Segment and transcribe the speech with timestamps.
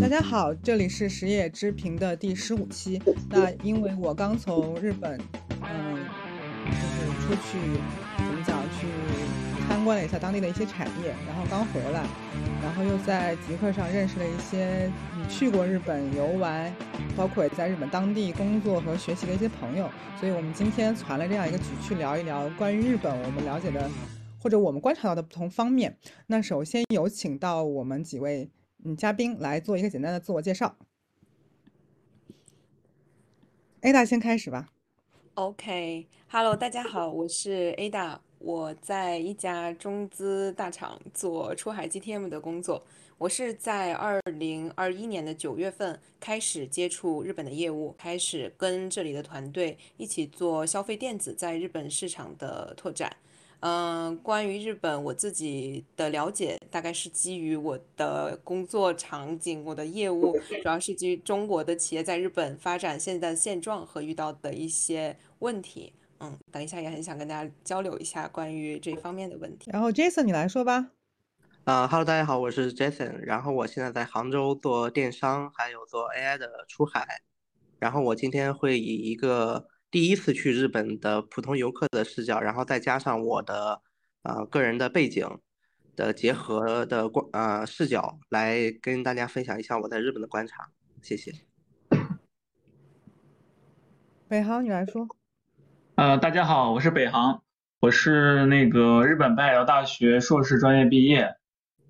[0.00, 3.00] 大家好，这里是食野之评的第十五期。
[3.28, 5.20] 那因为我刚从日本，
[5.62, 5.98] 嗯，
[6.66, 7.58] 就是出去
[8.16, 8.86] 怎么讲，去
[9.68, 12.02] 参观了一下当地的一些产业，然后刚回来，
[12.60, 14.90] 然后又在极客上认识了一些
[15.28, 16.72] 去过日本游玩，
[17.16, 19.88] 包括也在日本当地工作和学习的一些朋友。
[20.18, 23.88] 所以我们今天传了这样一个局，去聊一聊关于日本我们了解的
[24.42, 25.98] 或者我们观察到的不同方面。
[26.28, 28.50] 那首先有请到我们几位。
[28.82, 30.74] 嗯，嘉宾来做一个简单的自我介绍。
[33.82, 34.70] Ada 先开始吧。
[35.34, 42.82] OK，Hello，大家好，我是 Ada，我在一家中资大厂做出海 GTM 的工作。
[43.18, 53.14] 我是在二零二一年的九月份开始接触日本的业务，开始跟这里的团队一起做消费电子在日本市场的拓展。
[53.60, 65.92] 嗯，关于日本，我自己的了解大概是基于我的工作场景，我的业务主要是基于中国的企业在日本发展现在的现状和遇到的一些问题。
[66.20, 69.70] 嗯，等一下也很想跟大家交流一下关于这方面的问题。
[69.70, 70.92] 然后 Jason 你来说吧。
[71.64, 77.20] 啊哈喽，大家好，我是 Jason，然后我现在在杭州做电商，还有做 AI 的出海。
[77.78, 79.66] 然后我今天会以一个。
[79.90, 83.82] 第一次去日本的普通游客的视角，然后再加上我的
[84.22, 85.26] 呃个人的背景
[85.96, 90.70] 的结合的观呃视角，来跟大家分享一下我在日本的观察。
[91.02, 91.32] 谢谢。
[94.28, 95.08] 北航，你来说。
[95.96, 97.42] 呃，大家好，我是北航，
[97.80, 101.34] 我是那个日本北海道大学硕士专业毕业，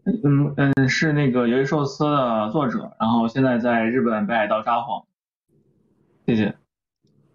[0.06, 5.04] 嗯嗯，是那个鱿鱼寿司的作者，然后现在在日本北海道札幌。
[6.26, 6.56] 谢谢。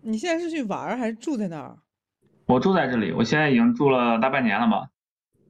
[0.07, 1.79] 你现在是去玩还是住在那儿？
[2.45, 4.91] 我住在这里，我现在已经住了大半年了吧。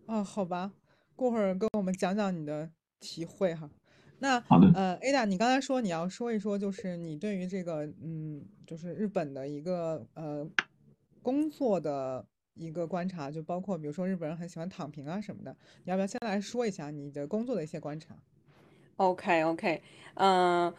[0.05, 0.71] 哦，好吧，
[1.13, 2.69] 过会儿跟我们讲讲你的
[3.01, 3.69] 体会哈。
[4.19, 10.49] 那好的，呃，Ada，你刚才说你要说一说，就是你对于这个，嗯，就是日本的一个呃
[11.21, 18.15] 工作的一个观察，就包括比如说日本人很喜欢躺平啊什么的，你要不要先来说一下你的工作的一些观察
[18.95, 19.83] ？OK，OK，
[20.13, 20.73] 嗯。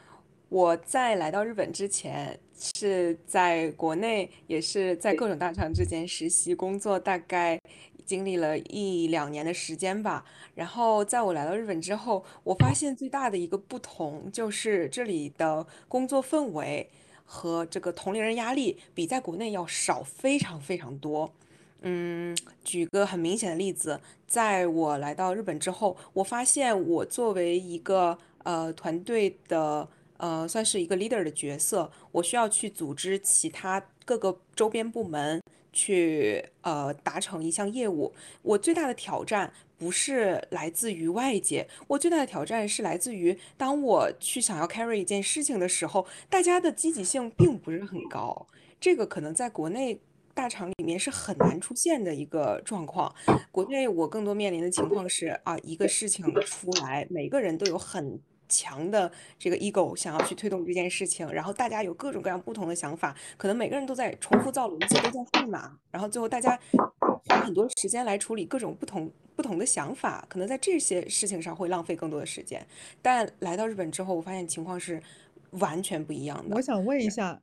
[0.49, 7.61] 我在来到日本之前，是在国内，也是在各种大厂之间实习工作，大概
[8.05, 10.25] 经历了一两年的时间吧。
[10.55, 16.89] 然后在我来到日本之后，我发现最大的一个不同就是这里的工作氛围
[17.25, 21.33] 和这个同龄人压力比在国内要少非常非常多。
[21.83, 29.89] 嗯，举个很明显的例子，在我来到日本之后，我发现我作为一个呃团队的。
[30.19, 35.41] 呃，算是一个 leader 的角色，我需要去组织其他各个周边部门
[35.73, 38.13] 去呃达成一项业务。
[38.43, 48.47] 我最大的挑战不是来自于外界，我最大的挑战是来自于当我去想要 carry 一件事情的时候，大家的积极性并不是很高。
[48.81, 50.01] 这个可能在国内
[50.33, 53.15] 大厂里面是很难出现的一个状况。
[53.51, 58.21] 国内我更多面临的情况是啊，一个事情出来，每个人都有很。
[58.49, 66.59] 强的这个 ego 想要去推动这件事情，然后大家有各种各样不同的想法，可能每个人都在重复造轮子，都在换马，然后最后大家
[67.27, 72.67] 花很多时间来处理各种不同不同的想法，可能在这些事情上会浪费更多的时间。
[73.03, 75.03] 但来到日本之后，我发现情况是
[75.51, 76.57] 完全不一样的。
[76.57, 77.41] 我想问一下，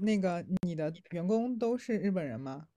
[0.00, 2.68] 那个你的员工都是日本人吗？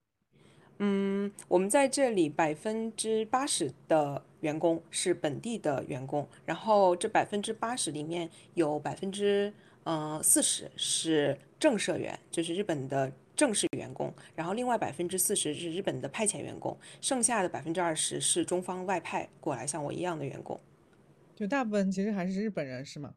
[0.78, 9.52] 嗯，我们在这里百分之八十的员工是本地的员工，然后这百分之八十里面有百分之
[9.82, 20.60] 呃四十是正社员，就是日本的正式员工，然后另外百分之四十是日本的派遣员工，剩下的百分之二十是中方外派过来像我一样的员工，
[21.34, 23.12] 就大部分其实还是日本人是吗？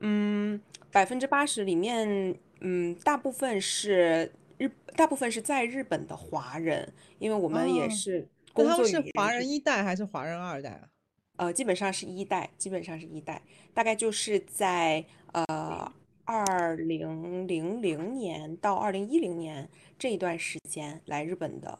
[0.00, 0.60] 嗯，
[0.90, 4.30] 百分之八十里面，嗯，大部分是。
[4.58, 8.84] 日大部分是在日本的华人，因为我们也是工作。
[8.84, 10.88] 是华人一代还是华人二代啊？
[11.36, 13.42] 呃，基本上是一代，基本上是一代，
[13.72, 15.92] 大概就是在呃
[16.24, 19.68] 二零零零年到二零一零年
[19.98, 21.78] 这一段时间来日本的。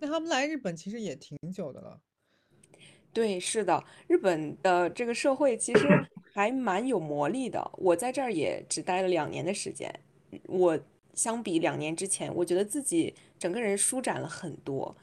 [0.00, 2.00] 那他们来日本其实也挺久的了。
[3.12, 5.88] 对，是的，日本的这个社会其实
[6.34, 7.70] 还蛮有魔力的。
[7.74, 9.92] 我在这儿也只待了两年的时间，
[10.46, 10.78] 我。
[11.14, 14.96] 相比两年之前，我觉得自己整个人舒展了很多。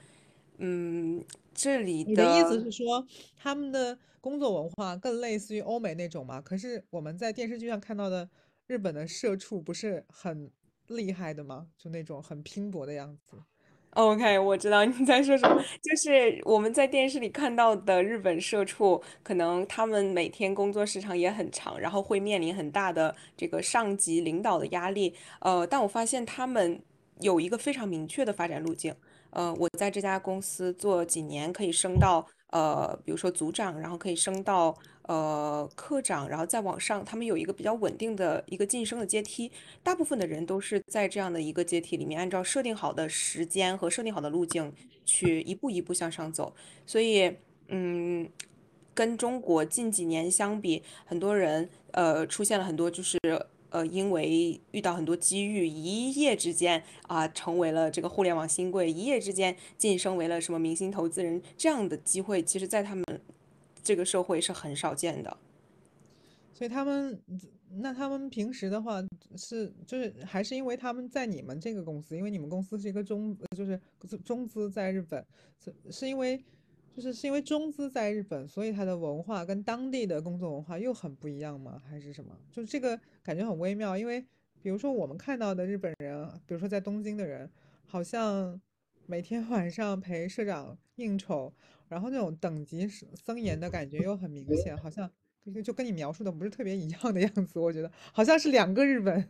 [0.64, 1.24] 嗯，
[1.56, 3.04] 这里的意思是说，
[3.36, 6.40] 他们的工作文化更类似于欧美那种吗？
[6.40, 8.30] 可是我们在电视剧上看到的
[8.68, 10.52] 日本的社畜不是很
[10.88, 11.68] 厉害的吗？
[11.80, 13.38] 就那种很拼搏的样子。
[13.96, 25.16] OK，我知道你在说什么，就是我们在电视里看到的日本社畜，可能他们每天工作时长也很长，然后会面临很大的这个上级领导的压力。
[25.40, 26.82] 呃，但我发现他们
[27.20, 28.96] 有一个非常明确的发展路径。
[29.32, 39.52] 呃，我在这家公司做几年，可以升到呃，比如说组长，然后可以升到呃科长，然后再往上，他们有一个比较稳定的一个晋升的阶梯。
[39.82, 44.74] 大部分的人都是在这样的一个阶梯里面，按照设定好的时间和设定好的路径
[45.06, 46.54] 去一步一步向上走。
[46.86, 47.38] 所以，
[47.70, 48.30] 嗯，
[48.94, 53.18] 跟中国近几年相比，很多人呃出现了很多就是
[53.72, 63.04] 呃因为遇到很多机遇，一夜之间啊成为了这个互联网新贵，一夜之间晋升为了什么明星投资人，这样的机会，其实在他们
[63.82, 65.36] 这个社会是很少见的。
[66.54, 67.20] 所以他们，
[67.78, 69.02] 那他们平时的话
[69.36, 73.80] 是就是还是因为他们在你们这个公司，因为你们公司是一个中就是
[74.24, 75.26] 中资在日本，
[75.64, 76.40] 是是因为
[76.96, 81.82] 就是是因为中资在日本，所以它的文化跟当地的工作文化又很不一样吗？
[81.90, 82.38] 还是什么？
[82.52, 84.26] 就这个感觉很微妙，因为
[84.62, 87.50] 比如说我们看到的日本人，比如说在东京的人，
[87.86, 88.60] 好像
[89.06, 91.54] 每天 晚上陪社长应酬，
[91.88, 95.10] 然后那种等级森严的感觉又很明显，好像。
[95.66, 99.28] 就跟你描述的不是特别一样的样子，我觉得好像是两个日本。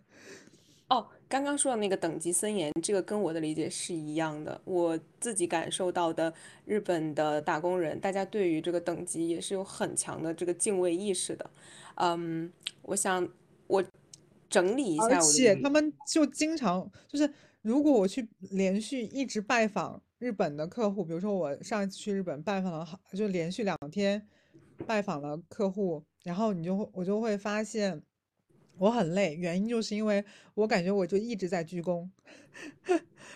[1.31, 4.59] 哦，刚刚说的那个等级森严，这个跟我的理解是一样的。
[4.65, 6.33] 我自己感受到的
[6.65, 11.49] 日本的打工人，大家对于这个等级也是有很强的这个敬畏意识的。
[11.95, 12.51] 嗯，
[12.81, 13.25] 我想
[13.67, 13.81] 我
[14.49, 17.31] 整理一下，而且他们就经常就是，
[17.61, 24.27] 如果我去连续一直拜访日本的客户，比如说我上一次去日本拜访了好，就连续两天。
[24.87, 28.01] 拜访了客户，然后你就会我就会发现
[28.81, 30.25] 我很累，原因就是因为
[30.55, 32.09] 我感觉我就一直在鞠躬，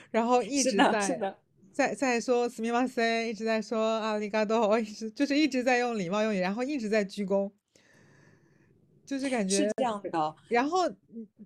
[0.09, 1.35] 然后一直在
[1.71, 7.51] 在在说斯密马塞，一直在说阿里嘎多，一直就是一直在用礼貌用语，然后一直在鞠躬，
[9.05, 10.35] 就是感觉是这样的。
[10.47, 10.91] 然后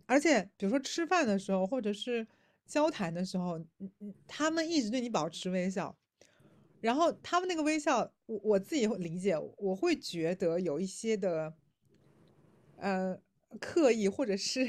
[0.06, 2.26] 而且比如说吃饭的时候，或者是
[2.66, 3.60] 交谈的时候，
[4.26, 5.94] 他们一直对你保持微笑。
[6.80, 11.54] 然后他们那个微笑，我我自己会理解，我会觉得有一些的，
[12.78, 13.20] 呃，
[13.60, 14.66] 刻意或者是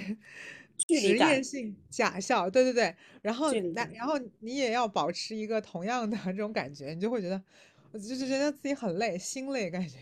[0.89, 2.95] 实验性假笑，对对对。
[3.23, 7.43] 然后那然后你也要保持一个同样的这种感觉，你就会觉得，
[7.93, 9.99] 我就是觉得自己很累，心累感觉。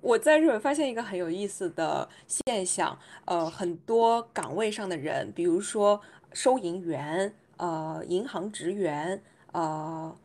[0.00, 6.00] 我在日本发现一个很有意思的现象，呃，很多岗位上的人，比如说
[6.32, 9.22] 收银员，呃，银行职员，
[9.52, 10.16] 呃。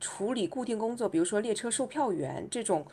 [0.00, 2.86] 处理固定工作，比如说列车售票员这种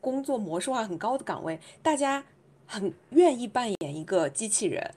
[0.00, 2.24] 工作模式化很高的岗位，大家
[2.66, 4.94] 很愿意扮演一个机器人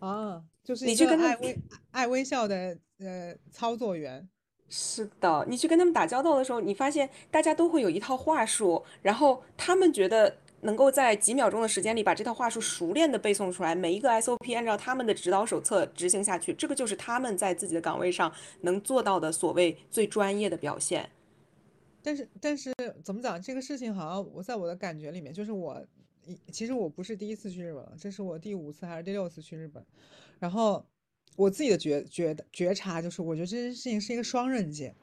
[0.00, 1.58] 啊，就是你去跟他微
[1.92, 4.28] 爱微笑的呃操作员。
[4.68, 10.36] 是的，你去跟他们打交道的时候，你发现大家都会有一套话术，然后他们觉得。
[10.62, 21.08] 能够在几秒钟的时间里把这套话术熟练的背诵出来，每一个 SOP 按照他们的指导手册执行下去，这个就是他们在自己的岗位上能做到的所谓最专业的表现。
[22.02, 22.74] 但是，但是
[23.04, 23.40] 怎么讲？
[23.40, 25.80] 这个事情好像我在我的感觉里面，就是我，
[26.50, 29.84] 其实我不是第一次去日本了，这是我第五次还是第六次去日本。
[30.38, 30.84] 然后
[31.36, 34.94] 我自己的觉觉觉察就是，我觉得这件事情是一个双刃剑。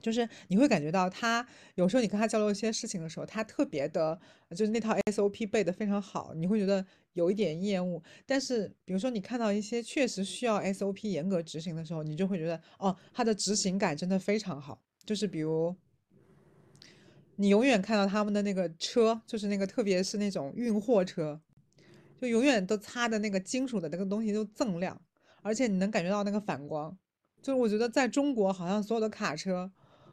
[0.00, 1.44] 就是你会感觉到他
[1.74, 4.18] 有时候你跟他交流一些事情的时候，他特别的，
[4.50, 8.00] 就是那套 SOP 背得非常好，你会觉得有一点厌恶。
[8.24, 14.80] 但是比如说你看到一些确实需要 SOP 严格执行的时候，你就会觉得哦，他的执行感真的非常好。
[15.04, 15.74] 就是比如
[17.38, 21.40] 你永远看到他们的那个车，就是那个特别是那种运货车，
[22.20, 25.00] 就永远都擦的那个金属的那个东西都锃亮，
[25.40, 26.94] 而且你能感觉到那个反光。
[27.40, 29.70] 就是我觉得在中国好像所有的卡车。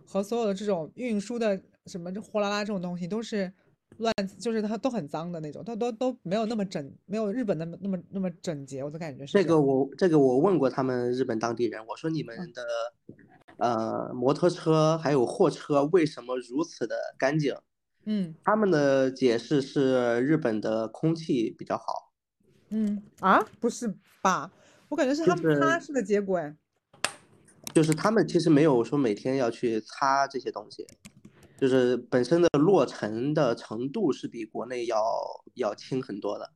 [0.07, 3.51] 和所有的这种运输的什么这货拉拉这种东西都是
[3.97, 9.33] 乱，就是它都很脏的那种，它都都没有那么整，没有日本那么那么那么整洁，我的感觉是。
[9.33, 12.63] 这个我这个我问过他们日本当地人，我说你们的
[13.57, 17.55] 呃摩托车还有货车为什么如此的干净？
[18.05, 22.11] 嗯，他们的解释是日本的空气比较好。
[22.69, 24.51] 嗯啊，不是吧？
[24.89, 26.55] 我感觉是他们擦拭的结果哎。
[27.73, 30.85] 就是他们其实没有说每天要去擦这些东西，
[31.57, 35.03] 就是本身的落尘的程度是比国内要
[35.55, 36.51] 要轻很多的。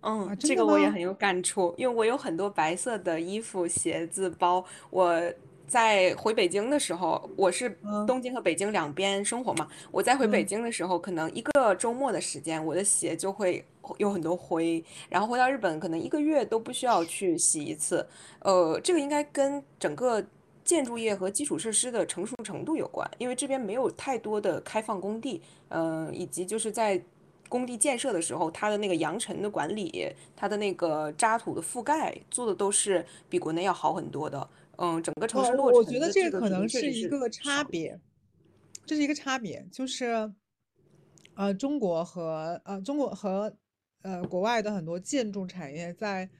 [0.00, 4.64] 嗯，这个我也很有感触，因为我有很多白色的衣服、鞋子、包。
[4.90, 5.32] 我
[5.68, 9.68] 在回北京的时候，我是东京和北京两边生活嘛。
[9.92, 13.64] 我在回北京的时候，可能一个周末的时间，我的鞋就会
[13.98, 14.82] 有很多灰。
[15.08, 18.04] 然后回到日本，可能一个月都不需要去洗一次。
[18.40, 20.24] 呃，这个应该跟整个。
[20.64, 27.02] 建筑业和基础设施的成熟程度有关，因为这边没有太多的开放工地，嗯，以及就是在
[27.48, 30.06] 工地建设的时候，它的那个扬尘的管理，
[30.36, 34.46] 它的那个渣土的覆盖，做的都是比国内要好很多的。
[34.80, 37.64] 嗯，整个城市落我觉得这个这个可能是一个差。
[37.64, 38.00] 别，
[38.86, 40.32] 这是一个差别，就是
[41.34, 43.52] 呃，中国和呃中国和
[44.02, 46.30] 呃国外的很多建筑产业在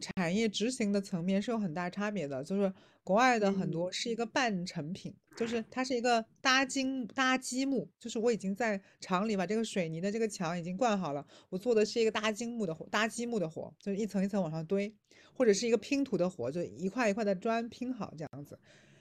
[0.00, 2.42] 产业执行的层面是有很大差别的。
[2.42, 2.72] 就是
[3.04, 14.92] 国外的很嗯多是一个半成品，就是它是一个搭积搭积木，就是我已经在厂里把这个水泥的这个墙已经灌好了，我做的是一个搭积木的活，搭积木的活，就是一层一层往上堆，
[15.34, 18.58] 或者是一个拼图的活，就一块一块的砖拼好这样子。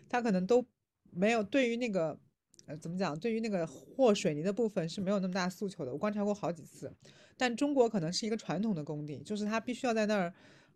[0.09, 0.63] 它可能都
[1.09, 2.19] 没有对于那个
[2.65, 5.91] 呃怎么讲，对于那个和水泥的部分是没有那么大诉求的。
[5.93, 6.93] 我观察过好几次，
[7.37, 10.33] 但中国可能是一个传统的工地，就是它必须要在那儿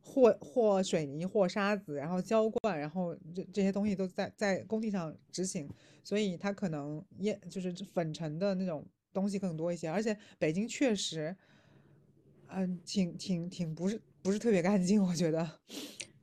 [0.07, 5.69] 和和水泥、和沙子，然后浇灌，然后这这些东西都在在工地上执行，
[6.01, 9.89] 所以它可能也就是粉尘的那种东西更多一些。
[9.89, 11.35] 而且北京确实，
[12.47, 15.59] 嗯、挺挺挺不是不是特别干净，我觉得。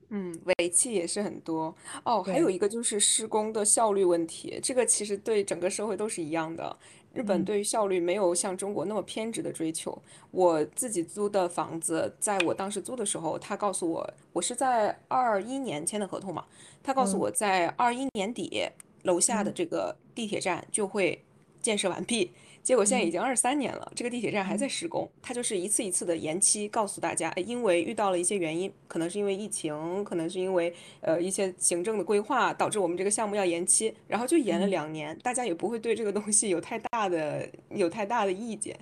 [0.09, 1.75] 嗯，尾气也是很多
[2.05, 6.79] 哦，还有，一个就是施工的效率问题，这个其实对整个社会都是一样的。
[7.14, 7.44] 日本嗯。
[7.44, 9.97] 对于效率没有像中国那么偏执的追求。
[10.30, 16.44] 我自己租的房子，在我当时租的时候，他告诉我，我是在二一年签的合同嘛，
[16.83, 17.21] 他告诉嗯。
[17.21, 18.68] 我在二一年底
[19.04, 19.54] 楼下的嗯。
[19.54, 21.25] 这个地铁站就会
[21.64, 22.30] 建设完毕。
[22.62, 38.78] 结果现在已嗯经二三年了，这个地铁站还在嗯施工，它就是一次一次的延期，告诉大家，哎因为遇到了一些原因，可能是因为疫情，可能是因为呃一些行政的规划，导致我们这个项目要延期，然后就延了嗯两年，大家也不会对这个东西有太大的有太大的意见。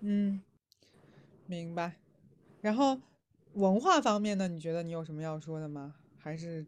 [0.00, 0.42] 嗯，
[1.46, 1.92] 明白。
[2.60, 2.98] 然后
[3.54, 5.94] 文化方面呢，你觉得你有什么要说的吗？
[6.18, 6.66] 还是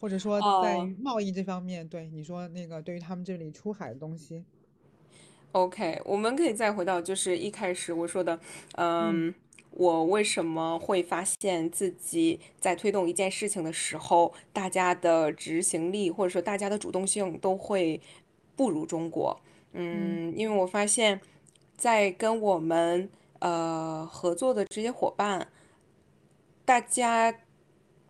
[0.00, 4.44] 或者说在贸易这方面，对你说那个对于他们这里出海的东西
[5.52, 8.38] ，OK，我们可以再回到就是一开始我说的，
[8.76, 9.28] 嗯。
[9.28, 9.34] 嗯，
[9.70, 18.00] 我为什么会发现自己在推动一件事情的时候，大家的执行力或者说大家的主动性都会
[18.56, 19.38] 不如中国。
[19.74, 20.30] 嗯。
[20.30, 21.20] 嗯，因为我发现，
[21.76, 23.10] 在跟我们
[23.40, 25.46] 呃合作的这些伙伴，
[26.64, 27.30] 大家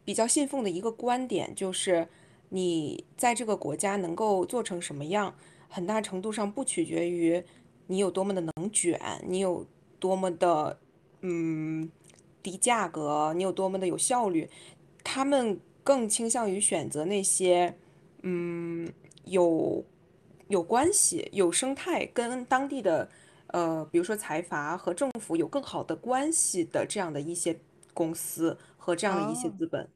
[0.07, 2.07] 比较信奉的一个观点就是，
[2.51, 5.35] 你在这个国家能够做成什么样，
[5.69, 7.43] 很大程度上不取决于
[7.89, 9.67] 你有多么的能卷，你有
[9.99, 10.79] 多么的
[11.23, 11.91] 嗯
[12.41, 14.49] 低价格，你有多么的有效率，
[15.03, 17.77] 他们更倾向于选择那些
[18.23, 18.89] 嗯
[19.25, 19.85] 有
[20.47, 23.09] 有关系、有生态跟当地的
[23.49, 27.59] 呃，比如说财阀和政府有更好的关系的这样的一些
[27.93, 29.89] 公司和这样的一些啊资本。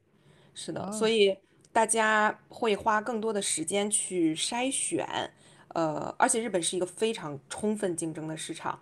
[0.53, 1.37] 是的，所啊以
[1.71, 5.31] 大家会花更多的时间去筛选，
[5.69, 8.79] 呃，而且日本是一个非常充分竞争的市场，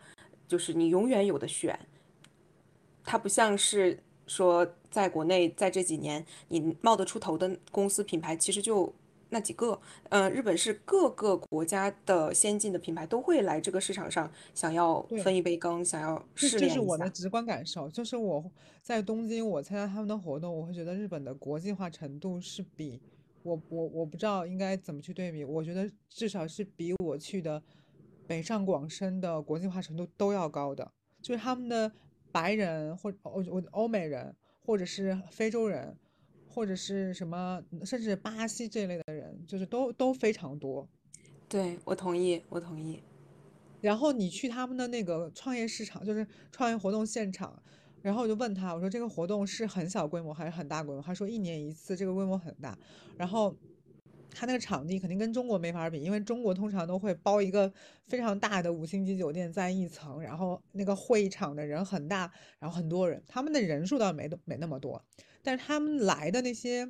[0.47, 1.79] 就是你永远有的选，
[3.03, 8.93] 它不像是说在国内在这几年你冒得出头的公司品牌其实就
[9.29, 14.99] 那几个，呃，日本是各个国家的先进的品牌都会来这个市场上想要。
[15.23, 16.79] 分一杯羹，想要试这这是。
[16.79, 18.43] 我的直观感受，就是我
[18.81, 23.01] 在东京，我参加他们的活动，我会觉得日本的国际化程度是比
[23.43, 27.61] 我我我不知道应该怎么去对比，我觉得至少是比我去的
[28.27, 30.89] 北上广深的国际化程度都要高的，
[31.21, 31.91] 就是他们的
[32.31, 34.33] 白人或欧我欧美人，
[34.65, 35.95] 或者是非洲人，
[36.59, 40.85] 或者是什么，甚至巴西这类的人，就是都都非常多。
[41.47, 43.01] 对，我同意，我同意。
[43.79, 47.57] 然后你去他们的那个创业市场，就是创业活动现场，
[48.01, 51.01] 然后我就问他，我说这个活动是很小规模还是很大规模？
[51.01, 52.77] 他说一年一次，这个规模很大。
[53.15, 53.55] 然后
[54.29, 57.71] 他那个场地肯定跟中国没法比，因为中国通常都会包一个
[58.05, 65.01] 非常大的五星级酒店在一层，然后那个会场的人很大，然后很多人，他们的人数倒没没那么多，
[65.49, 66.87] 但是他们来的那些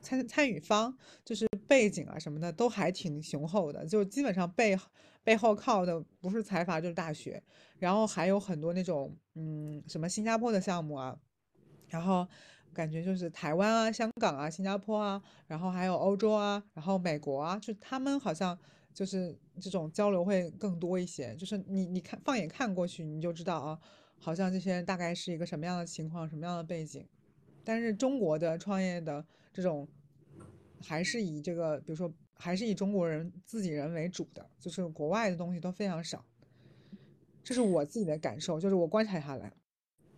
[0.00, 4.78] 参参与方，就是背景啊什么的都还挺雄厚的，就基本上背
[5.24, 7.42] 背后靠的不是财阀就是大学，
[7.80, 11.18] 然后还有很多那种嗯什么新加坡的项目啊，
[11.88, 12.24] 然后
[12.72, 18.56] 感觉就是台湾啊、香港啊、新加坡啊，然后还有欧洲啊，然后美国啊，就他们好像
[18.94, 21.34] 就是这种交流会更多一些。
[21.34, 23.76] 就是你你看放眼看过去，你就知道啊，
[24.20, 27.04] 好像这些人大概是一个什么样的情况、什么样的背景。
[27.68, 29.22] 但是中国的创业的
[29.52, 29.86] 这种，
[30.80, 36.24] 还是以这个，比如说还是以中国人自己人为主的，就是国外的东西都非常少。
[37.44, 39.52] 这是我自己的感受，就是我观察下来。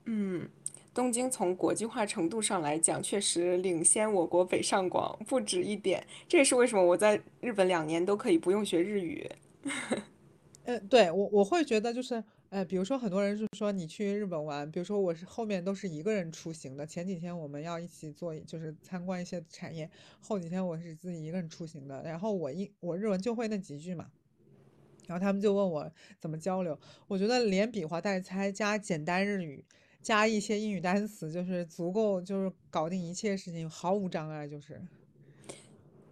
[0.05, 0.49] 嗯，
[0.95, 6.07] 东京从国际化程度上来讲，确实领先我国北上广不止一点。
[6.29, 9.29] 这也是为什么我在日本两年都可以不用学日语。
[10.67, 16.85] 呃，对我我会觉得就是，呃，比如说很多人是说你去日本玩，比如说我是后面都是一个人出行的。
[16.85, 19.89] 前几天我们要一起做，就是参观一些产业，
[20.21, 22.03] 后几天我是自己一个人出行的。
[22.03, 24.11] 然后我一我日文就会那几句嘛，
[25.07, 26.77] 然后他们就问我怎么交流。
[27.07, 29.65] 我觉得连比划带猜加简单日语
[30.03, 34.83] 加一些英语单词，就是足够，就是搞定一切事情，毫无障碍，就是。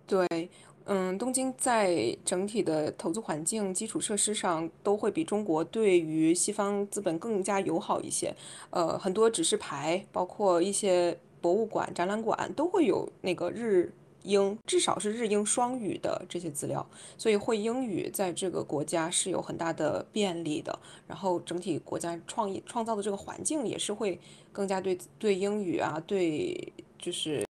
[0.07, 0.49] 对。
[0.90, 8.35] 嗯，东京在整体的投资环境、基础设施上都会比中国对于西方资本更加友好一些。
[8.71, 13.92] 呃，很多指示牌，包括一些博物馆、展览馆都会有那个日
[14.23, 16.88] 英，至少是日英双语的这些资料。
[17.18, 20.78] 所以会英语在这个国家是有很大的便利的。
[21.07, 24.18] 然后整体国家创意创造的这个环境也是会
[24.50, 27.45] 更加对对英语啊，对就是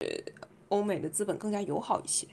[0.70, 2.26] 欧美的资本更加友好一些。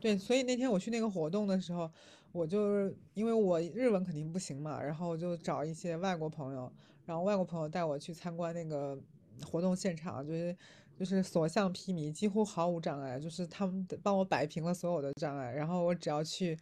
[0.00, 1.90] 对，所以那天我去那个活动的时候，
[2.30, 6.72] 我就是因为我日文肯定不行嘛，然后我就找一些外国朋友，
[7.04, 8.96] 然后外国朋友带我去参观那个
[9.44, 10.56] 活动现场，就是
[10.96, 16.56] 就是所向披靡，几乎毫无障碍，就是他们帮我摆平了所有的障碍，然后我只要去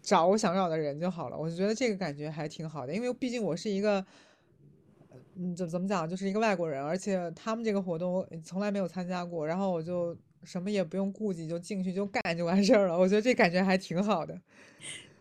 [0.00, 1.36] 找我想要的人就好了。
[1.36, 4.06] 我就觉得这个感觉还挺好的，因为毕竟我是一个，
[5.34, 10.16] 嗯，怎怎么讲，就是一个外国人，而且他们这个活动从来没有参加过，然后我就。
[10.46, 12.96] 什么也不用顾忌，就进去就干就完事儿了。
[12.96, 14.40] 我觉得这感觉还挺好的。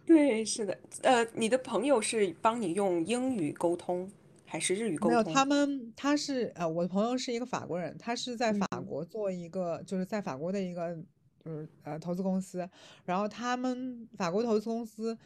[0.05, 0.77] 对，是的。
[1.01, 4.07] 呃，你的朋友是帮你用英语沟通
[4.45, 5.09] 还是日语沟通？
[5.09, 10.95] 没有，他们他是呃，我的朋友是一个法国人，他是在法国做一个，就是在法国的一个
[11.43, 12.69] 就是呃投资公司。
[13.03, 15.17] 然后他们法国投资公司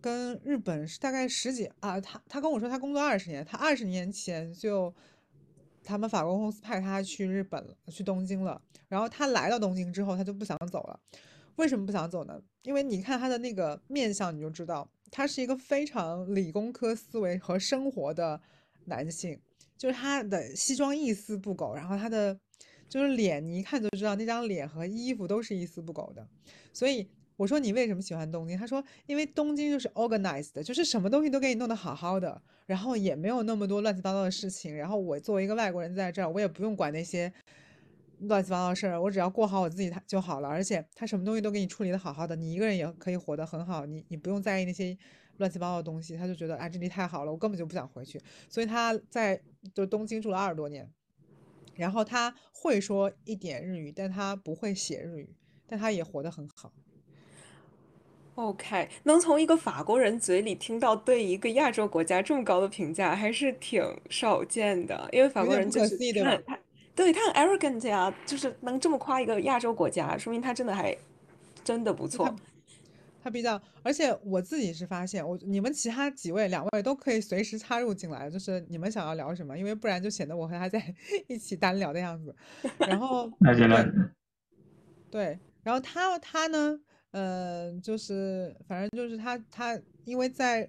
[0.00, 4.92] 跟日本是大概十几啊，他他跟我说他工作二十年，他二十年前就。
[5.84, 8.60] 他们法国公司派他去日本，去东京了。
[8.88, 10.98] 然后他来到东京之后，他就不想走了。
[11.56, 12.40] 为什么不想走呢？
[12.62, 18.40] 因为你看他的那个面相，你就知道他是一个非常理工科思维和生活的
[18.86, 19.38] 男性。
[19.76, 22.38] 就是他的西装一丝不苟，然后他的
[22.88, 26.26] 就是脸，你一看就知道那张脸和衣服都是一丝不苟的。
[26.72, 27.08] 所以。
[27.36, 28.56] 我说你为什么喜欢东京？
[28.56, 34.74] 他说因为东京就是 organized，就是什么东西都给你弄得好好的，然后也没有那么多乱七八糟的事情。
[34.76, 37.32] 然后我作为一个外国人在这儿，我也不用管那些
[38.20, 40.48] 乱七八糟的事儿，我只要过好我自己就好了。
[40.48, 44.96] 而且他什么东西都给你处理的好好的，你一个人也可以活得很好，你你不用在意那些
[45.38, 46.16] 乱七八糟的东西。
[46.16, 48.20] 他就觉得啊这里太好了，我根本就不想回去。
[48.48, 49.42] 所以他在
[49.74, 50.88] 就东京住了二十多年，
[51.74, 55.34] 然后他会说一点日语，但他不会写日语，
[55.66, 56.72] 但他也活得很好。
[58.36, 65.08] OK，能从一个法国人嘴里听到对一个亚洲国家这么高的评价，还是挺少见的。
[65.12, 66.58] 因为法国人就是他他
[66.96, 70.96] 对他很 arrogant 呀，就是能这么夸一个亚洲国家，说明他真的还
[71.62, 72.34] 真的不错。
[73.22, 80.82] 他比较，而且我自己是发现，我你们其他几位两位都可以随时插入进来，就是你们想要聊什么，因为不然就显得我和他在
[81.28, 82.34] 一起单聊的样子。
[82.78, 83.30] 然后
[85.08, 86.80] 对，然后他他呢？
[87.16, 90.68] 嗯，就是反正就是他他，因为在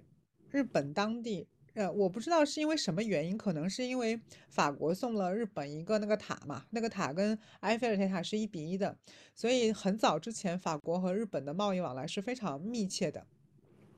[0.51, 8.95] 日本当地，呃，我不知道是因为什么原因，可能是因为法国送了日本一个那个塔嘛，那个塔跟埃菲尔铁塔是一比一的，
[9.33, 13.25] 所以很早之前法国和日本的贸易往来是非常密切的。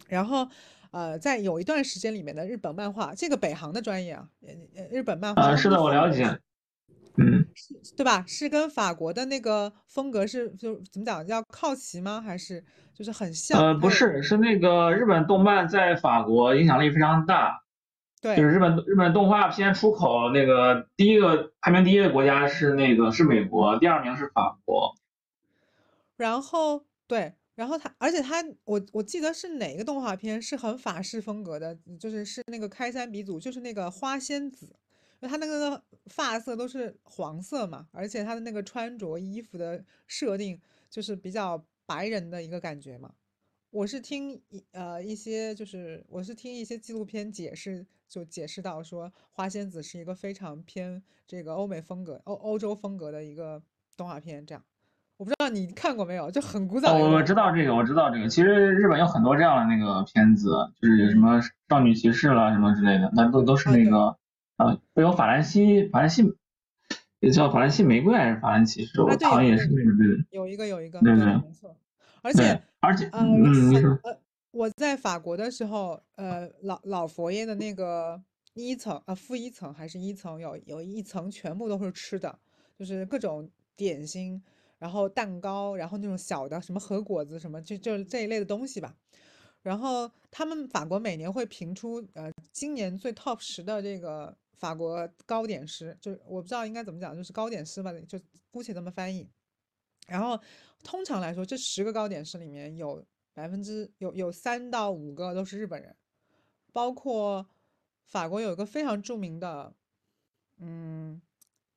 [0.08, 0.48] 然后，
[0.92, 4.30] 呃，在有一段时间里面的日本漫画，这个北航的专业啊，
[4.74, 6.24] 呃，日本漫画啊，是的，我了解。
[7.20, 8.24] 嗯，是，对吧？
[8.28, 12.22] 是跟法国的那个风格是，就怎么讲，叫靠齐吗？
[12.22, 13.60] 还是就是很像？
[13.60, 17.64] 呃，不是，是那个日本动漫在法国影响力非常大。
[18.22, 24.94] 对，就是日本日本动画片出口那个第一个排名第一的国家是那个是美国，第二名是法国。
[26.18, 34.76] 然后对，然后他，而且他，我我记得是哪个动画片是很法式风格的，就是是那个开山鼻祖，就是那个花仙子。
[35.20, 43.12] 那他那个发色都是黄色嘛，而且他的那个穿着衣服的设定就是比较白人的一个感觉嘛。
[43.72, 53.62] 我是听一呃一些就是我是听一些纪录片解释，就解释到说花仙子是一个非常偏这个欧美风格、欧欧洲风格的一个
[53.98, 54.46] 动画片。
[54.46, 54.64] 这样，
[55.18, 56.94] 我不知道你看过没有，就很古早。
[56.96, 58.28] 我知道这个，我知道这个。
[58.30, 64.16] 其实日本有很多这样的那个片子，就是什么少女骑士啦什么之类的，那都都是那个。
[64.58, 66.24] 啊，有法兰西，法兰西
[67.20, 69.02] 也叫法兰西玫瑰还是法兰骑士？
[69.02, 70.24] 我好像也是那个对的。
[70.32, 71.76] 有一个有一个，对对，没错。
[72.24, 74.20] 而且而且，嗯，你说，呃，
[74.52, 78.22] 我在法国的时候，呃，老老佛爷的那个
[78.56, 82.40] 一层啊，负一层还是一层，有有一层全部都是吃的，
[82.76, 84.42] 就是各种点心，
[84.80, 88.96] 然后蛋糕，然后那种小的什么核果子什么，就就这一类的东西吧。
[89.62, 98.20] 然后他们法国每年会评出呃今年最 top 十的这个法国糕点师，就我不知道应该怎么讲，就是糕点师吧，就
[98.52, 99.30] 姑且这么翻译。
[100.08, 100.40] 然后
[100.84, 105.96] 通常来说，这十个糕点师里面有百分之有有三到五个都是日本人，
[106.72, 107.48] 包括。
[108.10, 109.76] 法国有一个非常著名的，
[110.60, 111.22] 嗯，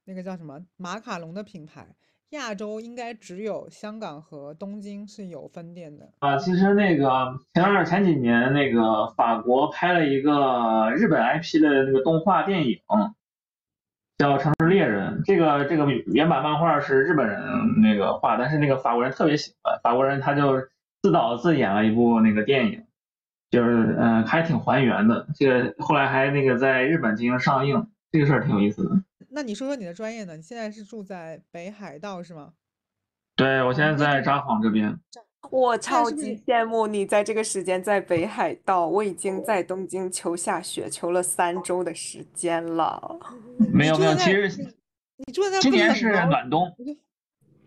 [0.04, 1.96] 那个叫什么马卡龙的品牌，
[2.30, 6.36] 亚洲应该只有香港和东京是有分店的啊。
[6.36, 12.78] 其实那个前二前几年，那个法国拍了一个日本 IP 的那个动画电影，
[14.18, 15.20] 叫《城市猎人》。
[15.24, 17.40] 这个这个原版漫画是日本人
[17.82, 20.60] 那个画，但是那个法国人特别喜欢，法国人他就
[21.02, 22.84] 自导自演了一部那个电影。
[23.50, 25.26] 就是嗯，还挺还原的。
[25.34, 29.02] 这个后来还那个在日本进行上映，这个事儿挺有意思的。
[29.32, 30.36] 那你说说你的专业呢？
[30.36, 32.52] 你现在是住在北海道是吗？
[33.36, 34.98] 对，我现在在札幌这边。
[35.50, 38.86] 我超级羡慕你在这个时间在北海道。
[38.86, 43.18] 我已经在东京求下雪求了三周的时间了。
[43.72, 44.74] 没有没有，其实
[45.16, 46.70] 你住在今年是暖冬。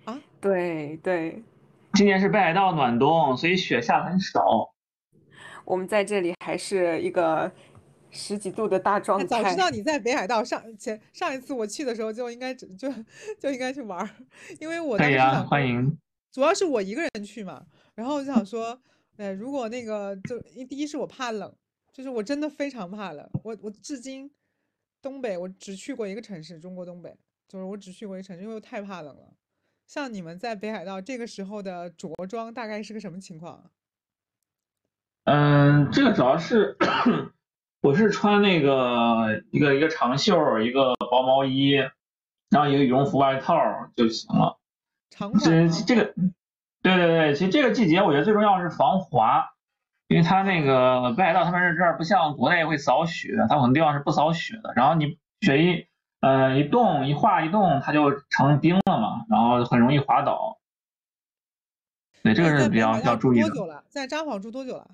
[0.05, 0.21] 啊？
[0.39, 1.41] 对对，
[1.93, 4.71] 今年是北海道暖冬，所以雪下的很少。
[5.65, 7.49] 我们在这里还是一个
[8.13, 9.25] 十几度的大状态。
[9.25, 12.67] 早知道你在北海道，上前上一次我去的时候就应该就
[13.39, 14.09] 就应该去玩，
[14.59, 15.97] 因为我当时想欢迎，
[16.31, 18.79] 主要是我一个人去嘛，然后我就想说，
[19.17, 21.53] 呃，如果那个就第一是我怕冷，
[21.91, 24.31] 就是我真的非常怕冷，我我至今
[25.01, 29.33] 东北我只去过一个城市，中国东北，就是我只去过一个城市，因为我太怕冷了。
[29.85, 33.69] 像你们在北海道这个时候的着装大概是个什么情况？
[35.25, 36.75] 嗯，这个主要是
[37.83, 41.71] 我是穿那个一个一个长袖，一个薄毛衣，
[42.49, 43.53] 然后一个羽绒服外套
[43.93, 44.57] 就行了。
[45.09, 46.13] 长这这个，
[46.81, 49.49] 对对对，其实这个季节我觉得最重要是防滑，
[50.07, 54.71] 因为它那个北海道他们这儿不像国内会扫雪，它很多地方是不扫雪的。
[54.77, 55.85] 然后你雪一
[56.21, 60.57] 呃一冻一化一冻，它就成冰了嘛，然后很容易滑倒。
[62.23, 63.49] 对，这个是比较要注意的。
[63.49, 63.83] 多久了？
[63.89, 64.87] 在札幌住多久了？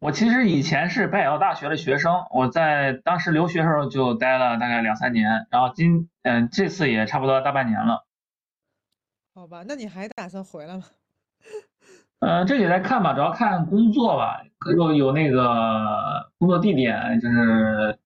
[0.00, 8.06] 我其实以前是北海道大学的学生，我在当时留学时候就待了大概两三年，然后今嗯这次也差不多大半年了。
[9.34, 10.84] 好吧，那你还打算回来吗？
[12.20, 14.40] 嗯， 这也在看吧，主要看工作吧。
[14.60, 17.98] 如果有那个工作地点，就是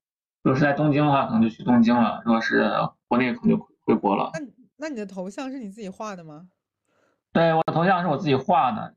[0.42, 2.70] 如果是在东京的话，可能就去东京了；如果是
[3.06, 4.30] 国内，可能就回国了。
[4.32, 4.40] 那
[4.78, 6.48] 那你的头像是你自己画的吗？
[7.34, 8.94] 对，我的头像是我自己画的。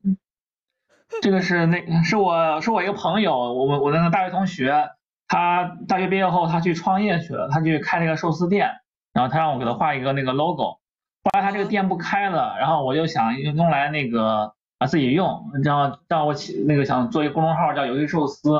[1.22, 4.90] 这个是那是我是我一个朋友，我我我那个大学同学，
[5.28, 8.70] 他大学毕业后他去创业去了，他去开了个寿司店，
[9.12, 18.50] 然后他让我给他画一个那个 logo，后来他这个店不开了，然后我就想用来那个啊自己用，这样让我起那个想做一个公众号叫游戏寿司，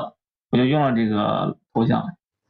[0.49, 2.05] 我就用了这个头像，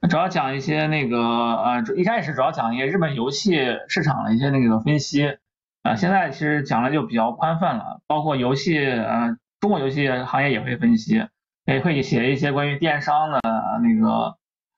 [0.10, 3.58] 主要讲一些那个呃一开始主要讲一些日本游戏
[3.88, 5.38] 市场的一些那个分析，
[5.82, 9.36] 啊现在其实讲的就比较宽泛了，包括游戏呃。
[9.60, 11.26] 中国游戏行业也会分析，
[11.66, 13.42] 也会写一些关于电商的
[13.82, 14.38] 那个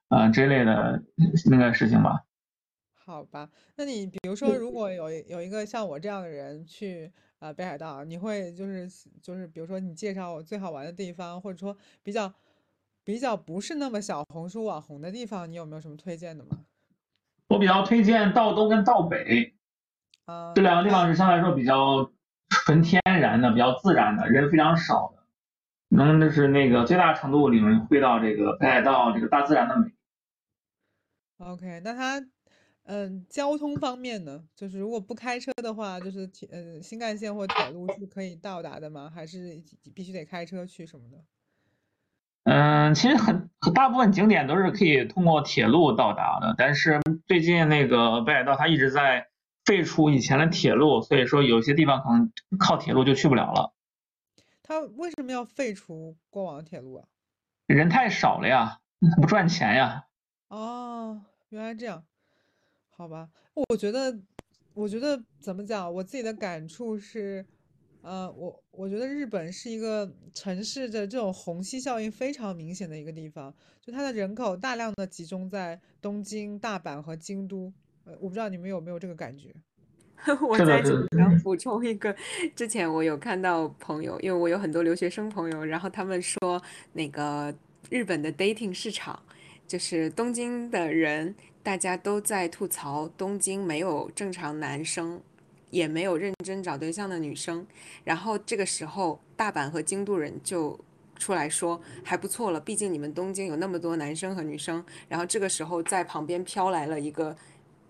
[0.10, 1.04] 呃这类的
[1.50, 2.24] 那个事情吧。
[2.94, 8.88] 好吧，那你比如说，如果有有一个像我这样的人去呃北海道，你会就是
[9.22, 12.32] 就是比如说你介绍我最好玩的地方，或者说比较
[13.04, 16.60] 比较不是那么小红书网红的地方，你有没有什么推荐的吗？
[17.50, 19.56] 我比较推荐道东跟道北，
[20.26, 22.10] 啊，这两个地方是相对来说比较。
[22.50, 25.24] 纯天然的，比较自然的，人非常少的，
[25.90, 29.92] 能就是那个最大程度领会到这个北海道这个大自然的美。
[31.38, 32.22] OK，那它，
[32.84, 39.10] 嗯，交通方面呢，就是如果不开车的话，就是铁，呃，新干线或铁路是可以到达的吗？
[39.14, 39.64] 还是
[39.96, 41.24] 必须得开车去什么的？
[42.44, 49.29] 嗯，其实很很大部分景点都是可以通过铁路到达的，但是最近那个北海道它一直在。
[49.70, 53.72] 废除以前的铁路，所以说有些地方可能靠铁路就去不了了。
[54.64, 57.08] 他为什么要废除过往的铁路啊？
[57.68, 58.80] 人太少了呀，
[59.22, 60.08] 不赚钱呀。
[60.48, 62.04] 哦，原来这样，
[62.90, 63.30] 好吧。
[63.54, 64.20] 我觉得，
[64.74, 65.94] 我觉得怎么讲？
[65.94, 67.46] 我自己的感触是，
[68.02, 77.72] 呃，我我觉得日本是一个城市的这种虹吸效应非常明显的一个地方，就它的人口大量的集中在东京、大阪和京都。
[78.20, 79.50] 我不知道你们有没有这个感觉。
[80.42, 82.14] 我在这里想补充一个，
[82.54, 87.56] 之前我有看到朋友，因为我有很多留学生朋友，然后他们说那个
[87.90, 89.18] 日本的 dating 市场
[89.66, 95.22] 就是东京的人，大家都在吐槽东京没有正常男生，
[95.70, 97.66] 也没有认真找对象的女生。
[98.04, 100.78] 然后这个时候，大阪和京都人就
[101.18, 104.84] 出来说还不错了，毕竟你们东京有那么多男生和女生。
[105.08, 107.34] 然后这个时候，在旁边飘来了一个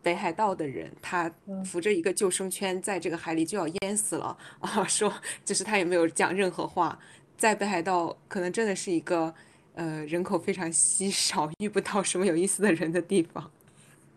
[0.01, 1.31] 北海道的人，他
[1.65, 4.83] 扶着一个救生圈，在这个海里就要淹死了啊！
[4.87, 6.97] 说就是他也没有讲任何话，
[7.37, 9.33] 在北海道可能真的是一个。
[9.75, 13.49] 呃，人口非常稀 少，遇不到什么有意思的人的地方。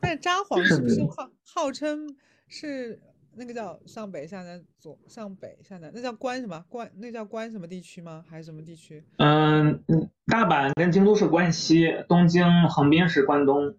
[0.01, 2.16] 但札幌是不是号号称
[2.49, 2.99] 是
[3.37, 6.90] 那个叫上北下南左上北下南，那叫关什么关？
[6.97, 8.25] 那叫关什么地区吗？
[8.29, 9.05] 还是什么地区？
[9.18, 13.77] 嗯嗯，大阪跟京都是关西，东京横滨是关东。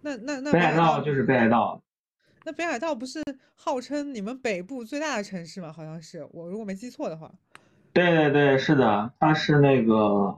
[0.00, 1.82] 那那那北海道就是北海道。
[2.44, 3.22] 那北海道不是
[3.54, 5.72] 号称你们北部最大的城市吗？
[5.72, 7.30] 好像是，我如果没记错的话。
[7.92, 10.36] 对对对，是的，它是那个。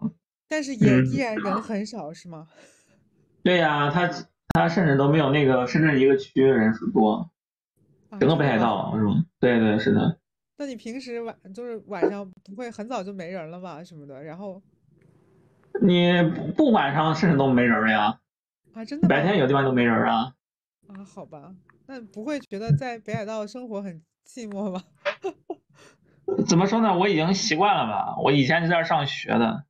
[0.48, 2.48] 但是也依然人很少，是吗？
[3.44, 4.10] 对呀，它
[4.54, 7.30] 它甚至都没有那个深圳一个区人数多，
[8.18, 9.24] 整个北海道是吗？
[9.38, 10.18] 对对是的。
[10.56, 13.84] 那你平时晚就是晚上不会很早就没人了吧？
[13.84, 14.60] 什么的，然后
[15.80, 16.22] 你
[16.56, 18.18] 不晚上甚至都没人呀？
[18.74, 19.08] 啊，真的？
[19.08, 20.32] 白天有地方都没人啊？
[20.88, 21.54] 啊，好吧，
[21.86, 24.82] 那不会觉得在北海道生活很寂寞吗？
[26.46, 26.96] 怎么说呢？
[26.96, 28.16] 我已经习惯了吧。
[28.22, 29.64] 我以前就在这上学的。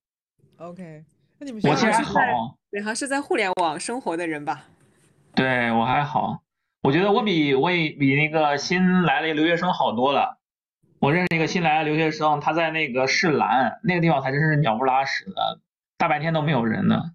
[0.58, 1.04] OK，
[1.38, 4.64] 那你们我其实还好，对，像是在互联网生活的人吧？
[5.34, 6.42] 对我还好，
[6.82, 10.38] 我觉得我比我也比那个新来的留学生好多了。
[10.98, 15.60] 我认识一个新来的留学生，他在那个市兰那个地方，才真是鸟不拉屎的，
[15.96, 17.12] 大白天都没有人呢。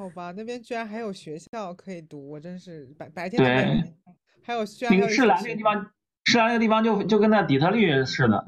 [0.00, 3.92] 好吧，那边居然还有学校可以读，我真是白白天对，
[4.42, 5.92] 还有居然那个市兰那个地方，
[6.24, 8.42] 市兰那个地方就就跟那底特律似的。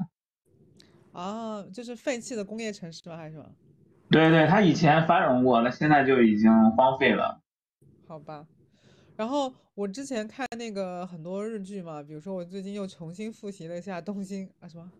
[1.11, 3.15] 啊，就是废弃的工业城市吗？
[3.15, 3.47] 还是什么？
[4.09, 7.39] 对对，它以前繁荣过，那现在就已经荒废了。
[8.07, 8.47] 好吧，
[9.15, 14.91] 然后我之前看那个很多日剧嘛，比如说我最近又重新复习了一下《东京》啊什么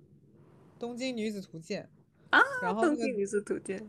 [0.80, 1.90] 《东京女子图鉴》
[2.38, 3.80] 啊，然后《东京女子图鉴》。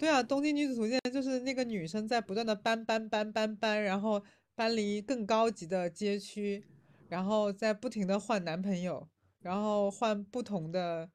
[0.00, 6.64] 对啊，《东京女子图鉴》就是那个女生在不断的搬搬搬搬搬，然后搬离更高级的街区，
[7.10, 9.06] 然后在不停的换男朋友，
[9.40, 11.10] 然后换不同的。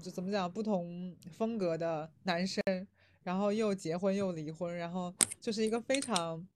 [0.00, 2.62] 就怎么讲，不同风格的男生，
[3.24, 6.46] 然后又结婚又离婚，然后就是一个非常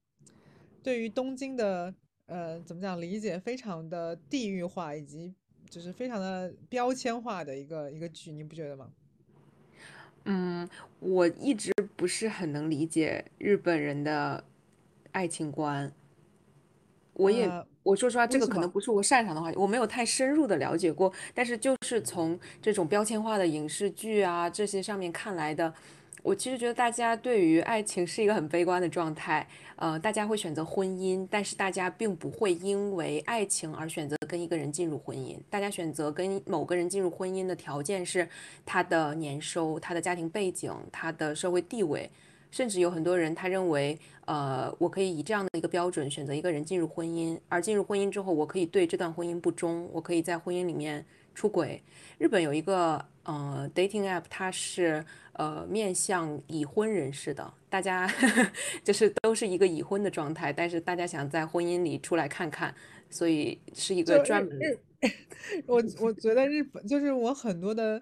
[0.81, 1.93] 对于东京的
[2.27, 5.35] 呃怎么讲理解非常的地域化，以及
[5.69, 8.93] 就是非常的标签化的一个一个剧，你不觉得吗？
[10.25, 10.67] 嗯，
[10.99, 14.43] 我一直不是很能理解日本人的
[15.11, 15.91] 爱情观，
[17.13, 17.49] 我也。
[17.83, 21.11] 我说实话，这个可能不是我擅长的话题，我没有太深入的了解过。
[21.33, 25.73] 但是就是从这种标签化的影视剧啊这些上面看来的，
[26.23, 29.45] 我其实觉得大家对于爱情是一个很悲观的状态。
[29.75, 35.37] 呃，大家会选择婚姻，但是大家并不会因为爱情而选择跟一个人进入婚姻。
[35.49, 38.27] 大家选择跟某个人进入婚姻的条件是
[38.65, 42.09] 他的年收、他的家庭背景、他的社会地位。
[42.51, 51.81] 甚至有很多人，他认为，呃，我可以以这样的一个标准选择一个人进入婚姻，而进入婚姻之后，我可以对这段婚姻不忠，我可以在婚姻里面出轨。
[52.19, 55.03] 日本有一个呃 dating app，它是
[55.33, 58.09] 呃面向已婚人士的，大家
[58.83, 62.73] 就是都是一个已婚的状态，但是大家想在婚姻里出来看看，
[63.09, 64.59] 所以是一个专门。
[65.67, 68.01] 我我觉得日本就是我很多的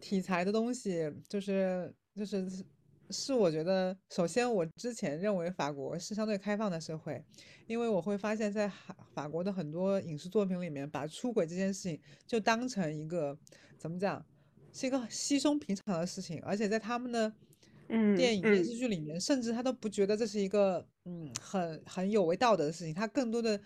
[0.00, 2.48] 题材的东西，就是就是。
[3.12, 7.20] 是我觉得，首先我之前认为法国是相对开放的社会，
[7.66, 13.36] 因为我会发现，在法法国的很多影视作品里面，把出轨这件事情就当成一个
[13.76, 14.24] 怎么讲，
[14.72, 17.32] 是一个稀松平常的事情，而且在他们的
[18.16, 23.60] 电影电视剧里面，甚至他都不觉得这是一个嗯很很有违道德的事情，他更多的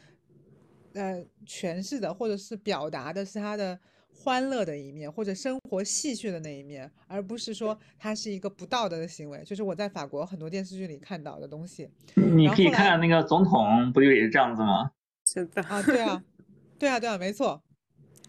[0.95, 3.79] 呃诠释的或者是表达的是他的。
[4.17, 9.43] 欢乐的一面，或者生活戏谑的那一面，而不是说它是一个不道德的行为。
[9.43, 11.91] 就是我在法国很多电视剧里看到的东西。
[12.15, 14.93] 你可以看看那个总统，不就也是这样子吗？
[15.27, 16.25] 是的啊，对啊，
[16.79, 17.61] 对啊，对啊，没错。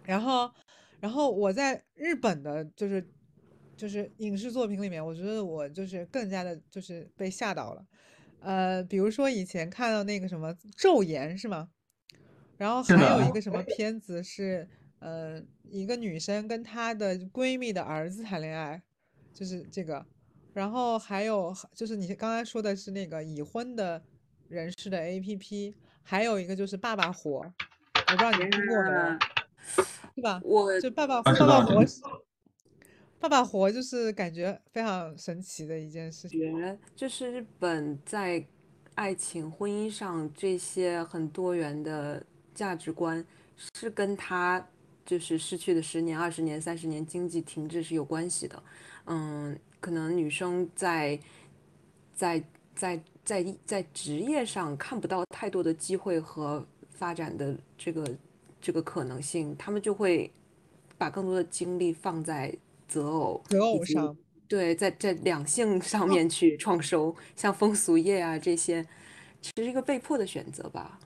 [0.06, 0.52] 然后，
[1.00, 3.08] 然后我在日本的，就是
[3.76, 7.86] 就是影视作品里面，我觉得我就是更加的，就是被吓到了。
[8.40, 11.70] 呃，比如说以前看到那个什么《昼颜》是吗？
[12.58, 14.68] 然后还有一个什么片子是。
[15.00, 18.82] 呃，一个女生跟她的闺蜜的儿子谈恋爱，
[19.36, 20.04] 就是这个。
[20.54, 24.02] 然后还有就是你刚才说的是那个已婚的
[24.48, 29.18] 人士的 A P P，还有一个就是爸爸火，我不知道你听过没有，
[30.16, 30.40] 是吧？
[30.44, 31.86] 我就爸爸爸爸活，
[33.20, 36.40] 爸爸活就是感觉非常神奇的一件事情。
[36.40, 38.46] 觉就是日本在
[38.94, 42.24] 爱情、婚姻上这些很多元的
[42.54, 43.26] 价值观，
[43.74, 44.66] 是跟他
[45.06, 48.64] 就是失去的十年、二十年、三十年经济停滞是有关系的。
[49.08, 51.20] 嗯，可能女生在
[52.14, 52.42] 在
[52.74, 58.04] 在在在职业上看不到太多的机会和发展的这个
[58.66, 60.32] 这个可能性，他们就会
[60.98, 62.58] 把更多的精力放在。
[62.88, 64.16] 择偶，择偶上，
[64.48, 68.86] 对，在在两性上面去创收，像风俗业啊这些，
[69.42, 71.00] 其实一个被迫的选择吧。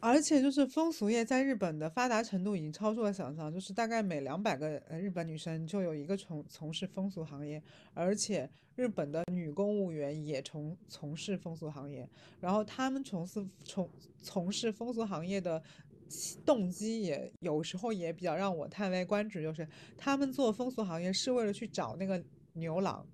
[0.00, 7.62] 而且就是风俗业在日本的发达程度已经超出了想象，就是大概每两百个呃日本女生就有一个从从事风俗行业，
[7.94, 12.08] 而且日本的女公务员也从从事风俗行业，
[12.40, 13.88] 然后他们从事从
[14.20, 15.62] 从事风俗行业的。
[16.44, 19.66] 动机也有时候也比较让我叹为观止，就是
[19.96, 23.04] 他们做风俗行业是为了去找那个牛郎，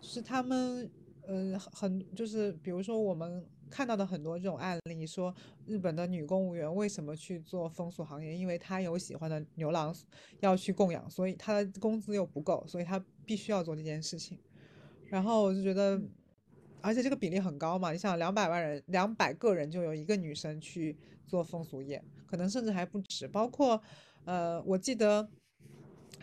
[0.00, 0.90] 是他们，
[1.28, 5.32] 嗯，很就是比如说我们看到的很多这种案例，说
[5.64, 9.94] 日本的女公务员为什么去做风俗行业，因为她有喜欢的牛郎
[10.40, 14.38] 要去供养，所以她的工资又不够，所以她必须要做这件事情，
[15.06, 16.00] 然后我就觉得。
[16.82, 23.28] 而且这个比例很高嘛，你想两百万人，两百个人就有一个女生去做风俗业，可能甚至还不止。
[23.28, 23.80] 包括，
[24.24, 25.22] 呃，我记得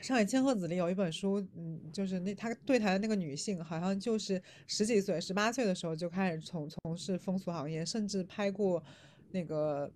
[0.03, 8.83] 《上海千鹤子》里有一本书，嗯，就是那他对谈的那个女性，好像就是十几岁、十八岁的时候就开始从从事风俗行业，甚至拍过
[9.31, 9.89] 那个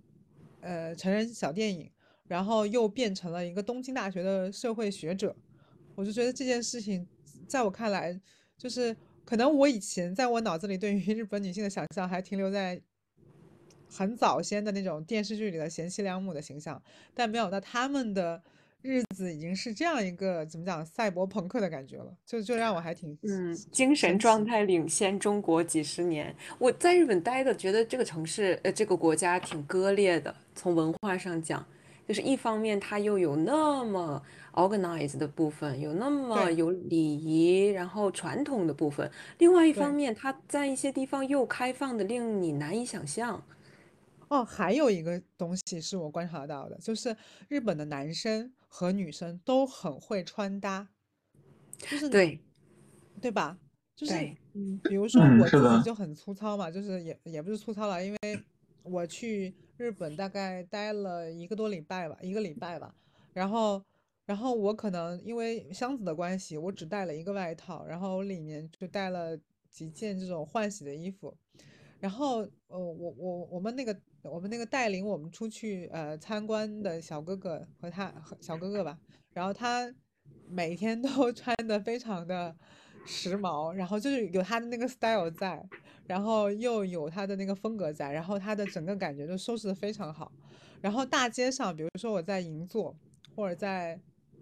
[0.61, 1.91] 呃成人小电影，
[2.27, 5.35] 然后又变成了一个东京大学的社会学者。
[5.95, 7.05] 我就觉得这件事情，
[7.47, 8.17] 在我看来，
[8.57, 8.95] 就是。
[9.25, 12.81] 可能我以前在我脑子里对于日本女性的想象还停留在
[13.89, 16.81] 很早先的那种电视剧里的贤妻良母的形象，
[17.13, 18.41] 但没有到他们的
[18.81, 26.35] 日子已经是这样一个怎么讲赛博朋克的感觉了，就就让我还挺嗯精神状态领先中国几十年。
[26.59, 31.65] 我在日本待的，觉得这个城市呃这个国家挺割裂的，从文化上讲。
[32.13, 34.21] 就是一方面，它又有那么
[34.51, 43.43] organized 的部分，有那么有礼仪，然后传统的部分；另外一方面，它在一些地方又开放的令你难以想象。
[44.27, 50.87] 哦，还有一个东西是我观察到的，就是日本的男生和女生都很会穿搭，
[51.79, 52.39] 就是对，
[53.19, 53.57] 对吧？
[53.95, 54.13] 就是
[54.53, 58.43] 嗯，比如说我自己就很粗糙嘛，就是也也不是粗糙了，因为
[58.83, 59.55] 我去。
[59.75, 62.93] 日本大概待了一个多礼拜吧，一个礼拜吧。
[63.33, 63.83] 然后，
[64.23, 69.37] 然后我可能因为箱子的关系，我只带了一个外套，然后里面就带了
[69.71, 71.35] 几件这种换洗的衣服。
[71.99, 78.97] 然后，呃，我我我们那个我们那个带领我们出去呃参观的小哥哥和他小哥哥吧，
[79.31, 79.91] 然后他
[80.47, 82.55] 每天都穿的非常的
[83.05, 85.67] 时髦，然后就是有他的那个 style 在。
[86.05, 90.29] 然后又有他的那个风格在，然后他的整个感觉就收拾的非常好。
[90.81, 92.93] 然后大街上，比如说我在银座，
[93.33, 93.97] 或者在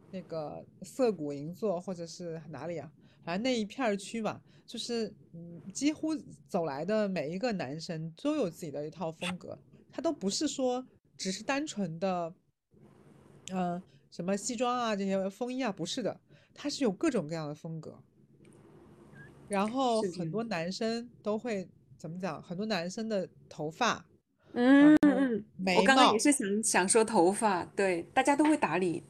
[0.10, 2.92] 那个涩谷银座，或者是哪里啊，
[3.24, 6.16] 反正那一片区吧，就是嗯，几乎
[6.48, 9.56] 走来的每一个男生都有自己的一套风格，
[9.92, 10.84] 他都不是说
[11.16, 12.34] 只是单纯的，
[13.54, 16.20] 嗯，什么西装啊这些风衣啊，不是的，
[16.56, 18.00] 他是有各种各样的风格。
[19.52, 22.42] 然后很多男生都会怎么讲？
[22.42, 24.06] 很多男生的头发，
[24.54, 25.44] 嗯嗯，
[25.76, 29.04] 我刚刚也是想想说头发，对，大家都会打理，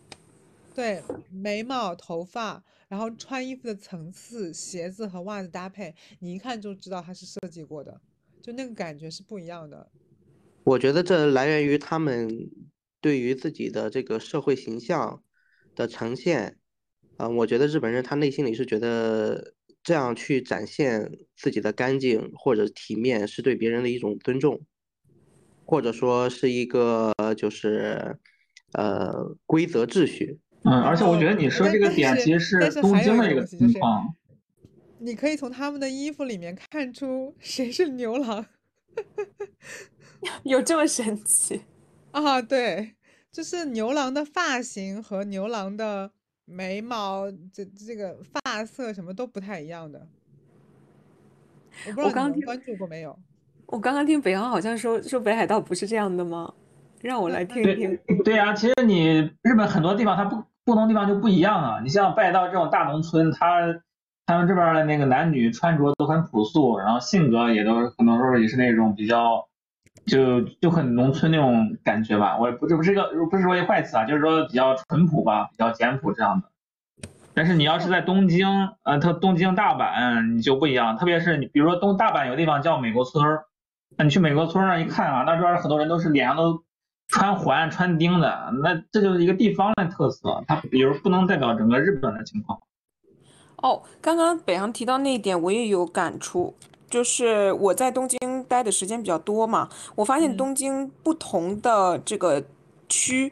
[0.73, 8.01] 对，眉毛、头发，然后穿衣服的层次、鞋子和袜子搭配，你一看就知道他是设计过的，
[8.41, 9.91] 就那个感觉是不一样的。
[10.63, 12.49] 我觉得这来源于他们
[12.99, 15.21] 对于自己的这个社会形象
[15.75, 16.57] 的呈现，
[17.17, 19.53] 啊，我觉得日本人他内心里是觉得。
[19.83, 24.61] 这样去展现自己的干净或者体面，是对别人的一种尊重，
[25.65, 28.17] 或者说是一个就是
[28.73, 30.39] 呃规则秩序。
[30.63, 34.15] 嗯，而且我觉得你说这个点其实是东京的一个情况。
[34.99, 38.45] 你可以从他们的衣服里面看出谁是牛郎，
[40.45, 41.61] 有这么神奇
[42.11, 42.39] 啊？
[42.39, 42.93] 对，
[43.31, 46.11] 就是牛郎的发型和牛郎的。
[46.51, 50.07] 眉毛这这个发色什么都不太一样的，
[51.87, 53.17] 我不知道你关注过没有？
[53.67, 56.53] 我刚刚听北航好像说说北海道不是这样的吗？
[57.01, 57.97] 让我来听听。
[58.23, 61.79] 对呀，其实你日本很多地方它不不同地方就不一样啊。
[61.81, 63.81] 你像北海道这种大农村，它
[64.25, 69.47] 他们这边的那个男女穿着都很朴素，然后性格也都很多时候也是那种比较。
[70.05, 76.47] 就就很农村那种感觉吧，我也不这不是一个不是说一坏词啊，就是说比较淳朴吧，比较简朴这样的。
[77.33, 78.47] 但是你要是在东京，
[78.83, 83.45] 呃，它东京、大阪你就不一样，特别是你比如说东大阪有地方叫美国村儿，
[83.95, 86.63] 那你去美国村上一看啊，那边很多人都是脸上都
[87.07, 92.59] 穿环、穿钉的，那这就是一个地方的特色，它比如不能代表整个日本的情况。
[93.57, 96.55] 哦，刚刚北航提到那一点，我也有感触。
[96.91, 102.43] 就是我在东京待的时间比较多嘛，我发现嗯东京不同的这个
[102.89, 103.31] 区，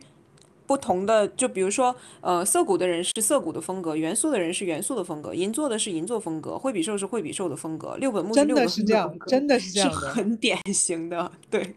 [0.66, 10.10] 不同的就比如说，呃，涩谷的人是涩谷的风格，元素的人是元素的风格，银座的是银座风格，惠比寿是惠比寿的风格，六本木是真六本的是这样木的风，格，真的是这是样的。
[10.10, 11.76] 很典型的，对。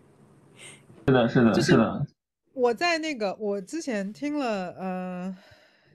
[1.08, 2.06] 是的，是的，就是是的，
[2.54, 5.36] 我在那个，我之前听了，呃，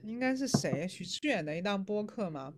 [0.02, 2.52] 应该是谁，许志远的一档播客嘛，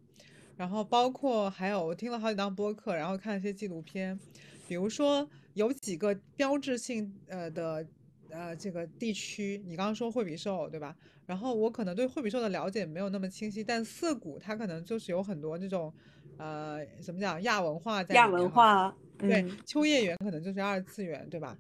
[0.61, 4.21] 然后包括还有我听了好几档播客，然后看了一些纪录片，
[4.69, 7.87] 比如说有几个标志性呃的
[8.29, 10.95] 呃这个地区，你刚刚说惠比寿对吧？
[11.25, 15.91] 然后我可能对惠比寿的了解没有那么清晰，但涩谷它可能就是有很多这种
[16.37, 21.57] 呃怎么讲亚文化在亚文化，对，嗯，秋叶原可能就是二次元对吧？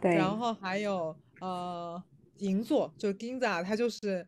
[0.00, 2.02] 对，然后还有呃
[2.38, 4.26] 银座，就是 Ginza，它就是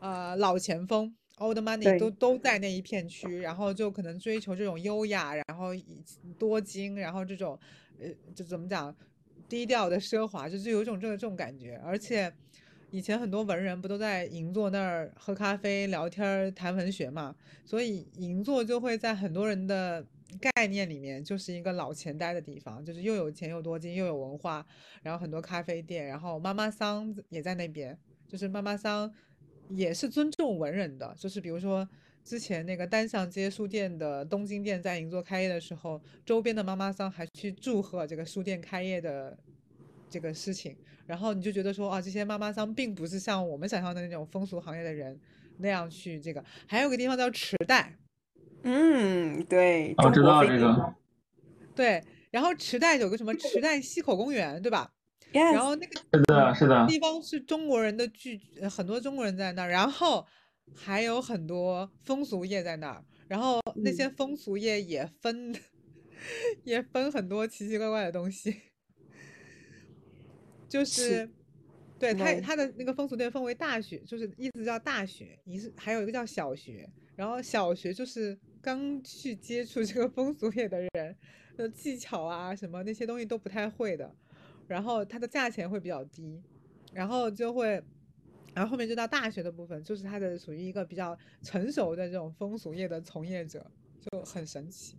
[0.00, 6.02] 呃老前锋，old money 都都在那一片区，然后就可能追求这种优雅，然后以
[6.38, 7.58] 多金，然后这种
[7.98, 8.94] 呃就怎么讲
[9.48, 12.32] 低调的奢华，就是有一种这个这种感觉，而且。
[12.90, 20.02] 以前很多文人不都在银座那儿喝咖啡、聊天儿、谈文学嘛，所以银座就会在很多人的
[20.40, 24.66] 概念里面就是一个老钱呆的地方，就是又有钱又多金又有文化，
[25.02, 27.94] 然后很多咖啡店，然后妈妈桑也在那边，
[28.26, 29.12] 就是妈妈桑
[29.70, 31.86] 也是尊重文人的，就是比如说
[32.24, 39.36] 之前那个单向街书店的东京店在银座开业的时候，周边的妈妈桑还去祝贺这个书店开业的
[40.10, 45.18] 这个事情，然后你就觉得说啊，这些妈妈桑并不是像我们想象的那种风俗行业的人
[45.58, 47.96] 那样去这个，还有个地方叫池袋，
[48.62, 50.94] 嗯，对，我知道这个，
[51.74, 54.90] 对，然后池袋有个什么池袋西口公园，对吧？
[55.32, 60.26] 然后那个是的，是的，地方是中国人的聚，呃很多中国人在那儿，然后
[60.74, 65.54] 还有很多风俗业在那儿，然后那些嗯风俗业也分
[66.64, 68.54] 也分很多奇奇怪怪的东西，
[70.68, 71.28] 就是
[71.98, 81.16] 对它对它的那个风俗店分为大学，就是意思叫大学，一是还有一个叫小学，然后小学就是刚去接触这个风俗业的人，
[81.56, 84.14] 的，技巧啊什么那些东西都不太会的，
[84.68, 86.40] 然后它的价钱会比较低，
[86.92, 87.82] 然后就会，
[88.54, 93.66] 然后后面就到大学的部分，就是它的属于一个比较成熟的这种风俗业的从业者，
[94.00, 94.94] 就很神奇，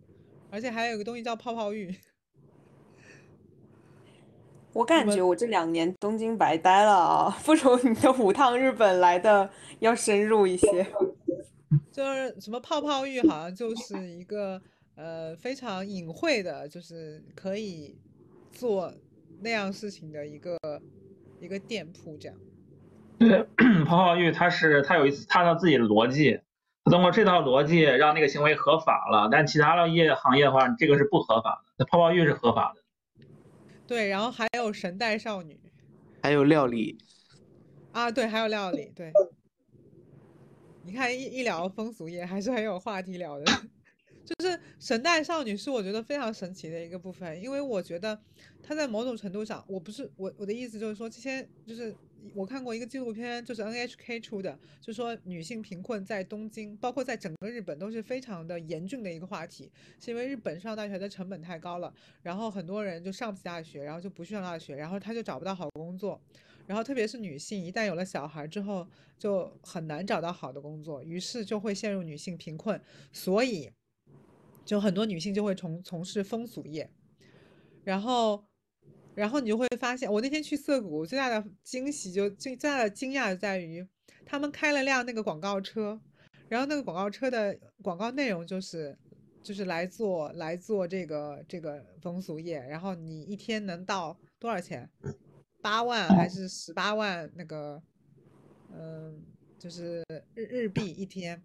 [0.50, 1.96] 而且还有一个东西叫泡泡浴，
[4.74, 9.50] 我感觉我这两年东京白待了啊， 不如你的五趟日本来的
[9.80, 10.86] 要深入一些。
[11.92, 14.60] 就是什么泡泡浴，好像就是一个
[14.96, 17.96] 呃非常隐晦的，就是可以
[18.52, 18.92] 做
[19.42, 20.58] 那样事情的一个
[21.40, 22.38] 一个店铺这样。
[23.18, 23.44] 对，
[23.86, 26.40] 泡泡浴它是它有一它的自己的逻辑，
[26.86, 32.82] 它通过这套逻辑让那个行为合法了，但其他的业行业的话，这个是不合法的，那泡泡浴是合法的。
[33.88, 35.60] 对，然后还有神代少女
[36.22, 36.98] 还有料理，
[37.92, 39.12] 啊，对，还有料理，对。
[40.84, 43.46] 你看一一聊风俗业，还是很有话题聊的。
[44.30, 48.20] 就是神代少女是我觉得非常神奇的一个部分，因为我觉得
[48.62, 51.96] 她在某种程度上，我不是我我的意思就是说，这些就是
[52.36, 66.22] 我看过一个纪录片，就是 NHK 出的，就说女性贫困在东京，包括在整个日本都是非常的严峻的一个话题，是因为日本上大学的成本太高了，然后很多人就上不起大学，然后就不去上大学，然后他就找不到好工作，
[66.68, 72.80] 然后特别是女性，一旦有了小孩之后，就很难找到好的工作，于是就会陷入女性贫困，
[73.12, 73.72] 所以
[74.70, 76.88] 就很多女性就会从从事风俗业，
[77.84, 78.46] 然后，
[79.16, 83.84] 然后你就会发现，我那天去涩谷，最大的惊喜就最最大的惊讶就在于，
[84.24, 86.00] 他们开了辆那个广告车，
[86.50, 88.96] 然后那个广告车的广告内容就是
[89.42, 94.88] 就是来做来做这个这个风俗业，然后你一天能到多少钱？
[95.64, 97.28] 八万还是十八万？
[97.34, 97.82] 那个，
[98.72, 99.20] 嗯，
[99.58, 100.06] 就是
[100.36, 101.42] 日日币一天。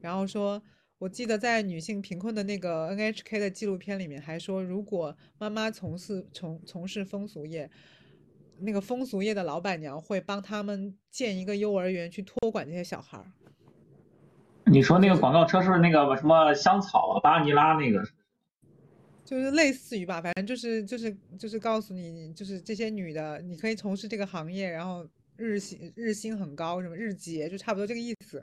[0.00, 0.60] 然后说，
[0.98, 7.70] 我记得在女性贫困的那个 NHK 的纪录片里面还说，如果妈妈从事从从事风俗业，
[8.60, 13.26] 那个风俗业的老板娘会帮他们建一个幼儿园去托管这些小孩儿。
[14.64, 18.02] 你说那个广告车是不是那个什么香草巴尼拉那个？
[19.22, 28.42] 就是类似于吧，反正就是就是就是告诉你，就是这些女的，你可以从事这个行业，然后日薪日薪很高，什么日结，就差不多这个意思。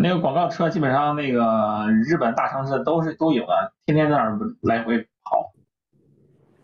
[0.00, 5.52] 那个广告车基本上那个日本大城市都是都有的，天天在那儿来回跑。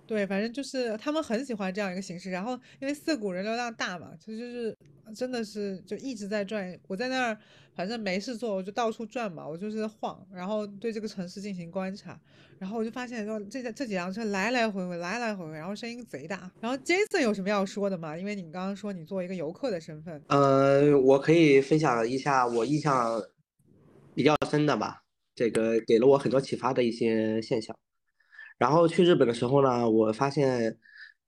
[0.06, 2.30] 对，反正就是他们很喜欢这样一个形式。
[2.30, 4.76] 然后因为涩谷人流量大嘛，其实就是
[5.14, 6.78] 真的是就一直在转。
[6.86, 7.38] 我在那儿
[7.74, 12.18] 反正没事做，我就到处转嘛，我就是晃，然后对这个城市进行观察。
[12.58, 16.50] 然后我就发现说这这几辆车来来回回，来来回回，然后声音贼大。
[16.60, 18.16] 然后 Jason 有什么要说的吗？
[18.16, 23.22] 因为你们刚刚说你作为一个游客的身份，呃，我可以分享一下我印象
[24.14, 25.02] 比较深的吧，
[25.34, 27.76] 这个给了我很多启发的一些现象。
[28.58, 30.78] 然后去日本的时候呢，我发现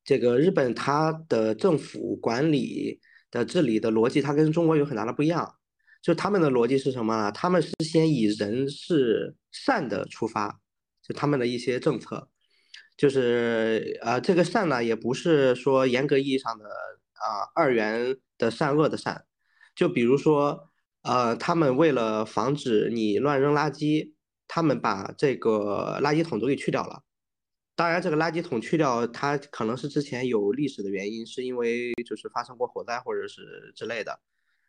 [0.05, 3.01] 这个日本它的政府管理
[3.31, 5.55] 的治理的逻辑，它跟中国有很大的不一样。
[6.01, 7.33] 就他们的逻辑是什么呢？
[7.33, 10.61] 他们是先以人是善的出发，
[11.03, 12.29] 就他们的一些政策，
[12.97, 19.25] 就是呃，这个善呢，也不是说严格意义上的啊二元的善恶的善。
[19.75, 20.71] 就比如说，
[21.03, 24.13] 呃，他们为了防止你乱扔垃圾，
[24.47, 27.03] 他们把这个垃圾桶都给去掉了。
[27.79, 34.19] 当然，这个垃圾桶去掉，它可能是之前有历史的原因，是因为就是发生过火灾或者是之类的。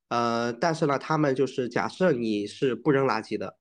[0.09, 3.57] 呃，但是呢，他们就是假设你是不扔垃圾的，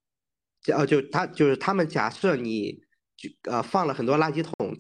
[0.66, 2.82] 呃，就他就是他们假设你
[3.16, 4.76] 就呃放了很多垃圾桶，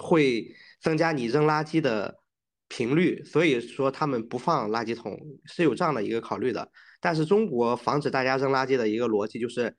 [0.00, 2.20] 会增加你扔垃圾的
[2.68, 6.70] 频率，所以说他们不放垃圾桶是有这样的一个考虑的。
[7.00, 9.76] 但是中国防止大家扔垃圾的一个逻辑就是。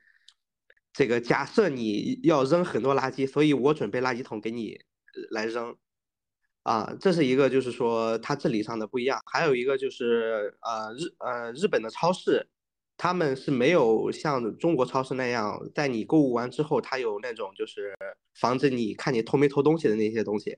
[0.97, 4.79] 这个假设你要扔很多垃圾，所以我准备垃圾桶给你
[5.29, 5.77] 来扔，
[6.63, 9.21] 啊，这是一个就是说它治理上的不一样。
[9.31, 12.47] 还有一个就是呃日呃日本的超市，
[12.97, 17.93] 他们是没有像中国超市那样，在你购物完之后，它有那种就是
[18.33, 20.57] 防止你看你偷没偷东西的那些东西，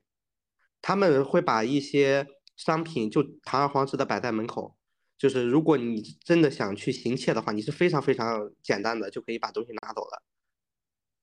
[0.81, 2.25] 他们会把一些
[2.55, 4.77] 商品就堂而皇之的摆在门口。
[5.19, 10.23] 就是如果你真的想去行窃的话，你是非常非常简单的就可以把东西拿走了。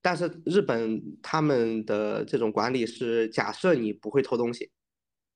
[0.02, 4.70] 但是日本他们的这种管理是假设你不会偷东西，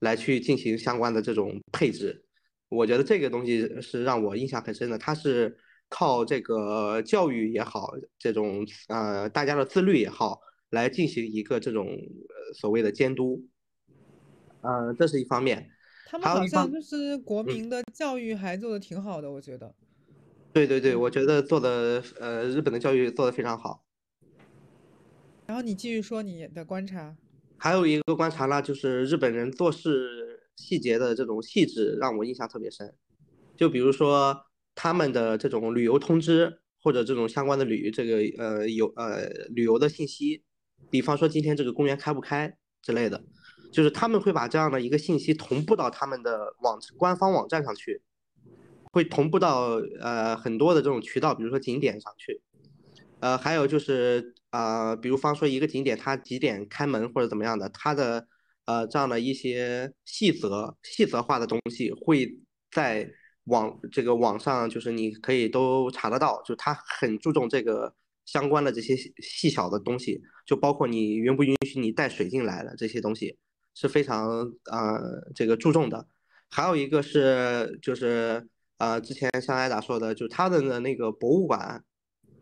[0.01, 2.23] 来去进行相关的这种配置。
[2.69, 4.99] 我觉得这个东西是让我印象很深的。
[4.99, 5.57] 它是
[5.89, 10.39] 靠这个教育也好，这种呃大家的自律也好，
[10.69, 11.99] 来进行一个这种
[12.55, 13.43] 所谓的监督。
[14.61, 15.71] 嗯，这是一方面。
[16.11, 19.73] 他们好像就是国民的教育还做的挺好的，我觉得。
[20.53, 23.85] 对对对，我觉得做的呃，日本的教育做的非常好。
[25.47, 27.17] 然后你继续说你的观察。
[27.57, 32.93] 还有一个观察呢，就是日本人做事细节的这种细致，让我印象特别深。
[33.57, 40.43] 就比如说他们的这种旅游通知，或者这种相关的旅这个呃游呃旅游的信息，
[40.91, 43.23] 比方说今天这个公园开不开之类的。
[43.71, 48.03] 就是他们会把这样的一个信息同步到他们的网官方网站上去，
[48.93, 52.41] 会同步到呃很多的这种渠道，比如说景点上去，
[53.21, 58.27] 呃，还有就是啊，比如方说一个景点它几点开门或者怎么样的，它的
[58.67, 62.41] 呃这样的一些细则细则化的东西会
[62.73, 63.09] 在
[63.45, 67.95] 网这个网上，就是你可以都查得到，就他很注重这个
[68.25, 73.39] 相关的这些细小的东西，就包括你允不允许你带水进来的这些东西。
[73.75, 76.07] 是非常呃这个注重的，
[76.49, 78.47] 还有一个是就是
[78.79, 81.83] 呃之前像艾达说的，就他的那个博物馆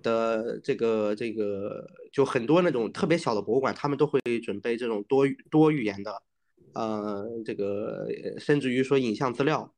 [0.03, 6.23] 的这个这个就很多那种特别小的博物馆，他们都会准备这种多多语言的，
[6.75, 8.09] 呃这个
[8.39, 9.75] 甚至于说影像资料，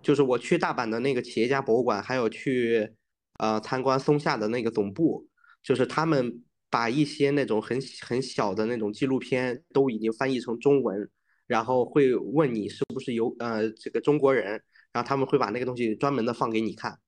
[0.00, 2.94] 就是我去大阪的那个企业家博物馆，还有去
[3.38, 5.26] 呃参观松下的那个总部，
[5.62, 6.42] 就是他们。
[6.74, 11.08] 把一些那种很很小的那种纪录片都已经翻译成中文，
[11.46, 14.60] 然后会问你是不是有呃这个中国人，
[14.92, 16.98] 然后他们会把那个东西专门的放给你看。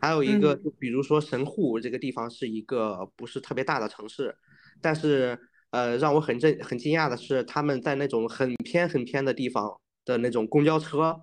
[0.00, 4.34] 还有一个，就比如说神户这个地方是一个不是特别大的城市，
[4.80, 5.38] 但是
[5.70, 11.22] 呃让我很震很惊讶的是，他们在那种很偏很偏的地方的那种公交车，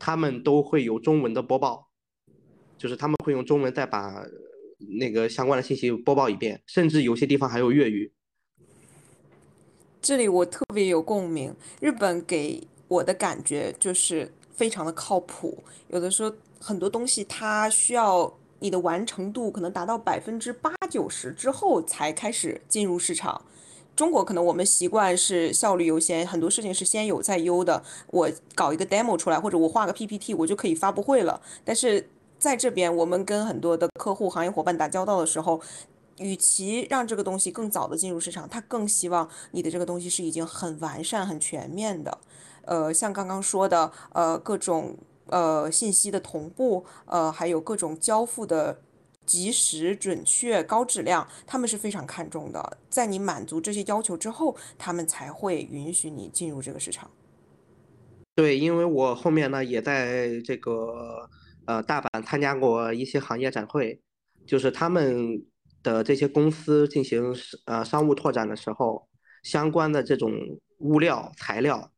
[0.00, 1.90] 他们都会有中文的播报，
[2.76, 4.26] 就是他们会用中文再把。
[4.98, 8.12] 那个相关的信息播报一遍，甚至有些地方还有粤语。
[10.00, 11.54] 这里我特别有共鸣。
[11.80, 23.44] 日本给我的感觉就是非常的靠谱，有的时候很多东西它需要你的完成度可能达到百分之八九十之后才开始进入市场。
[23.96, 27.82] 中国可能我们习惯是效率优先，很多事情是先有再优的。
[28.06, 31.42] 我搞一个 demo 出来，或者我画个 PPT，我就可以发布会了。
[31.64, 32.08] 但是
[32.38, 35.60] 在这边，我们跟很多的客户、行业伙伴打交道的时候，
[36.18, 42.18] 与其让这个东西更早的进入市场，他更希望你的这个东西是已经很完善、很全面的。
[42.62, 48.80] 呃，像刚刚说的，呃，各种呃信息的同步，呃，还有各种交付的
[49.24, 52.78] 及时、准确、高质量，他们是非常看重的。
[52.88, 57.10] 在你满足这些要求之后，他们才会允许你进入这个市场。
[58.34, 61.28] 对，因为我后面呢也在这个
[61.68, 64.00] 呃大阪参加过一些行业展会，
[64.46, 65.44] 就是他们
[65.82, 67.34] 的这些公司进行
[67.66, 69.06] 呃商务拓展的时候，
[69.42, 70.32] 相关的这种
[70.78, 71.92] 物料材料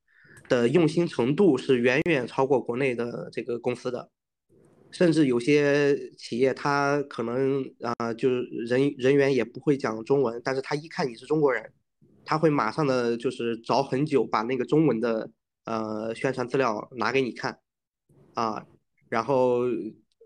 [0.49, 4.11] 的用心程度是远远超过国内的这个公司的，
[4.91, 11.73] 甚至有些企业他可能啊就是人人员也不会讲中文，但是他一看你是中国人，
[12.25, 15.31] 他会马上的就是找很久把那个中文的。
[15.67, 17.61] 呃，宣传资料拿给你看，
[18.35, 18.67] 啊，
[19.11, 19.59] 然后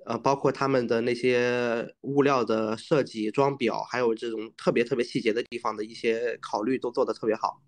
[0.06, 7.60] 呃，包括他们的那些物料的设计、装裱，还有这种特别特别细节的地方的一些考虑，都做得特别好。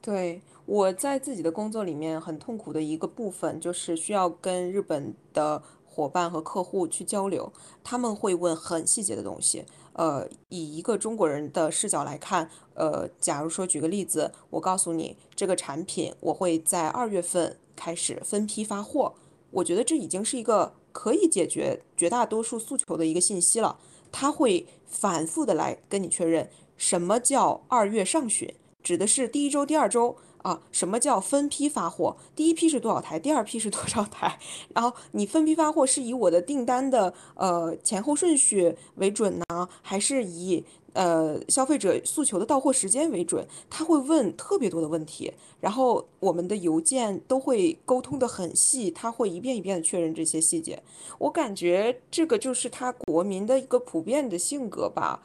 [0.00, 7.52] 对，我在自己的工作里面很痛苦的一个部分，就是需要跟日本的伙伴和客户去交流，
[7.84, 9.66] 他们会问很细节的东西。
[9.92, 19.16] 呃，以一个中国人的视角来看，呃，假如说举个例子，我告诉你这个产品我会在二月份开始分批发货，
[19.50, 23.78] 我觉得这已经是一个可以解决绝大多数诉求的一个信息了。
[24.10, 30.16] 他会反复的来跟你确认，什么叫二月上旬，指的是第一周、第二周。
[30.42, 32.16] 啊，什么叫分批发货？
[32.36, 33.18] 第一批是多少台？
[33.18, 34.38] 第二批是多少台？
[34.72, 43.46] 然后你分批发货是以我的订单的呃前后顺序为准呢，还是以呃消费者诉求的到货时间为准？
[43.68, 50.82] 他会问特别多的问题，然后我们的邮件都会沟通的很细，他会一遍一遍的确认这些细节。
[51.18, 55.22] 我感觉这个就是他国民的一个普遍的性格吧，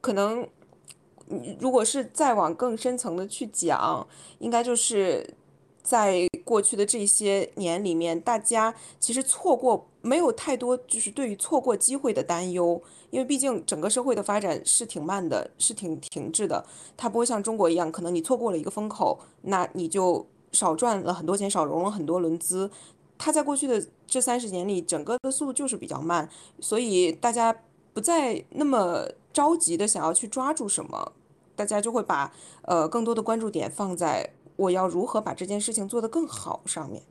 [0.00, 0.46] 可能。
[1.58, 4.06] 如果是再往更深层的去讲，
[4.38, 5.28] 应该就是
[5.86, 16.66] 在过去的这些年里面，大家其实错过没有太多，就是对于错过机会的担忧，因为毕竟整个社会的发展是挺慢的，是挺停滞的，
[16.96, 22.68] 它不会像中国一样，可能你错过了一个风口，那你就少赚了很多钱，少融了很多轮资。
[23.16, 26.28] 它在过去的这三十年里，整个的速度就是比较慢，
[26.60, 27.56] 所以大家
[27.94, 29.06] 不再那么。
[29.36, 31.12] 着急的想要去抓住什么，
[31.54, 32.32] 大家就会把
[32.62, 37.02] 呃更多的关注点放在我要如何把这件事情做得更好上面。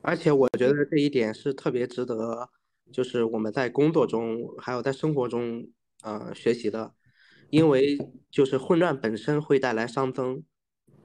[0.00, 2.48] 而且我觉得这一点是特别值得，
[2.92, 5.68] 就是我们在工作中还有在生活中
[6.02, 6.92] 呃学习的，
[7.50, 7.98] 因为
[8.30, 10.42] 就是混乱本身会带来熵增，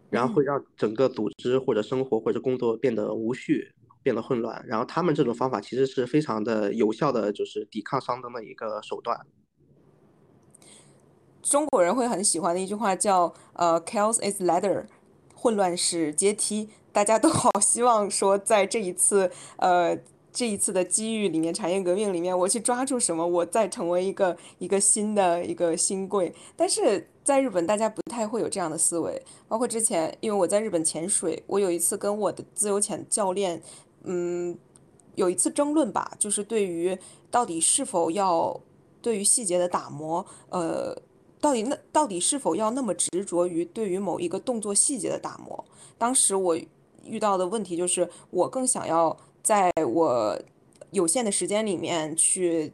[0.10, 4.64] 然后会让整个组织或者生活或者工作变得无序，变得混乱。
[4.68, 9.26] 然后他们这种方法其实是非常的有效的，就是抵抗熵增的一个手段。
[11.42, 14.86] 中国人会很喜欢的一句话叫“呃，chaos is ladder”，
[15.44, 16.70] 混乱是阶梯。
[16.94, 19.98] 大家都好希望说，在这一次呃
[20.32, 26.34] 这一次的机遇里面，产业革命里面，我去抓住什么，我再成为一个一个新的一个新贵。
[26.56, 29.22] 但是在日本，大家不太会有这样的思维。
[29.50, 33.62] 包括之前，因为我在日本潜水，我有一次跟我的自由潜教练，
[34.04, 34.58] 嗯，
[35.16, 36.98] 有一次争论吧，就是对于
[37.30, 38.62] 到底是否要
[39.02, 40.96] 对于细节的打磨，呃。
[41.44, 45.66] 到底那到底是否要那么执着于对于某一个动作细节的打磨？
[45.98, 46.58] 当时我
[47.04, 50.40] 遇到的问题就是，我更想要在我
[50.92, 52.72] 有限的时间里面去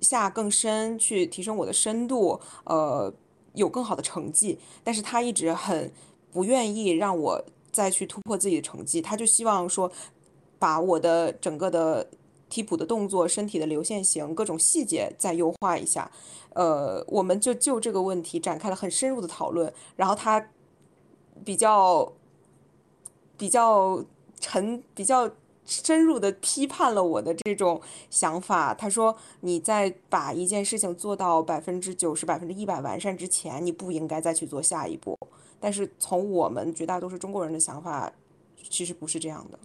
[0.00, 3.14] 下更深，去提升我的深度，呃，
[3.54, 4.58] 有更好的成绩。
[4.82, 5.92] 但是他一直很
[6.32, 9.92] 不愿意让我再去突破自己的成绩，他就希望说
[10.58, 12.08] 把我的整个的。
[12.50, 16.10] 踢普的动作、身体的流线型、各种细节再优化一下，
[16.52, 19.72] 呃，我们就就这个问题展开了很深入的讨论。
[19.96, 20.50] 然后他
[21.44, 22.12] 比较
[23.38, 24.04] 比较
[24.38, 25.30] 沉、比较
[25.64, 27.80] 深入的批判了我的这种
[28.10, 28.74] 想法。
[28.74, 35.16] 他说：“你在把一件事情做到百分之九十、百分之一百完善之前，你不应该再去做下一步。”
[35.62, 38.12] 但是从我们绝大多数中国人的想法，
[38.68, 39.58] 其实不是这样的。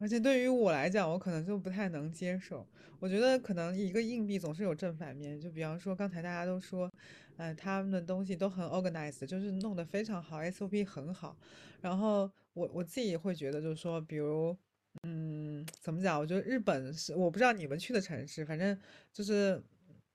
[0.00, 2.66] 而且对于我来讲，我可能就不太能接受。
[2.98, 5.38] 我觉得可能一个硬币总是有正反面。
[5.38, 6.90] 就比方说刚才大家都说，
[7.36, 11.36] 呃，他们的东西都很 organized，就是弄得非常好，SOP 很好。
[11.82, 14.56] 然后我我自己会觉得，就是说，比如，
[15.02, 16.18] 嗯，怎么讲？
[16.18, 18.78] 我觉得日本是，我不知道你们去的城市，反正
[19.12, 19.62] 就是，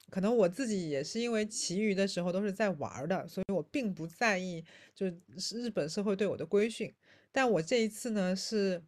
[0.09, 4.65] 可能我自己也是因为其余的时候都是在玩的，所以我并不在意，
[4.95, 5.15] 就是
[5.59, 6.91] 日本社会对我的规训。
[7.31, 8.81] 但我这一次呢是。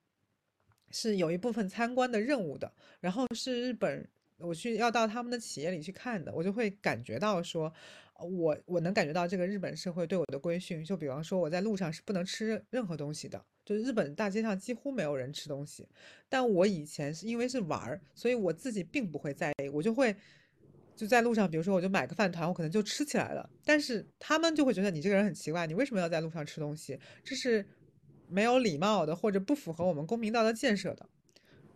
[0.92, 4.08] 是有一部分参观的任务的，然后是日本
[4.38, 7.74] 我去要到他们的企业里去看的，我就会感觉到说，
[8.20, 10.84] 我我能感觉到这个日本社会对我的规训。
[10.86, 15.88] 就比方说，我在路上是不能吃任何东西的，就日本大街上几乎没有人吃东西。
[16.30, 20.16] 但我以前是因为是玩儿，所以我自己并不会在意，我就会
[20.96, 23.50] 就在路上，比如说我就买个饭团，我可能就吃起来了。
[23.66, 27.00] 但是他们就会觉得你这个人很奇怪，你为什么要在路上吃东西？
[27.24, 27.66] 这是
[28.30, 31.08] 没有礼貌的，或者不符合我们公民道德建设的。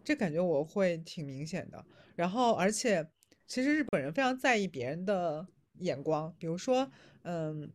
[0.04, 1.86] 这感觉我会挺明显的。
[2.16, 3.08] 然后，而且
[3.48, 5.48] 其实日本人非常在意别人的
[5.80, 6.92] 眼光，比如说，
[7.24, 7.72] 嗯，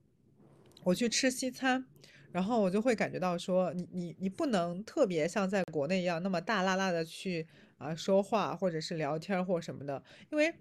[0.85, 1.87] 我去吃西餐，
[2.33, 7.47] 然后我就会感觉到说，你你你不能特别像在国内一样那么大拉拉的去
[7.79, 10.55] 啊说话或者是聊天或什么的，因为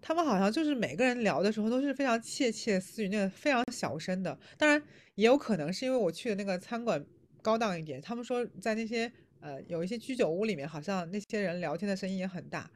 [0.00, 4.38] 他们好像就是每个人聊的时候都是非常窃窃私语，那个非常小声的。
[4.56, 4.82] 当然，
[5.14, 7.04] 也有可能是因为我去的那个餐馆
[7.48, 12.70] 高档一点，他们说在那些呃有一些居酒屋里面，好像那些人聊天的声音也很大。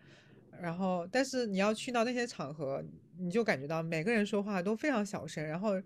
[0.58, 2.82] 然后，但是你要去到那些场合，
[3.18, 5.78] 你就感觉到每个人说话都非常小声，然后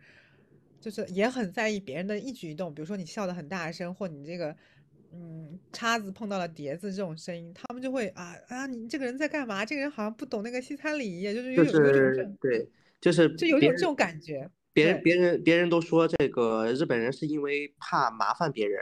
[0.81, 2.73] 就是也很在意别人的一举一动。
[2.73, 4.55] 比如说你笑得很大声，或你这个
[5.13, 9.65] 嗯叉子碰到了碟子这种声音，他们就会啊啊，你这个人在干嘛？
[9.65, 11.73] 这个人好像不懂那个西餐礼仪，就是有有
[12.15, 12.69] 种对，
[13.01, 14.49] 就是就有种这种感觉。
[14.77, 18.79] 别人别人别人都说这个日本人是因为怕麻烦别人。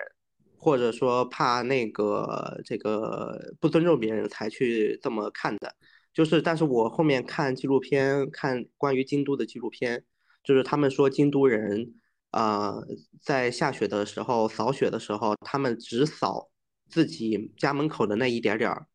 [0.57, 5.76] 或者说怕那个这个不尊重别人才去这么看的，
[6.14, 10.03] 就是，但是我后面看纪录片，看关于京都的纪录片，
[10.42, 11.92] 就是他们说京都人
[12.30, 12.76] 啊，
[13.20, 16.49] 在下雪的时候扫雪的时候，他们只扫
[16.88, 18.86] 自己家门口的那一点点儿，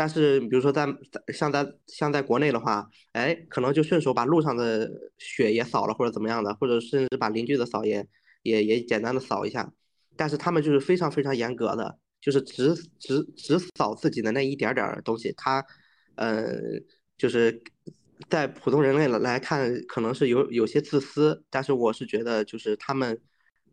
[0.00, 0.86] 但是比如说在
[1.28, 8.08] 像在像在国内的话，哎，可能就顺手把路上的雪也扫了，或者怎么样的，或者甚至把邻居的扫也
[8.42, 9.70] 也也简单的扫一下。
[10.16, 15.34] 但是他们就是非常非常严格的，就是只只只扫自己的那一点点东西。
[15.36, 15.62] 他，
[16.14, 16.50] 呃，
[17.18, 17.62] 就是
[18.30, 21.44] 在普通人类来看，可能是有有些自私。
[21.50, 23.20] 但是我是觉得，就是他们，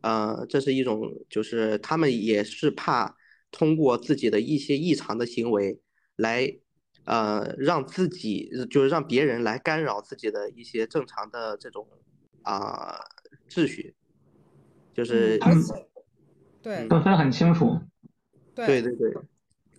[0.01, 3.15] 呃，这是一种，就是他们也是怕
[3.49, 5.79] 通过自己的一些异常的行为
[6.17, 6.53] 来，
[7.05, 11.87] 呃，让自己就是让别人来干扰自己的一些正常的这种
[12.43, 12.99] 啊
[13.49, 13.95] 秩序，
[14.93, 15.39] 就是。
[16.59, 17.79] 对，都分得很清楚。
[18.53, 19.13] 对对对，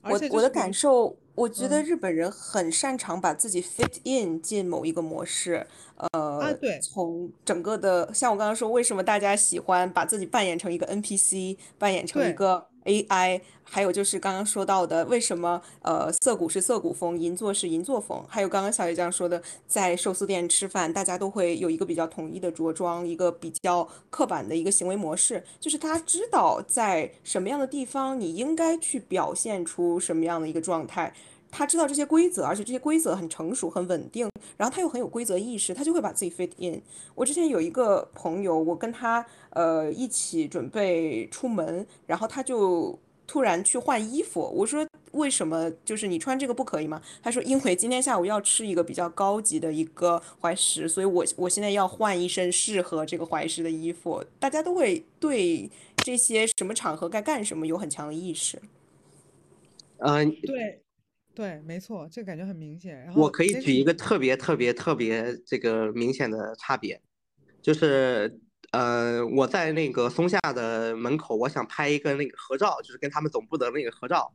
[0.03, 5.67] 我我的感受，我觉得日本人很擅长把自己 fit in 进某一个模式。
[6.13, 12.68] 呃，对，从整个的，像我刚刚说，为什么大家喜欢把自己扮演成一个 NPC，扮演成一个。
[12.85, 18.25] AI，还有就是刚刚说到的，为什么呃涩谷是涩谷风，银座是银座风？
[18.29, 31.13] 还有刚刚小野酱说的，在寿司店吃饭，大家都会有一个比较统一的着装，一个比较刻板的一个行为模式，就是他知道在什么样的地方你应该去表现出什么样的一个状态。
[31.51, 36.81] 他知道这些规则，而且这些规则很成熟、很稳定，然后他又很有规则意识，他就会把自己 fit in。
[37.15, 44.41] 我之前有一个朋友，我跟他呃一起准备出门，然后他就突然去换衣服。
[44.41, 45.71] 我说为什么？
[45.85, 47.01] 就是你穿这个不可以吗？
[47.23, 54.23] 他说因为今天下午要吃一个比较高级的一个怀石，所以我我现在要换一身适合这个怀石的衣服。
[54.39, 58.61] 大家都会对这些什么场合该干什么有很强的意识。
[59.99, 60.83] 嗯，对。
[61.39, 62.99] 对，没错，这个感觉很明显。
[63.05, 67.01] 然后我可以举一个特别特别特别这个明显的差别，
[67.63, 68.41] 就是
[68.73, 74.35] 呃，我在那个松下的门口，我想拍一个那个合照，就是跟他们总部的那个合照。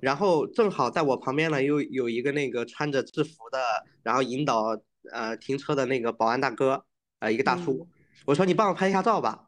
[0.00, 3.60] 然后正好在我旁边呢，又有一个那个穿着制服的，
[4.02, 4.76] 然后引导
[5.12, 6.84] 呃停车的那个保安大哥，
[7.20, 7.86] 呃，一个大叔。
[8.26, 9.46] 我说你帮我拍一下照吧，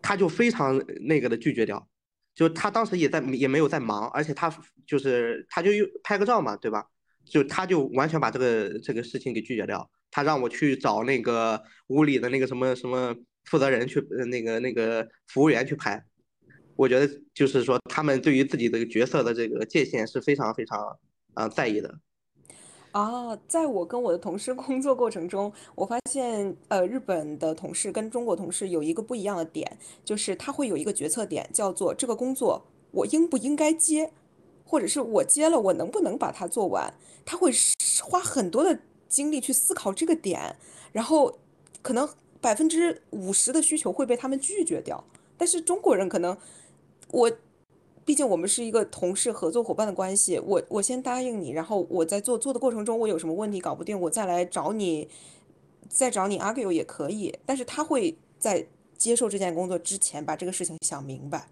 [0.00, 1.88] 他就非常那个的拒绝掉。
[2.34, 4.52] 就他当时也在也没有在忙，而且他
[4.86, 5.70] 就是他就
[6.02, 6.86] 拍个照嘛，对吧？
[7.24, 9.88] 就他就完全把这个这个事情给拒绝掉。
[10.10, 13.14] 他让我去找那个屋里的那个什么什么
[13.44, 16.04] 负责人去，那个那个服务员去拍。
[16.76, 20.98] 我觉得就是说，他们对于自己的角色的这个界限是非常非常
[21.34, 21.98] 啊在意的。
[22.92, 34.12] 啊，在我跟我的同事 工作过程中，我发现，呃，日本的同事跟中国同事有一个不一样的点，就是他会有一个决策点，叫做这个工作我应不应该接，
[34.66, 36.92] 或者是我接了我能不能把它做完，
[37.24, 37.50] 他会
[38.04, 38.78] 花很多的
[39.08, 40.56] 精力去思考这个点，
[40.92, 41.38] 然后
[41.80, 42.06] 可能
[42.42, 45.02] 百分之五十的需求会被他们拒绝掉，
[45.38, 46.36] 但是中国人可能
[47.10, 47.32] 我。
[48.04, 55.08] 毕竟我们是一个同事、合作伙伴的关系，我我先答应你，然后我在做做的过程中，我有什么问题搞不定，我再来找你，
[55.88, 57.38] 再找你 argue 也可以。
[57.46, 61.48] 但是他会在接受这件工作之前把这个事情想明白。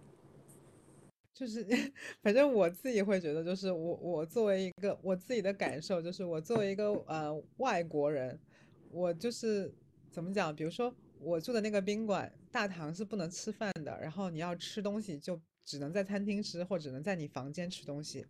[1.32, 1.64] 就是
[2.22, 8.38] 反正我自己会觉得，就是我我作为一个我自己的感受，就是我作为一个呃外国人，
[8.90, 9.72] 我就是
[10.11, 10.55] 怎么讲？
[10.55, 15.40] 比如说我住的那个宾馆大堂是不能吃饭的，然后你要吃东西就
[15.70, 18.26] 只能在餐厅吃，或只能在你房间吃东西。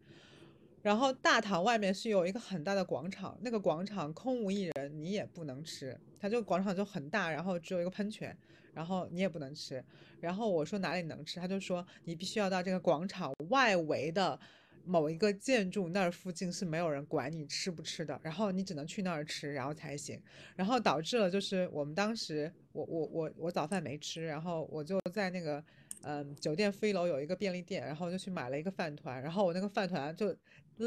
[0.83, 5.99] 然后大堂外面是有一个很大的广场，那个广场空无一人，你也不能吃。
[6.19, 8.37] 它这个广场就很大，然后只有一个喷泉，
[8.75, 9.83] 然后你也不能吃。
[10.21, 14.39] 然后我说哪里能吃，他就说你必须要到这个广场外围的
[14.85, 20.21] 某一个建筑那儿附近是没有人管你吃不吃的，然后你只能去那儿吃，然后才行。
[20.57, 25.63] 然后导致了就是我们当时我我我我早饭没吃，然后我就在那个
[26.03, 30.35] 嗯酒店负一楼有一个便利店，然后就去买了一个饭团，然后我那个饭团就。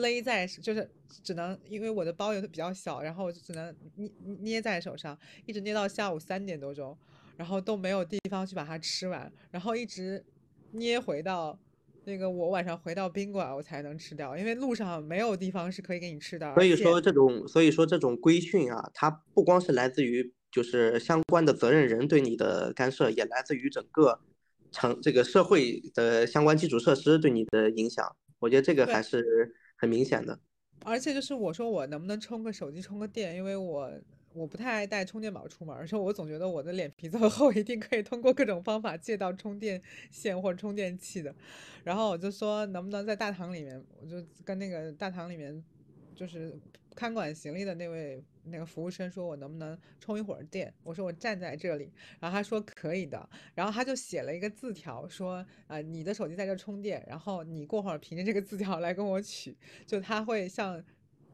[0.01, 0.89] 勒在就是
[1.23, 6.97] 只能因为我的包有的比较小，然后我就只能捏捏在手上，一直捏到下午三点多钟，
[7.37, 10.25] 然后都没有地方去把它吃完，然后一直
[10.71, 11.59] 捏回到
[12.05, 16.51] 那个我晚上回到宾馆我才能吃掉，因为路上没有地方是可以给你吃的。
[16.55, 24.19] 所以说这种所以说这种规训啊，它不光是来自于就是相关的责任人对你的干涉，也来自于整个
[24.73, 28.05] 城这个社会的相关基础设施对你的影响。
[28.39, 29.55] 我觉得这个还是。
[29.75, 30.39] 很明显的，
[30.85, 33.91] 而且就是我说我能不能充个手机充个电，因为我
[34.31, 41.35] 我不太爱带充电宝出门， 而且我总觉得我的脸皮这么 厚，一定可以通过各种方法借到充电线或者充电器的。
[41.83, 45.61] 然后我就说能不能在大堂里面，我就跟那个大堂里面
[46.15, 46.57] 就是
[46.95, 48.23] 看管行李的那位。
[48.45, 51.89] 那个服务生说：“我能不能充一会儿电？”我说：“我站在这里。”
[52.19, 59.55] 然后他说：“可以的。”然后他就写了一个字条，说：“啊，你的手机在这充电，然后你过会儿凭着这个字条来跟我取。”
[59.87, 60.83] 就他会像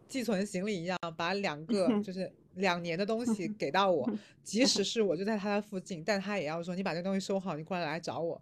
[0.08, 4.08] 寄存行李一样，把两个 就是两年的东西给到我，
[4.44, 8.40] 即使是我就在他的附近，但他也要说：“你把这东西收好，你过来来找我。”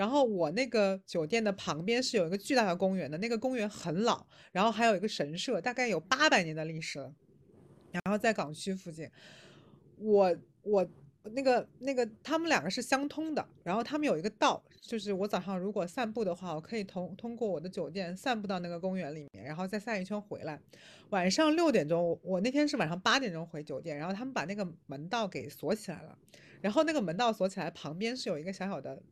[0.00, 7.14] 然后我那个酒店的旁边是有一个巨大的公园的，那个公园很老，然后还有一个神社，大概有八百年的历史了。
[7.92, 9.06] 然后在港区附近，
[9.98, 10.88] 我我
[11.34, 13.46] 那个那个他们两个是相通的。
[13.62, 20.58] 然后他们有一个道，就是我早上如果散步的话，我可以通通过我的酒店散步到那个公园里面，然后再散一圈回来。
[21.10, 26.16] 晚上六点钟，我那天是晚上八点钟回酒店，然后他们把那个门道给锁起来了。
[26.62, 29.02] 然后那个门道锁起来，旁边是有一个小小的，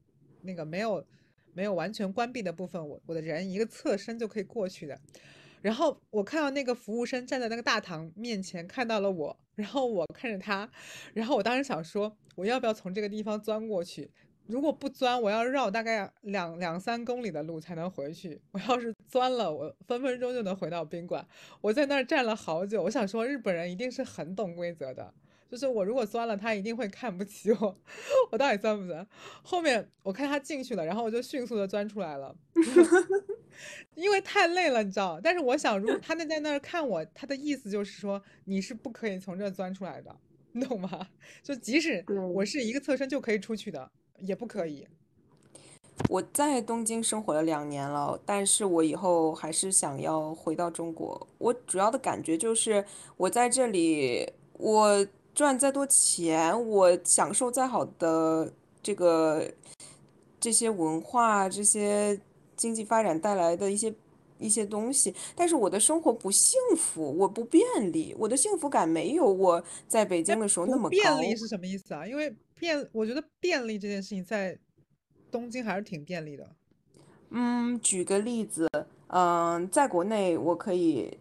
[0.49, 1.05] 那个没有
[1.53, 4.99] 没有完全关闭的部分，我我的人一个侧身就可以过去的。
[5.61, 10.70] 然后我看到那个服务生站在那个大堂面前，看到了我，然后我看着他，
[11.12, 14.11] 然后我当时想说，我要不要从这个地方钻过去？
[14.46, 18.40] 如果不钻，我要绕大概两两三公里的路才能回去。
[18.53, 21.26] 我要是钻了，我分分钟就能回到宾馆。
[21.61, 25.12] 我在那儿站了好久，我想说，日本人一定是很懂规则的。
[25.51, 27.78] 就是我如果钻了，他一定会看不起我。
[28.30, 29.07] 我到底钻不钻？
[29.42, 32.36] 后面我看他进去了，然后我就迅速的钻出来了，
[33.96, 35.18] 因为太累了，你知道。
[35.24, 40.14] 但是我想，如果他那在那儿看我，他的意思就是说你是不可以从这钻出来的，
[40.53, 41.09] 你懂吗？
[41.42, 44.86] 就即使我是一个侧身就可以出去的，也不可以。
[46.11, 51.26] 我在东京生活了两年了，但是我以后还是想要回到中国。
[51.38, 52.84] 我主要的感觉就是
[53.16, 55.07] 我在这里，我。
[55.39, 59.49] 赚再多钱，我享受再好的这个
[60.41, 62.20] 这些文化、这些
[62.57, 63.95] 经济发展带来的一些
[64.39, 67.62] 一些东西，但是我的生活不幸福，我不便
[67.93, 70.91] 利，我的幸福感没有我在北京的时候那么高。
[70.91, 72.05] 便利是什么意思啊？
[72.05, 74.59] 因为便，我觉得便利这件事情在
[75.30, 76.51] 东京还是挺便利的。
[77.30, 78.68] 嗯，举个例子，
[79.07, 81.16] 嗯，在国内我可以。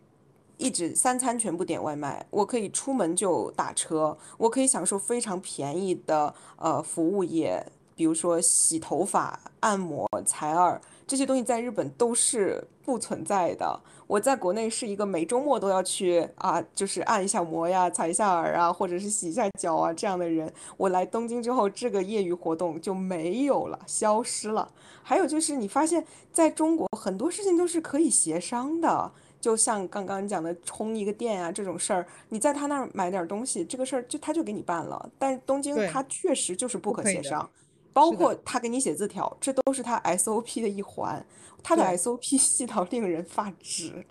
[0.57, 13.79] 一直三餐全部点外卖，我可以出门就打车，我可以享受非常便宜的呃服务业，比如说洗头发、按摩、采耳这些东西，在日本都是不存在的。
[14.07, 24.71] 我在国内是一个每周末都要去啊，就是按一下摩呀、采一下耳啊，或者是洗一下脚啊这样的人，我来东京之后，这个业余活动就没有了，消失了。
[25.03, 29.11] 还有就是你发现在中国很多事情都是可以协商的。
[29.39, 35.09] 就像刚刚讲的充一个电啊这种事儿，你在他那儿买点东西，这个事儿就他就给你办了。
[35.19, 37.49] 但是东京他确实就是不可协商，
[37.93, 41.23] 包括他给你写字条，这都是他 SOP 的一环，
[41.63, 44.05] 他的 SOP 细到令人发指。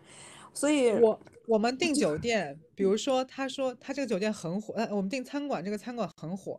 [0.55, 6.59] 所以，我我们订酒 店，比如说他说他这个酒店很火，呃，我们订餐馆这个餐馆很火，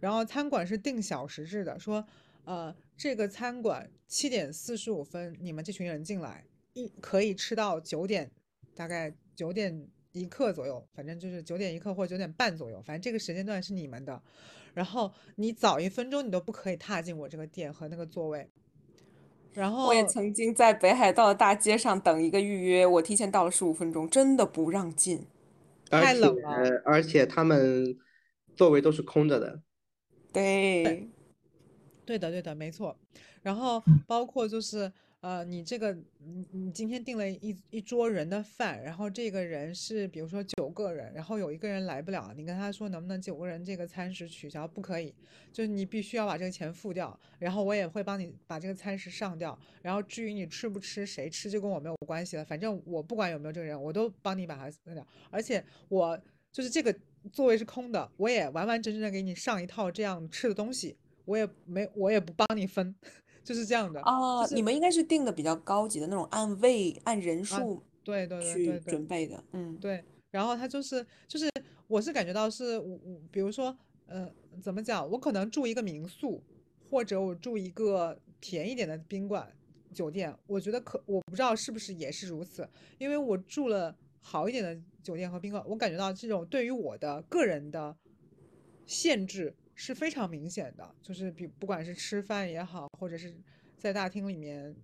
[0.00, 2.04] 然后餐馆是定小时制的，说
[2.44, 6.45] 呃这个餐馆七点四十五分你们这群人进来。
[6.76, 8.30] 一可以吃到九点，
[8.74, 14.22] 大概九点一刻左右，反正就是九点一刻或者九点半左右，反正这个时间段是你们的。
[14.74, 18.50] 然后你早一分钟你都不可以踏进我这个店和那个座位。
[19.54, 25.26] 然后我也曾经在北海道的大街上等一个预约，我提前到了十五分钟，真的不让进。
[25.88, 27.96] 太冷了，而且他们
[28.54, 29.62] 座位都是空着的。
[30.30, 31.08] 对，
[32.04, 32.98] 对的，对的，没错。
[33.40, 34.92] 然后包括就是
[35.26, 44.68] 呃，你这个你你今天订了一一桌人的饭，然后这个人是比如说九个人，然后有一个人来不了，你跟他说能不能九个人这个餐食取消？
[44.68, 45.12] 不可以，
[45.52, 56.16] 就是你必须要把这个钱付掉，然后我也会帮你把这个餐食上掉，然后至于你吃不吃，谁吃就跟我没有关系了，反正我不管有没有这个人，我都帮你把它撕掉，而且我
[56.52, 56.96] 就是这个
[57.32, 62.94] 座位是空的，我也完完整整的给你上一套这样吃的东西，我也没我也不帮你分，
[63.46, 68.80] 就是这样的，就啊，你们应该是定的比较高级的那种，按位、按人啊，数对对对去。
[68.80, 69.42] 准备的。
[69.52, 71.48] 嗯，对，然后他就是就是
[71.86, 73.74] 我是感觉到是我我比如说
[74.06, 74.28] 呃
[74.60, 76.42] 怎么讲，我可能住一个民宿，
[76.90, 79.48] 或者我住一个便宜点的宾馆
[79.94, 82.68] 酒店，我觉得可我不知道是不是也是如此，
[82.98, 87.96] 因为我住了好一点的酒店和宾馆，我感觉到这种对于我的个人的
[88.84, 93.32] 限制是非常明显的，就是比不管是吃饭也好，或者是
[93.78, 94.74] 在大厅里面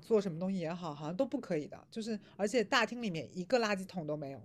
[0.00, 1.78] 做什么东西也好，好像都不可以的。
[1.90, 4.40] 就是而且大厅里面一个垃圾桶都没有，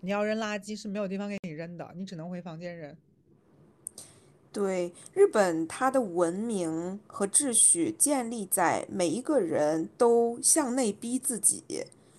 [0.00, 2.94] 你要扔垃圾是没有地方给你扔的，你只能回房间扔。
[4.52, 11.64] 对，日本它的文明和秩序建立在每一个人都向内逼自己，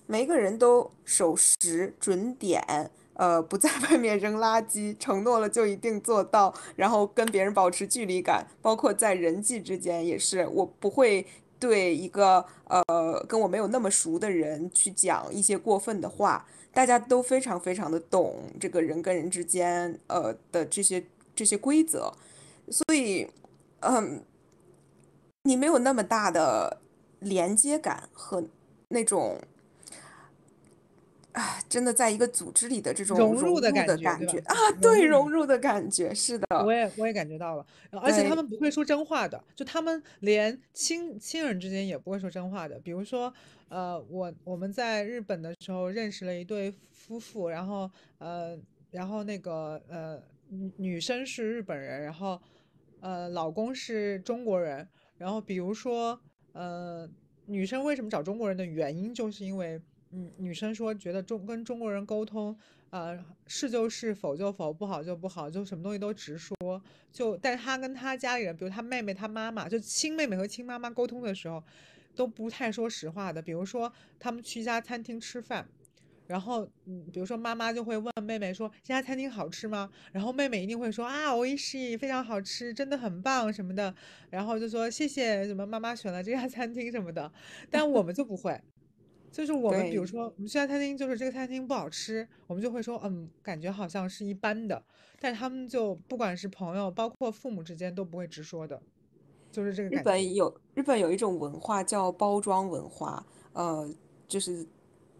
[0.05, 11.25] 每一个人都守时准点，呃，不在外面扔垃圾，承诺了就一定做到，然后跟别人保持距离感，包括在人际之间也是，我不会
[11.59, 21.03] 对一个呃跟我没有那么熟的人去讲一些过分的话，大家都非常非常的懂这个人跟人之间呃的这些
[21.35, 22.13] 这些规则。
[22.69, 23.27] 所以，
[23.79, 24.23] 嗯，
[25.43, 26.81] 你没有那么大的
[27.19, 28.43] 连接感和
[28.89, 29.39] 那种
[31.37, 33.85] 啊，真的在一个组织里的这种融入的感
[34.27, 36.73] 觉，啊，对，融入的感觉，是的，我。
[36.73, 37.65] 也我也感觉到了，
[38.01, 42.79] 而且他，们不会说真话的，就他们连亲亲人之间也不会说真话的。
[42.79, 43.31] 比如说，
[43.69, 48.57] 呃，我我们在日本的时候认识了一对夫妇，然后呃，
[48.89, 50.19] 然后那个呃
[50.49, 52.41] 女女生是日本人，然后
[52.99, 56.19] 呃老公是中国人，然后比如说
[56.53, 57.07] 呃
[57.45, 59.79] 女生为什么找中国人的原因，就是因为
[60.37, 62.57] 女生说觉得中跟中国人沟通。
[62.89, 66.55] 呃，是就是，否就否，不好就不好，就什么东西都直说。
[67.11, 71.61] 就，但是他跟他家里人，比如他妹妹、他妈妈，就亲妹妹和亲妈妈沟通的时候，
[72.15, 73.41] 都不太说实话的。
[73.41, 75.67] 比如说，他们去一家餐厅吃饭，
[76.27, 83.93] 然后，嗯，比如说妈妈就会问妹妹说：“这家餐厅好吃吗？”然后妹妹一定会说：“啊，我一是，非常好吃，真的很棒什么的。”
[84.31, 87.29] 然后就说：“谢谢什么妈妈选了这家餐厅什么的。
[87.69, 88.57] ”但我们就不会。
[89.31, 90.07] 就是我们比如。
[90.07, 94.81] 说，我们去家餐厅，就是这个餐厅不好吃，我们就会说，嗯，感觉好像是一般的。
[95.19, 98.81] 但是他们就不管是朋友，包括父母之间都不会直说的，
[99.51, 100.03] 就是这个日感觉。
[100.05, 103.89] 本有日本有一种文化叫包装文化，呃，
[104.29, 104.65] 就是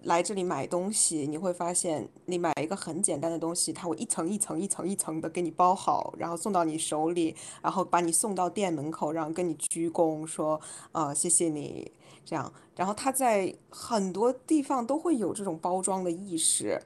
[0.03, 10.62] 来这里买东西，你会发现你买一个很简单的东西，它会一层一层一层一层的给你包好，然后送到你手里，然后把你送到店门口，然后跟你鞠躬说，
[10.93, 11.91] 呃，谢谢你
[12.28, 16.78] 这样，然后他在很多地方都会有这种包装的意识，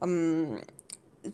[0.00, 0.58] 嗯，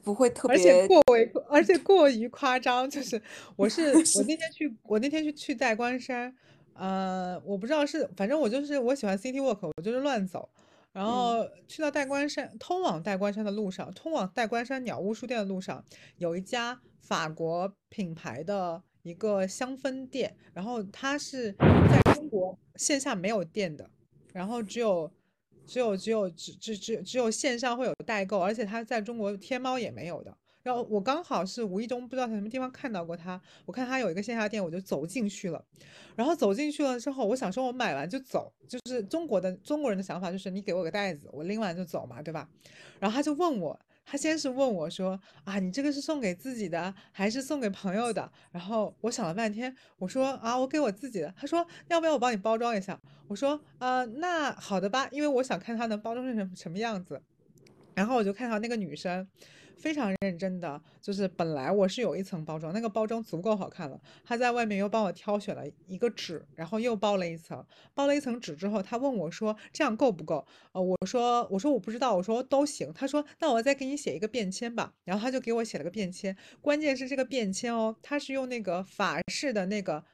[0.02, 3.22] 不会特别而且别，过为，而且过于夸张，就是
[3.54, 6.34] 我是我那天去，我那天去去代官山，
[6.74, 10.48] 呃，我不知道是，反正我就是我喜欢 city walk，我就是乱走，
[10.92, 11.06] 然嗯。
[11.06, 15.84] 后去到代官山，通往代官山的路上，通往代官山鸟屋书店的路上，
[16.16, 23.90] 有一家法国品牌的一个香氛店，然后它是在中国线下没有店的，
[24.32, 25.10] 然后只有
[25.66, 30.36] 只有只有只只只只有线上会有代购，而且它在中国天猫也没有的。
[30.62, 35.64] 然后我刚好是无意中不知道在什么地方看到过它，我看它有一个线下店，我就走进去了。
[36.14, 42.48] 然后走进去了之后，我想说我买完就走，就是中国的中国人的想法就是你给我个袋子，我拎完就走嘛，对吧？
[43.00, 48.30] 然后他就问我，他先是问我说啊，你这个是送给自己的还是送给朋友的？
[48.50, 51.32] 然后我想了半天，我说啊，我给我自己的。
[51.36, 53.00] 他说要不要我帮你包装一下？
[53.28, 57.22] 我说呃，那好的吧，因为我想看它能包装成什么什么样子。
[57.94, 59.26] 然后我就看到那个女生
[59.76, 67.64] 非常认真的，就是本来我是有一层包装，那个包装足够好看了，他在外面又帮我挑选了一个纸，然后又包了一层，
[67.94, 70.46] 包了一层纸之后，他问我说这样够不够？
[70.72, 72.92] 呃，我说我说我不知道，我说都行。
[72.92, 80.04] 他说那我再给你写一个便签吧，然后他就给我写了个便签，关键是这个便签哦，他是用那个法式的那个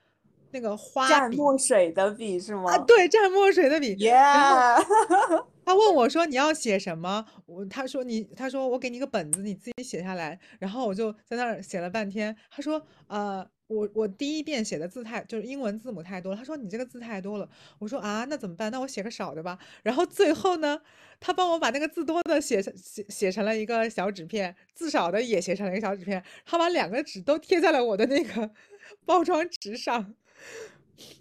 [0.50, 2.72] 那个花蘸墨水的笔是吗？
[2.72, 3.96] 啊，对，蘸墨水的笔。
[4.04, 7.24] 然后 Yeah， 他问我说你要写什么？
[7.46, 10.38] 我他说你他说我给你个本子，你自己写下来。
[10.58, 12.34] 然后我就在那儿写了半天。
[12.50, 16.38] 他说呃我我第一遍写的字太就是英文字母太多了。
[16.38, 17.46] 他说你这个字太多了。
[17.78, 18.72] 我说啊那怎么办？
[18.72, 19.58] 那我写个少的吧。
[19.82, 20.80] 然后最后呢，
[21.20, 26.24] 他帮我把那个字多的写写写成了一个小纸片，字少的也写成了一个小纸片。
[26.46, 28.50] 他把两个纸都贴在了我的那个
[29.04, 30.14] 包装纸上。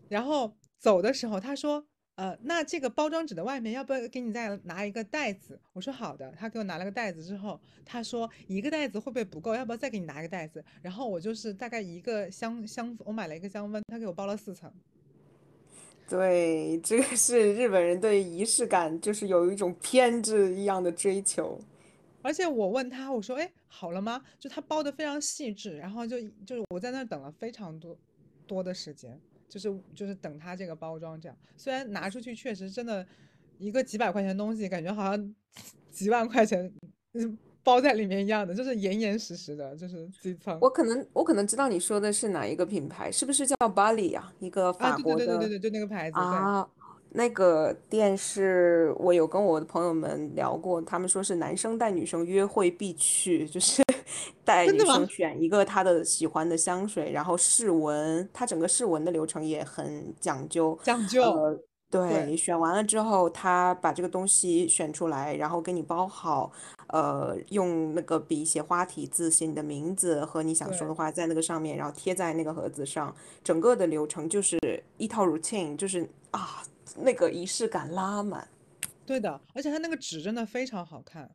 [0.10, 9.54] 然后走的时候，他说：“呃，那这个包装纸的外面要不要给你再拿一个袋子？”我说：“好的。”他给我拿了个袋子之后，他说：“一个袋子会不会不够？
[9.54, 14.72] 要不要再给你拿一个袋子？”然后我就是大概一个箱箱子，我买了一个香氛，他给我包了四层。
[16.10, 21.60] 对，这个是日本人对仪式感就是有一种偏执一样的追求。
[22.22, 27.98] 而且我问他，我说：“哎，好了吗？”就他包的非常细致，然后就就是我在那等了非常多
[28.48, 29.20] 多的时间。
[29.50, 33.08] 就是就是等它这个包装这样，虽然拿出去确实真的
[33.58, 35.36] 一个几百块钱东西，感觉好像
[35.90, 36.70] 几万块钱
[37.64, 40.60] 包在里面一样的，就是严严实实的，就是几层。
[40.62, 44.34] 我可能我可能知道你说的是哪一个品牌，是不是叫巴黎呀？
[44.40, 45.20] 一个法国的。
[45.20, 46.20] 对对对对对，就那个牌子。
[46.20, 46.70] 啊，
[47.10, 53.84] 那个店是我有跟我的朋友们聊过，他们说是男生带女生约会必去，就是。
[54.46, 60.78] 带女生选一个她的喜欢的香水，然后试闻，它整个试闻的流程也很讲究。
[60.82, 61.22] 讲究。
[61.22, 66.50] 呃，对，选完了之后，他把这个东西选出来，然后给你包好，
[66.88, 73.14] 呃，用那个笔写花体字，写你的名字和你想说的话在那个上面，然后贴在那个盒子上。
[73.44, 74.58] 整个的流程就是
[74.98, 76.64] 一套 routine，就是啊，
[76.98, 78.48] 那个仪式感拉满。
[79.06, 81.30] 对的，而且它那个纸真的非常好看。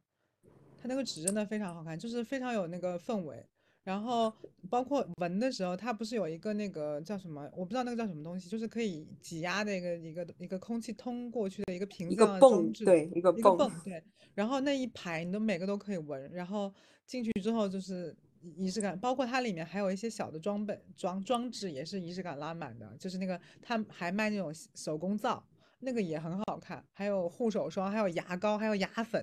[0.80, 3.46] 它那个纸真的非常好看，就是非常有那个氛围。
[3.84, 4.32] 然后
[4.70, 14.02] 包括闻的时候，它不是有一个那个叫什么，我不知道那个叫什么东西，就是可以挤压的一个一个一个空气通过去的一个瓶子装置，对，一个一个泵，对。
[14.34, 16.72] 然后那一排你都每个都可以闻，然后
[17.06, 25.44] 进去之后就是仪式感，包括它里面还有一些小的装备装装置也是仪式感拉满的，就是那个它还卖那种手工皂，
[25.82, 29.22] 那个也很好看，还有护手霜，还有牙膏，还有牙粉。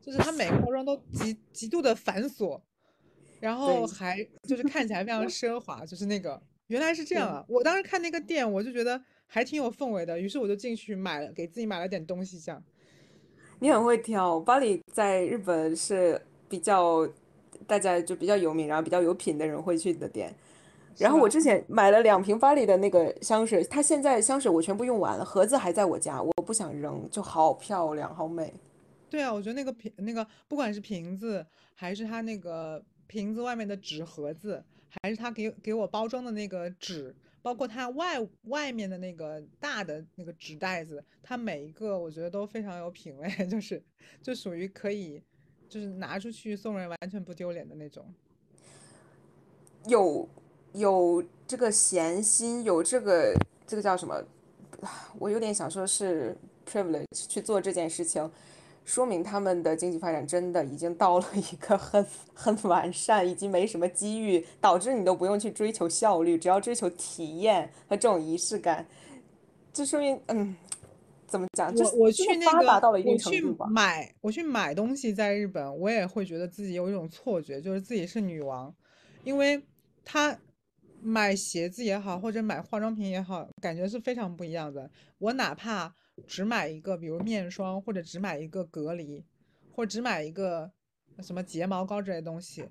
[0.00, 2.60] 就是它每个包装都极极度的繁琐，
[3.40, 7.44] 然后还就是看起来非常奢华，就是那个原来是这样啊！
[7.48, 12.38] 我当时看那个店，我就觉得还挺有氛围的，于是我就进去买了，给自己买了点东西。
[12.38, 12.62] 这样，
[13.58, 17.08] 你很会挑，巴黎在日本是比较
[17.66, 20.32] 大家就比较有名，然后比较有品的人会去的店。
[20.98, 28.52] 然后我之前买了两瓶巴黎的那个香水，它现在香水我全部用完了，盒子还在我家，我不想扔，就好漂亮，好美。
[29.08, 43.82] 对啊，我觉得那个瓶，那个不管是瓶子，还是它那个瓶子外面的纸盒子，还是它给给我包装的那个纸，包括它外外面的那个大的那个纸袋子，它每一个我觉得都非常有品味， 就是
[44.22, 45.22] 就属于可以，
[45.68, 48.12] 就是拿出去送人完全不丢脸的那种。
[49.86, 50.28] 有
[50.72, 53.34] 有这个闲心，有这个
[53.66, 54.22] 这个叫什么？
[55.18, 56.36] 我有点想说是
[56.70, 58.30] privilege 去做这件事情。
[58.84, 68.86] 说明他们的经济发展真的已经到了一个很很完善，已经没什么机遇，导致你都不用去追求效率，只要追求体验和这种仪式感。
[69.72, 70.54] 这说明，嗯，
[71.26, 71.74] 怎么讲？
[71.74, 78.72] 我我去那个，我去买，我去买东西，在日本，我也会觉得自己有一种错觉，就是自己是女王，
[79.24, 79.60] 因为
[80.04, 80.38] 他
[81.06, 84.90] 买鞋子也好，或者买化妆品也好，感觉是非常不一样的。
[85.18, 85.94] 我哪怕。
[86.26, 89.22] 只买一个，比如面霜，或者只买一个隔离，
[89.70, 90.72] 或者只买一个
[91.20, 92.64] 什么睫毛膏这类的东西。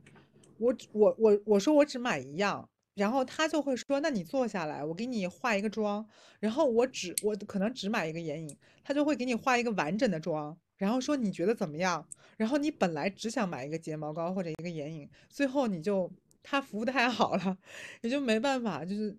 [0.57, 6.03] 我我我我说我只买一样，然后他就会说，那你坐下来，我给你化一个妆。
[6.39, 12.03] 然后我只我可能只买一个眼影，他就会给你画一个完整的妆，然后说你觉得怎么样？
[12.38, 16.11] 然后你本来只想买一个睫毛膏或者一个眼影，最后你就
[16.47, 17.57] 他服务太好了，
[18.01, 19.17] 也就没办法，就是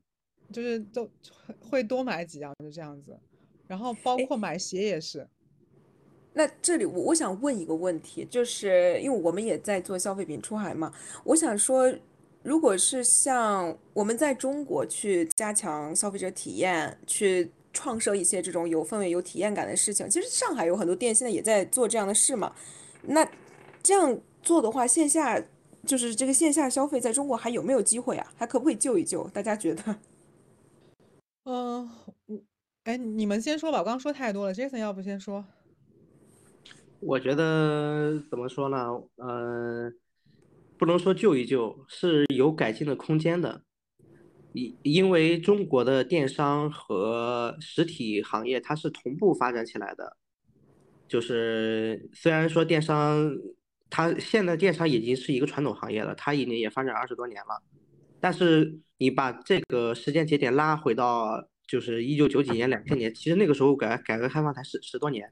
[0.53, 1.11] 就是都
[1.59, 3.19] 会多买几样，就这样子。
[3.67, 5.27] 然后包括买鞋也是。
[6.35, 10.93] 那这里我我想问一个问题，就是因为我们也在做消费品出海嘛，
[11.25, 11.93] 我想说，
[12.43, 22.55] 如果是像我们在中国去加强消费者体验，去创设一些这种有氛围、有体验感的事情，其实上海有很多店现在也在做这样的事嘛。
[23.03, 23.29] 那
[23.83, 25.43] 这样做的话，线下
[25.87, 28.33] 就是这个线下消费在中国还有没有机会啊？
[28.37, 29.27] 还可不可以救一救？
[29.29, 29.97] 大家觉得？
[31.45, 31.89] 嗯，
[32.27, 32.39] 我。
[32.85, 34.55] 哎，你们先说吧，我刚刚说太多了。
[34.55, 35.45] Jason，要不先说？
[37.01, 39.03] 我觉得怎么说呢？
[39.17, 39.93] 嗯，
[40.79, 43.63] 不能说救一救，是有改进的空间的。
[44.53, 50.17] 因因为中国的电商和实体行业它是同步发展起来的，
[51.09, 53.37] 就是虽然说电商
[53.91, 57.63] 它现在电商已经是一个传统行业了，它已经也发展二十多年了，
[58.21, 65.31] 但是你把这个时间节点拉回到就是一九九几年、两千年，其实那个时候改改革开放才十十多年，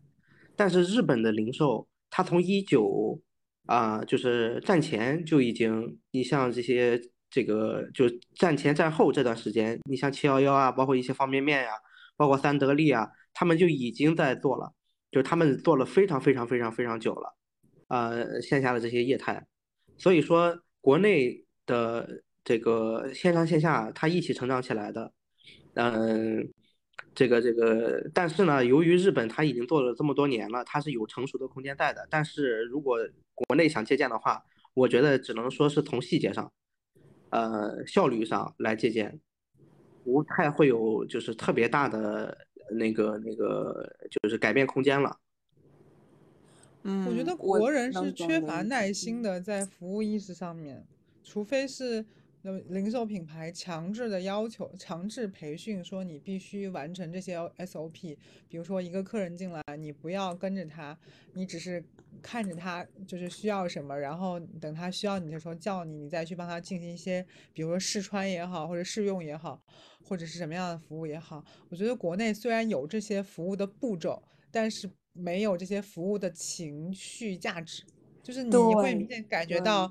[0.56, 3.20] 但是日本的零售它从一九
[3.66, 7.00] 啊就是战前就已经，你像这些。
[7.30, 8.04] 这个就
[8.36, 11.70] 战前战后这段时间，你像七幺幺啊，包括一些方便面呀，
[12.16, 14.72] 包括三得利啊，他们就已经在做了，
[15.10, 17.34] 就他们做了非常非常非常非常久了，
[17.88, 19.46] 呃，线下的这些业态，
[19.96, 25.12] 所以说国内的这个线上线下它一起成长起来的，
[25.74, 26.52] 嗯，
[27.14, 32.98] 这个这个，但是呢，由于日本它已经做了这么多年了，它是有成熟的空间在的，但是如果
[33.34, 34.44] 国内想借鉴的话，
[34.74, 36.50] 我觉得只能说是从细节上。
[37.30, 39.18] 呃，效率上来借鉴，
[40.04, 45.18] 不太会有就是特别大的那个那个就是改变空间了。
[46.84, 50.86] 嗯，我觉得国人是缺乏耐心的，在服务意识上面，
[51.22, 52.04] 除非是。
[52.46, 58.18] 那零售品牌强制的要求、强制培训，说你必须完成这些 SOP。
[58.50, 60.94] 比如说一个客人进来，你不要跟着他，
[61.32, 61.82] 你只是
[62.20, 67.24] 看着他，就是需要什么，然后等他需要你的时候叫你，你再去帮他进行一些，
[67.54, 69.58] 比如说试穿也好，或者试用也好，
[70.02, 71.42] 或者是什么样的服务也好。
[71.70, 77.82] 我觉得国内虽然有这些服务的步骤，但是没有这些服务的情绪价值，
[78.22, 79.90] 就是你会明显感觉到。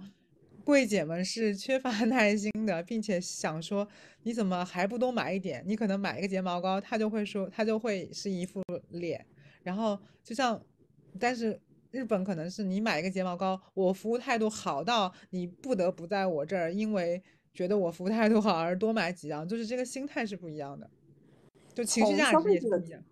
[0.66, 3.86] 柜姐们是缺乏 耐心的，并且想说
[4.22, 5.62] 你怎么还不多买一点？
[5.68, 9.26] 你可能买一个睫毛膏，他就会说他就会是一副脸。
[9.62, 10.64] 然后就像，
[11.20, 11.60] 但是
[11.92, 17.22] 日本可能是你买一个睫毛膏，我服务态度好到你不得不在我这儿，因为
[17.54, 20.90] 觉得我服务态度好而多买几样，就是这个心态是不一样的，
[21.74, 23.04] 就情绪价值也不一样。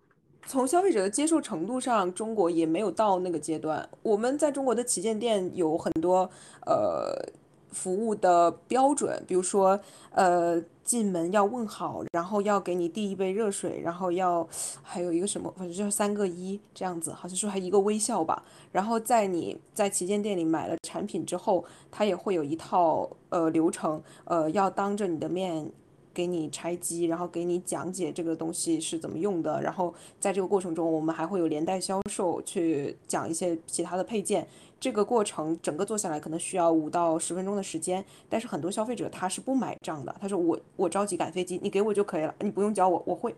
[0.46, 3.88] 从消费者的接受程度上，中国也没有到那个阶段。
[4.02, 6.30] 我们在中国的旗舰店有很多
[6.66, 7.32] 呃。
[7.72, 14.46] 服务的标准，比如说，呃，进门要问好，然后要给你递一杯热水，然后要
[14.82, 18.44] 还有一个什么，反正就是三个一这样子，好像说还一个微笑吧。
[18.70, 25.66] 然后在你在旗舰店里买了产品之后，它也会有一套呃流程，呃，要当着你的面
[26.14, 29.60] 给你拆机，然后给你讲解这个东西是怎么用的。
[29.62, 34.46] 然后在这个过程中，我们还会有连带销售去讲一些其他的配件。
[34.80, 40.12] 这个过程整个做下来可能需要五到十分钟的时间，但是很多消费者他是不买账的。
[40.20, 43.32] 他说我我着急赶飞机，你给我就可以了，你不用教我，我会。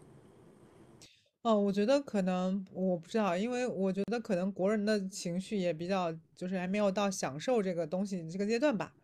[1.42, 8.94] 哦，我觉得可能我不知道，因为我觉得可能国人的情绪也比较，就是还没有到享受这个东西这个阶段吧。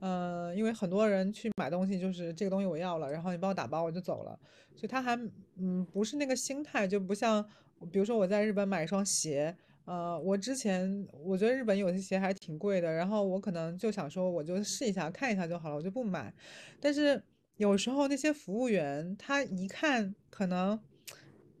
[0.00, 4.38] 嗯，因为很多人去买东西就是这个东西我要了，然后你帮我打包我就走了，
[4.74, 5.14] 所以他还
[5.56, 7.44] 嗯不是那个心态，就不像
[7.92, 9.56] 比如说我在日本买一双鞋。
[9.86, 16.32] 呃，我之前我觉得日本有些鞋还挺贵的，然后我可能就想说，我就试一下看一下就好了，我就不买。
[16.78, 17.20] 但是
[17.56, 20.78] 有时候那些服务员他一看可能，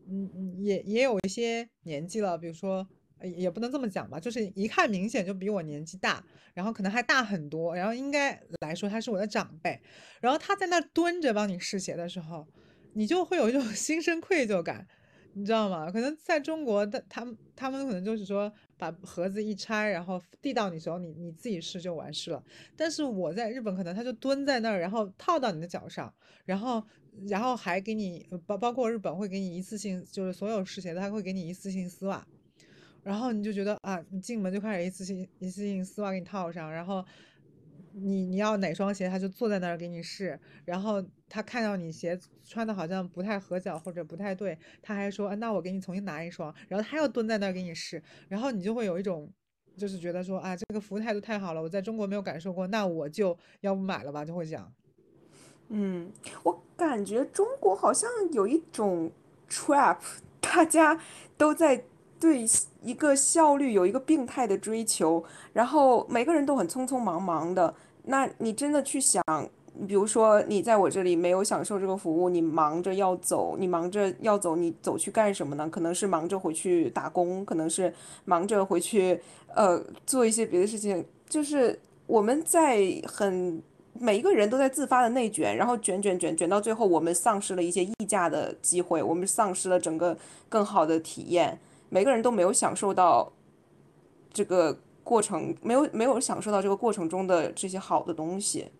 [0.06, 2.86] 嗯，也也有一些年纪了，比如说
[3.22, 6.24] 也不能这么讲吧，就是一看明显就比我年纪大，
[6.54, 9.80] 然后可能还大很多，然后应该来说他是我的长辈，
[10.20, 12.46] 然后他在那蹲着帮你试鞋的时候，
[12.94, 14.86] 你就会有一种 心生愧疚感。
[15.32, 15.88] 你知道吗？
[15.92, 22.42] 可能在中国的他们，他们可能就是说把盒子一拆，然后递到你手里，你自己试就完事了。
[22.76, 26.12] 但是我在日本，可能他就蹲在那儿，然后套到你的脚上，
[26.44, 26.82] 然后，
[27.28, 32.26] 然后还给你包包括日本会给你一次性，就是所有试鞋的他会给你一次性丝袜，
[33.02, 37.04] 然后你就觉得啊，你进门就开始一次性一次性丝袜给你套上，然后。
[37.92, 49.28] 你你要哪双鞋，他就坐在那儿给你试，然后他看到你鞋穿的好像不太合脚或者不太对，他还说，那我给你重新拿一双，然后他又蹲在那儿给你试，然后你就会有一种，
[49.76, 54.72] 就是觉得说，啊，这个服务态度太好了，我在中国没有感受过，那我就要不买了吧，就会讲。
[55.70, 56.12] 嗯，
[56.44, 59.10] 我感觉中国好像有一种
[59.48, 59.98] trap，
[60.40, 61.00] 大家
[61.36, 61.86] 都在。
[62.20, 62.44] 对
[62.82, 65.24] 一个效率有一个病态的追求，
[65.54, 67.74] 然后每个人都很匆匆忙忙的。
[68.04, 69.24] 那你真的去想，
[69.86, 75.68] 比如说你在我这里没有享受这个服务，你忙着要走，你忙着要走，你走去干什么呢？
[75.70, 77.92] 可能是忙着回去打工，可能是
[78.26, 79.20] 忙着回去
[79.54, 81.04] 呃做一些别的事情。
[81.28, 83.62] 就是我们在很
[83.94, 90.16] 每一个人都在自发的内卷，然后卷卷卷卷到最后，我们丧失了一些溢价的机会，我们丧失了整个
[90.48, 91.58] 更好的体验。
[91.90, 93.30] 每个人都没有享受到
[94.32, 94.72] 这个
[95.04, 98.70] 过程，没有没有享受到这个过程中的这些好的东西。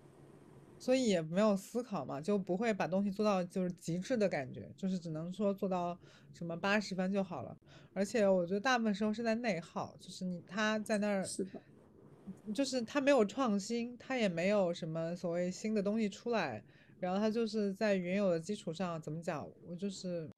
[0.78, 5.98] 所以也没有思考嘛，就不会把东西做到就是极致的感觉，就是只能说做到
[6.32, 7.54] 什么八十分就好了。
[7.92, 11.60] 而且我觉得大部分时候是在内耗，就是你他在那儿，是的，
[12.54, 16.62] 就是他没有创新，他也没有什么所谓新的东西出来，
[16.98, 20.30] 然后他就是在原有的基础上怎么讲，我就是。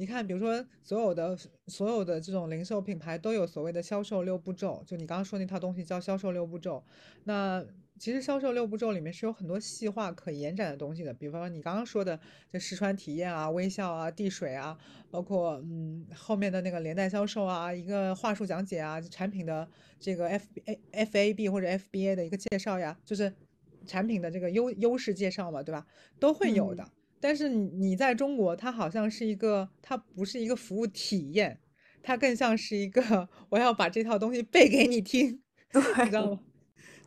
[0.00, 6.84] 你看，比如说所有的所有的这种零售品牌都有所谓的销售六步骤，就你刚刚说那套东西叫销售六步骤。
[7.24, 7.66] 那
[7.98, 12.18] 其实销售六步骤里面是有很多细化可延展的东西的，比方说你刚刚说的
[12.48, 14.78] 这试穿体验啊、微笑啊、递水啊，
[15.10, 19.68] 包括嗯后面的那个连带销售啊、一个话术讲解啊、产品的
[19.98, 23.34] 这个 F A F A B 或者 F B A 的一个介绍呀，就是
[23.84, 25.84] 产品的这个优优势介绍嘛，对吧？
[26.20, 26.88] 都会有的。
[27.20, 31.60] 但是你你在中国，它好像是一个，它不是一个服务体验，
[32.02, 35.42] 它更像是一个 我要把这套东西背给你听，
[36.02, 36.40] 你知道吗？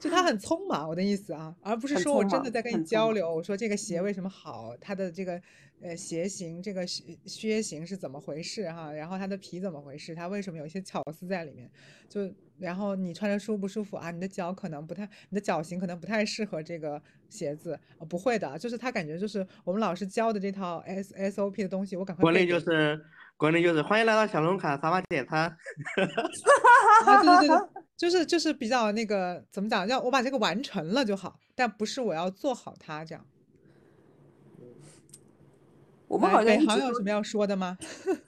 [0.02, 5.40] 就他很匆忙，我的意思啊，而不是说我真的在跟你交流，我说这个鞋嗯为什么好，它的这个
[5.80, 11.70] 呃鞋型，这个靴靴型是怎么回事哈，然后它的皮怎么回事，它为什么有一些巧思在里面，
[12.10, 14.10] 就然后你穿着舒不舒服啊？
[14.10, 17.00] 你的脚可能不太，你的脚型可能不太适合这个
[17.30, 23.00] 鞋子，啊不会的，就是他感觉就是我们老师教的这套 S S O P 的东西，我赶快国内就是
[23.38, 25.42] 国内就是欢迎来到小龙坎扫码点餐。
[25.42, 25.58] 啊，
[27.06, 27.58] 对对对对，
[28.02, 33.24] 就是就是比较那个怎么讲，要我把这个完成了就好，但不是我要做好它这样。
[36.08, 37.78] 我们好像一直都航有什么要说的吗？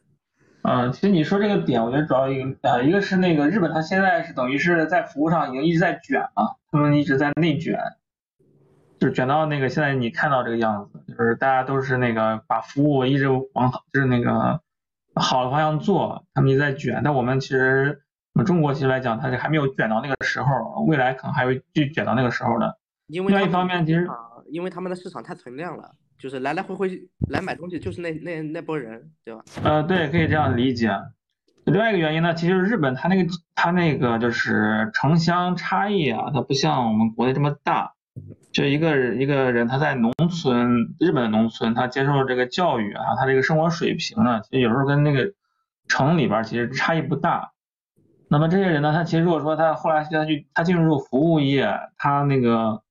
[0.62, 7.80] 嗯，其实你说这个点，我觉得主要一个呃，一个是那个日本，它现在是等于是在服务上已经一直在卷了，他们一直在内卷，
[9.00, 14.62] 就是卷到那个现在你看到这个样子，就是大家都是那个把服务一直往好，就是那个
[15.16, 17.02] 好的方向做，他们一直在卷。
[17.04, 18.02] 但我们其实
[18.34, 22.80] 我们中国其实来讲，它是还没有卷到那个时候，未来可能还会继续卷到那个时候的。
[23.07, 26.89] 因为另外一方面，其实啊，因为他们的市场太存量了，就是来来回回
[27.30, 29.43] 来买东西就是那那那波人，对吧？
[29.64, 30.89] 呃，对，可以这样理解。
[31.65, 37.93] 另外一个原因呢，其实日本它那个它那个就是城乡差异啊，它不像我们国内这么大。
[38.51, 45.34] 就一个人一个人他在农村，日本的农村，他接受这个教育啊，他这个生活水平呢，其实有时候跟那个
[45.88, 47.52] 城里边其实差异不大。
[48.34, 52.81] 那么这些人呢，他其实如果说他后来他去他进入服务业，他那个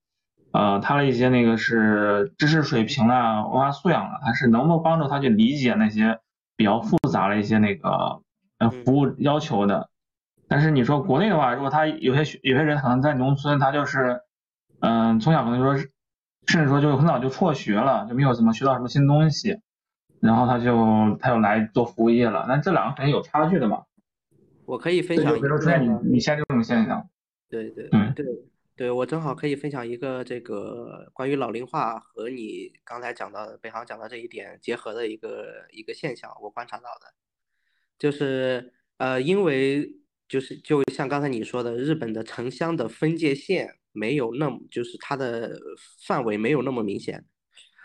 [0.52, 6.20] 呃他的一些那个是知识水平啊、文化素养啊，他是能够帮助他去理解那些
[6.56, 8.20] 比较复杂的一些那个
[8.58, 9.88] 呃服务要求的。
[10.46, 14.20] 但是你说国内的话，如果他有些学有些人可能在农村，他就是
[14.78, 15.90] 嗯、从小可能就说是，
[16.46, 19.58] 甚至说就很早就辍学了，就没有怎么学到什么新东西，
[20.20, 22.44] 然后他就他就来做服务业了。
[22.46, 23.82] 那这两个肯定有差距的嘛。
[24.64, 27.08] 我可以分，享一就比如出现，你你现在这种现象。
[27.48, 28.24] 对对嗯对
[28.74, 37.12] 对，我正好可以分享一个这个关于老龄化和你刚才讲到的北航讲到这一点结合的一个一个现象，我观察到的，
[37.98, 45.60] 就是呃，因为就是就像刚才你说的，日本的城乡的分界线没有那么，就是它的
[46.06, 47.26] 范围没有那么明显，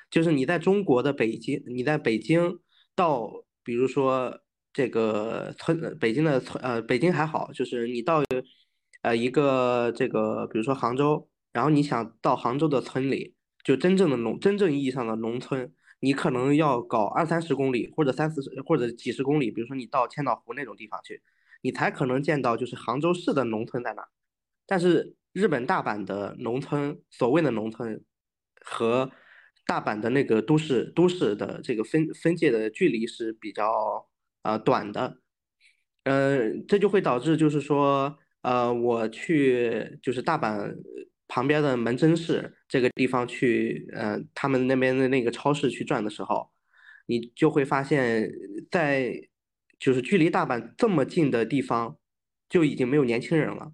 [0.10, 2.60] 就是你在中国的北京，你在北京
[2.96, 4.40] 到，比如说
[4.78, 8.24] 这个村，北京的村，呃，北京还好，就是你到
[9.02, 13.34] 呃一个这个，比如说杭州，然后你想到杭州的村里，
[13.64, 21.24] 就真正的农，真正意义上的农村，你可能要搞二三十公里，或者三四十，或者几十公里，比如说你到千岛湖那种地方去，
[21.64, 24.08] 你才可能见到就是杭州市的农村在哪。
[24.68, 28.00] 但是日本大阪的农村，所谓的农村
[28.62, 29.10] 和
[29.66, 34.08] 大阪的那个都市都市的这个分分界的距离是比较
[34.48, 35.20] 呃短的，
[36.06, 40.74] 呃，这就会导致就是说，呃，我去就是大阪
[41.28, 46.50] 旁边的门真市这个地方去，呃，他们那边的那个超市去转的时候，
[47.08, 48.32] 你就会发现，
[48.72, 49.28] 在
[49.78, 51.98] 就是距离大阪这么近的地方，
[52.48, 53.74] 就已经没有年轻人了。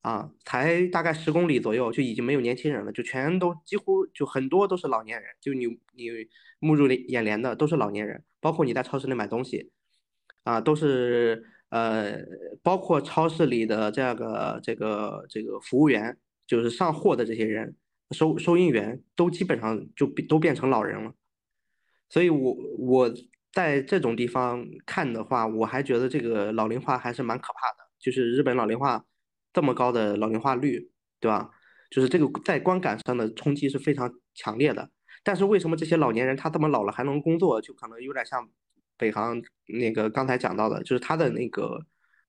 [0.00, 6.08] 啊，才大概十公里左右就已经没有年轻人了，就全都几乎就很多都是老年人，就你你
[6.58, 9.70] 目入眼帘的都是老年人，包括你在超市里买东西，
[10.44, 12.18] 啊，都是呃，
[12.62, 16.16] 包括超市里的这个这个这个服务员，
[16.46, 17.76] 就是上货的这些人，
[18.10, 21.12] 收收银员都基本上就都变成老人了，
[22.08, 23.14] 所以我我
[23.52, 29.04] 在这种地方看的话，我还觉得这个老龄化还是蛮可怕的，就是日本老龄化。
[29.54, 30.90] 这么高的老龄化率，
[31.20, 31.50] 对吧？
[31.90, 34.88] 就是这个在观感上的冲击是非常强烈的。
[35.22, 38.48] 但是为什么这些老年人他这么老了还能工作，就可能有点像
[39.02, 41.84] 北航那个刚才讲到的，就是他的那个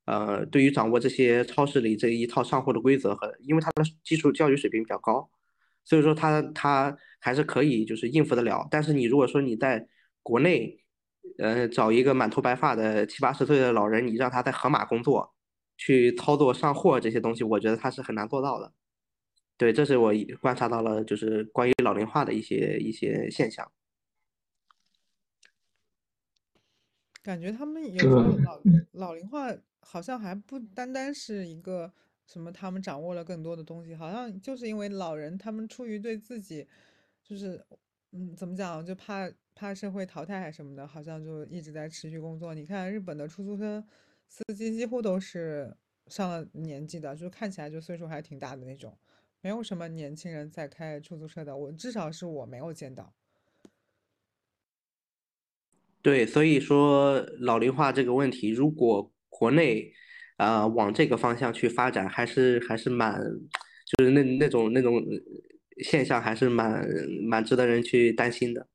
[0.06, 5.30] 呃，对于掌握这些超市里这一套上货的规则和，因为他的基础教育水平比较高，
[5.86, 8.68] 所以说他他还是可以就是应付得了。
[8.72, 9.88] 但是你如果说你在
[10.24, 10.80] 国内，
[11.38, 15.36] 呃，找一个满头白发的七八十岁的老人，你让他在盒马工作，
[15.78, 18.74] 去操作上货这些东西，我觉得他是很难做到的。
[19.58, 23.72] 对，这是我观察到了，就是关于老龄化的一些一些现象。
[27.24, 29.48] 感觉他们有时候老老龄化
[29.80, 31.92] 好像还不单单是一个
[32.28, 36.68] 什么，他们掌握了更多的东西，好像就是因为老人他们出于对自己，
[37.24, 37.66] 就是
[38.12, 42.54] 嗯，怎么讲，就怕怕社会淘汰还什么的，好像就一直在持续工作。
[42.54, 43.84] 你看日本的出租车
[44.28, 45.76] 司机几乎都是
[46.08, 48.98] 上了年纪的，就看起来就岁数还挺大的那种，
[49.42, 53.14] 没有什么年轻人在开出租车的，我至少是我没有见到。
[56.04, 59.92] 对，所以说老龄化这个问题，如果国内
[60.38, 63.20] 啊往这个方向去发展，还是还是蛮，
[63.98, 65.02] 就是那那种那种
[65.82, 66.86] 现象，还是蛮
[67.24, 68.68] 蛮值得人去担心的。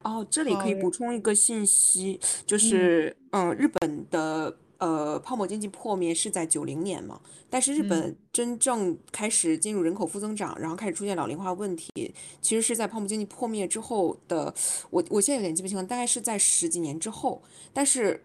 [0.00, 4.58] 哦，这里可以补充一个信息，就是嗯，日本的。
[4.82, 7.20] 呃，泡沫经济破灭是在九零年嘛？
[7.48, 14.52] 但是日本真正开始进入人口负增长，然后开始出现老龄化问题，其实是在泡沫经济破灭之后的。
[14.90, 17.40] 我我现在有点记不清了，大概是在十几年之后。
[17.72, 18.24] 但是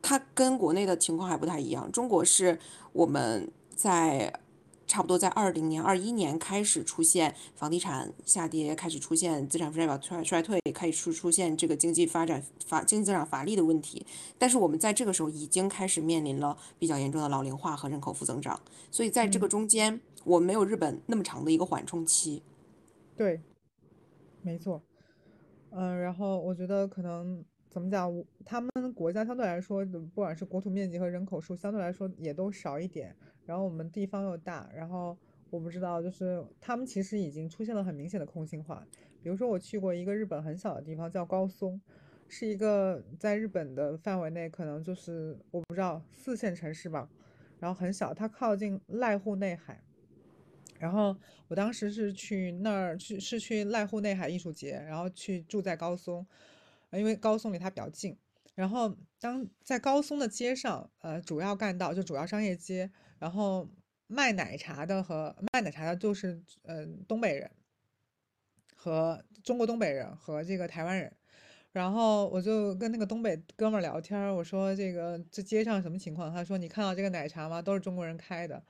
[0.00, 1.92] 它跟国内的情况还不太一样。
[1.92, 2.58] 中国是
[2.94, 4.32] 我们在。
[4.90, 14.04] 差不多在二零年、二一年开始出现房地产下跌，开始出现资产负债表衰衰退，开始出出现这个经济发展乏经济增长乏力的问题。
[14.36, 18.60] 但是我们在这个时候已经开始面临了比较严重的老龄化和人口负增长，
[18.90, 22.42] 所以在这个中间，我没有日本那么长的一个缓冲期。
[23.16, 23.40] 对，
[24.42, 24.82] 没错。
[25.70, 28.12] 嗯，然后我觉得可能怎么讲，
[28.44, 33.14] 他们国家相对来说，不管是国土面积和人口数，相对来说也都少一点。
[33.46, 35.16] 然后我们地方又大，然后
[35.50, 38.84] 我不知道，就是他们其实已经出现了很明显的空心化。
[39.22, 41.80] 比如说我去过一个日本很小的地方叫高松，
[42.26, 47.08] 是一个在日本的范围内可能就是我不知道四线城市吧，
[47.60, 49.80] 然后很小，它靠近濑户内海。
[50.78, 51.14] 然后
[51.48, 56.26] 我当时是去那儿去是去濑户内海艺术节，然后去住在高松，
[56.98, 58.16] 因为高松离它比较近。
[58.54, 62.90] 然后当在高松的街上，呃，主要干道就主要商业街。
[63.18, 63.68] 然后
[64.06, 67.50] 卖奶茶的和卖奶茶的就是，嗯，东北人
[68.74, 71.14] 和中国东北人和这个台湾人。
[71.72, 76.32] 然后我就跟那个东北哥们儿聊天，我说这个这街上什么情况？
[76.32, 77.62] 他说你看到这个奶茶吗？
[77.62, 78.62] 都是中国人开的。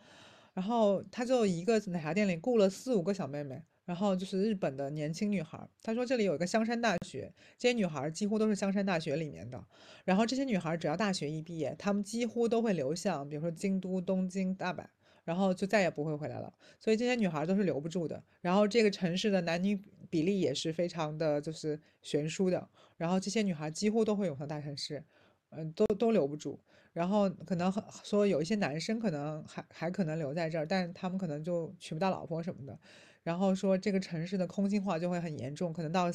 [0.53, 3.63] 然后他就一个奶茶店里雇了四五个小妹妹。
[3.91, 9.61] 然后就是日本的年轻女孩，她说这里有一个香山大学，这些女孩几乎都是香山大学里面的。
[10.05, 14.85] 然后这些女孩只要大学一毕业，她们几乎都会流向，比如说京都、东京、大阪，
[15.25, 16.55] 然后就再也不会回来了。
[16.79, 18.23] 所以这些女孩都是留不住的。
[18.41, 19.77] 然后这个城市的男女
[20.09, 22.69] 比例也是非常的就是悬殊的。
[22.97, 25.03] 然后这些女孩几乎都会涌向大城市，
[25.49, 26.61] 嗯，都都留不住。
[26.93, 27.73] 然后可能
[28.05, 32.79] 说有一些男生可能还还可能留在这儿，但他们可能就娶不到老婆什么的。
[33.23, 36.11] 然后说这个城市的空心化就会很严重，可能到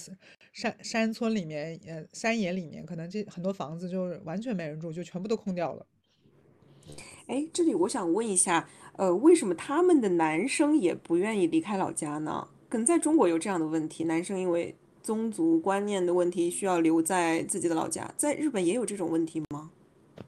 [0.54, 5.86] 山山村里面，呃，山野里面，可能这很多房子就完全没人住，就全部都空掉了。
[7.28, 12.48] 哎，这里我想问一下，呃，为什么他们的男生也不愿意离开老家呢？
[12.70, 19.72] 可能在中国有这样的问题，男生因为宗族观念的问题需要留在自己的老家，在日本也有这种问题吗？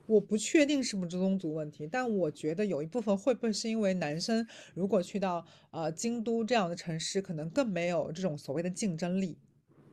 [0.05, 9.37] 我不确定是不是宗族问题，但我觉得有一部分会不会是因为男生如果去到呃京都这样的城市，可能更没有这种所谓的竞争力。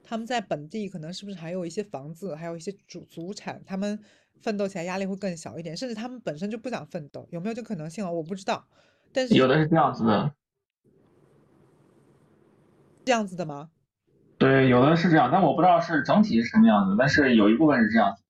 [0.03, 3.99] 他们在本地可能是不是还有一些房子，还有一些主祖产，他们
[4.43, 8.11] 奋斗起来压力会更小一点，甚至他们本身就不想奋斗，有没有这可能性啊？
[8.11, 8.67] 我不知道。
[9.13, 10.35] 但是有的是这样子的，
[13.05, 13.71] 这样子的吗？
[14.39, 18.24] 对，有的是这样，但我不知道是整体是什么样子，但是有一部分是这样子。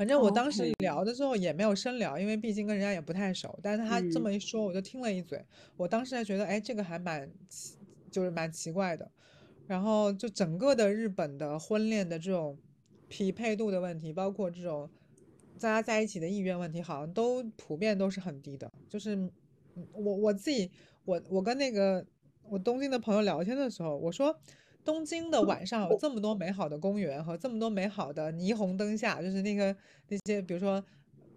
[0.00, 3.58] 反正我当时聊的时候也没有深聊，因为毕竟跟人家也不太熟。
[3.62, 5.44] 但是他这么一说，我就听了一嘴。
[5.76, 7.30] 我当时还觉得，哎，这个还蛮，
[8.10, 9.10] 就是蛮奇怪的。
[9.66, 12.56] 然后就整个的日本的婚恋的这种
[13.08, 14.88] 匹配度的问题，包括这种
[15.60, 18.72] 大家在一起的意愿问题，好像都普遍都是很低的。
[18.88, 19.30] 就是
[19.92, 20.70] 我我自己，
[21.04, 22.02] 我我跟那个
[22.48, 24.34] 我东京的朋友聊天的时候，我说。
[24.84, 29.74] 东京的晚上有这么多美好的公园和这么多美好的霓虹灯下，就是那个
[30.08, 30.82] 那些，比如说，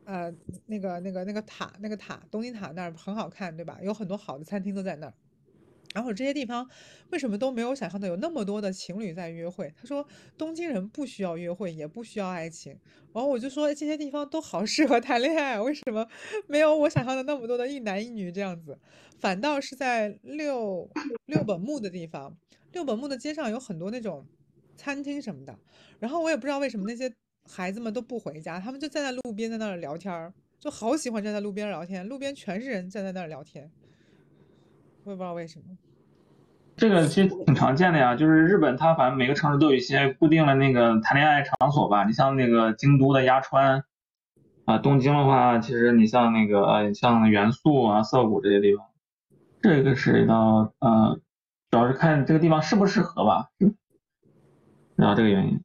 [0.05, 0.33] 呃，
[0.67, 3.79] 那个那个那个塔，那个塔，东京塔那儿很好看，对吧？
[3.81, 5.13] 有很多好的餐厅都在那儿。
[5.93, 6.67] 然后这些地方
[7.11, 9.71] 为什么都没有想象的有那么多的情侣在约会？
[9.77, 10.03] 他说
[10.35, 12.75] 东京人不需要约会，也不需要爱情。
[13.13, 16.07] 然后我就说这些地方都好适合谈恋爱，为什么
[16.47, 18.79] 没有我想象的那么多的一男一女这样子？
[19.19, 20.89] 反倒是在六
[21.27, 22.35] 六本木的地方，
[22.73, 24.25] 六本木的街上有很多那种
[24.75, 25.57] 餐厅什么的。
[25.99, 27.11] 然后我也不知道为什么那些
[27.49, 33.71] 孩子们都不回家，他们就站在路边在那儿聊天儿，就好喜欢站在路边聊天，路边全是人站在那儿聊天。
[35.05, 35.77] 我也不知道为什么，
[36.75, 42.05] 这个其实挺常见的呀，就是日本它反正每个城市都有一些固定的那个谈恋爱场所吧。
[42.05, 43.83] 你像那个京都的鸭川，
[44.65, 48.87] 啊，东京的话，其实你像那个呃，像元素啊、涩谷这些地方，
[49.61, 51.19] 这个是到呃，
[51.73, 53.49] 主要是看这个地方适不适合吧，
[54.95, 55.59] 然后这个原因。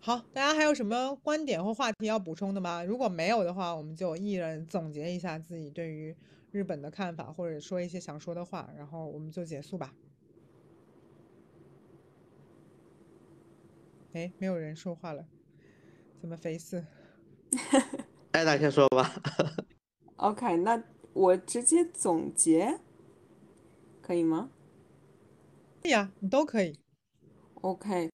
[0.00, 2.82] 好，大家还有什么观点或话题要补充的吗？
[2.82, 6.16] 如果没有的话，我们就一人总结一下自己对于。
[6.50, 9.94] 日本的看法，或者说一些想说的话，然后我们就结束吧。
[14.14, 15.24] 哎，没有人说话了，
[16.20, 16.84] 怎么回事？
[18.32, 19.12] 艾达先说吧。
[20.16, 20.82] OK，那
[21.12, 22.80] 我直接总结，
[24.02, 24.50] 可以吗？
[25.82, 26.78] 对呀，你都可以。
[27.60, 28.10] OK，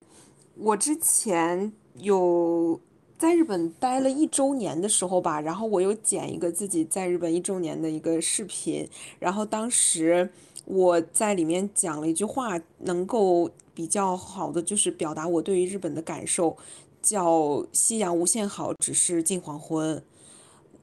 [0.56, 2.80] 我之前有。
[3.16, 8.86] 在日本待了一周年的时候吧，然后我有剪一个自己在日本一周年的一个视频，
[9.20, 10.28] 然后当时
[10.66, 16.56] 我在里面讲了一句话，能够比较好的就是表达我对于日本的感受，
[17.00, 20.04] 叫“夕阳无限好，只是近黄昏”。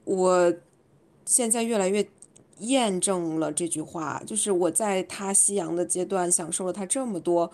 [0.04, 0.54] 我
[1.26, 2.08] 现在越来越
[2.62, 7.52] 验证了这句话，就是我在他夕阳的阶段享受了他这么多。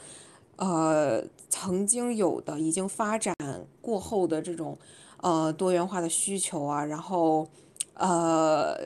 [0.57, 3.33] 呃，曾经有的已经发展
[3.81, 4.77] 过后的这种
[5.19, 7.47] 呃多元化的需求啊，然后
[7.95, 8.77] 呃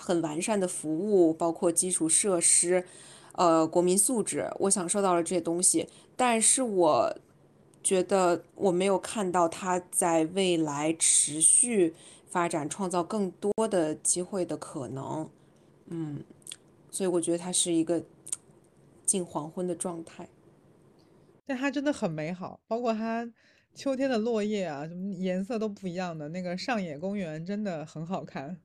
[0.00, 2.84] 很完善的服务，包括基础设施，
[3.32, 7.16] 呃国民素质，我享受到了这些东西，但是我
[7.82, 11.96] 觉得我没有看到他在未来持续
[12.30, 15.28] 发展，创造更多的机会的可能，
[15.88, 16.22] 嗯，
[16.90, 18.02] 所以我觉得它是一个
[19.04, 20.28] 近黄昏的状态。
[21.44, 23.30] 但它真的很美好，包括它
[23.74, 28.56] 秋天的落叶啊，什么颜色都不一样的那个上野公园真的很好看。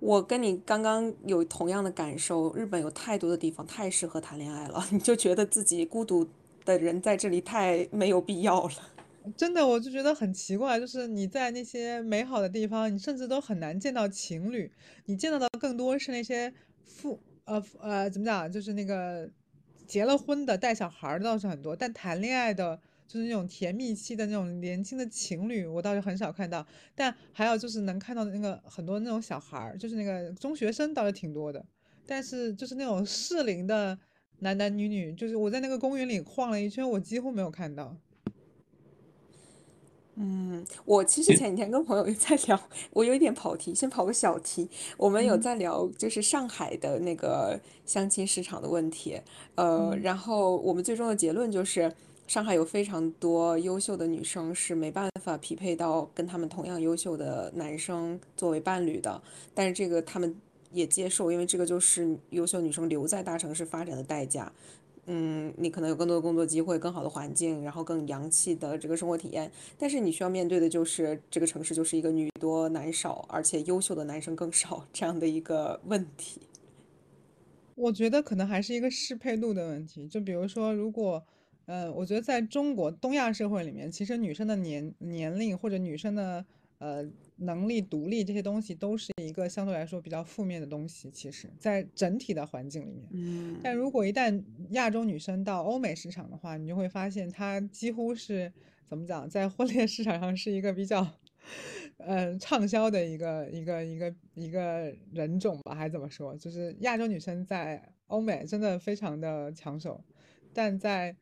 [0.00, 6.26] 我跟你刚刚有同样的感受，日本有太多的地方太适合谈恋爱了， 你就觉得自己孤独
[6.64, 8.72] 的人在这里太没有必要了。
[9.36, 14.70] 真的，我就觉得很奇怪，就是你在那些美好的地方，你甚至都很难见到情侣，
[15.06, 16.52] 你见到的更多是那些
[16.84, 19.30] 父呃呃怎么讲，就是那个。
[19.84, 26.66] 结了婚的带小孩的倒是很多，但谈恋爱的，就是那种甜蜜期的那种年轻的情侣，我倒是很少看到。
[26.94, 31.62] 但还有就是能看到的那个很多那种小孩儿，就是那个中学生倒是挺多的。
[32.06, 33.98] 但是就是那种适龄的
[34.38, 37.94] 男男女女，就是我在那个公园里晃了一圈，我几乎没有看到。
[40.14, 42.60] 嗯，我其实前几天跟朋友在聊，
[42.90, 44.68] 我有一点跑题，先跑个小题。
[44.98, 49.18] 我们有在聊，就是上海的那个相亲市场的问题。
[49.54, 51.90] 呃，然后我们最终的结论就是，
[52.26, 59.22] 上海有非常多优秀的女生是没办法匹配到跟他们同样优秀的男生作为伴侣的。
[59.54, 60.36] 但是这个他们
[60.72, 64.52] 也接受，因为这个就是优秀女生留在大城市发展的代价。
[65.06, 69.50] 嗯，你可能有更多的工作机会，更好的环境，然后更洋气的这个生活体验。
[69.76, 76.42] 但是你需要面对的就是这个城市就是一个女多男少，而且优秀的男生更少这样的一个问题。
[77.74, 80.06] 我觉得可能还是一个适配度的问题。
[80.06, 81.24] 就比如说，如果，
[81.66, 86.44] 呃，我觉得在中国东亚社会里面，其实女生的年年龄或者女生的。
[86.78, 87.08] 呃，
[87.42, 91.10] 能力独立这些东西都是一个相对来说比较负面的东西。
[91.10, 98.52] 其实，在整体的环境里面，嗯，但如果一旦亚洲女生到欧美市场的话，你就会发现她几乎是
[98.86, 101.06] 怎么讲，在婚恋市场上是一个比较，
[101.98, 106.36] 呃，畅销的一个一个一个一个人种吧，还是怎么说？
[106.36, 110.04] 就是亚洲女生在欧美真的非常的抢手，
[110.52, 111.16] 但在。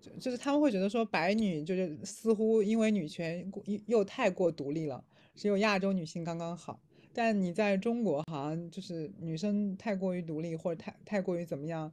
[0.00, 5.04] 就就是他们会觉得说白女就是似乎因为女权又又太过独立了，
[5.40, 6.78] 只有亚洲女性刚刚好。
[7.14, 11.90] 但你在中国好像就是女生太过于独立或者太太过于怎么样，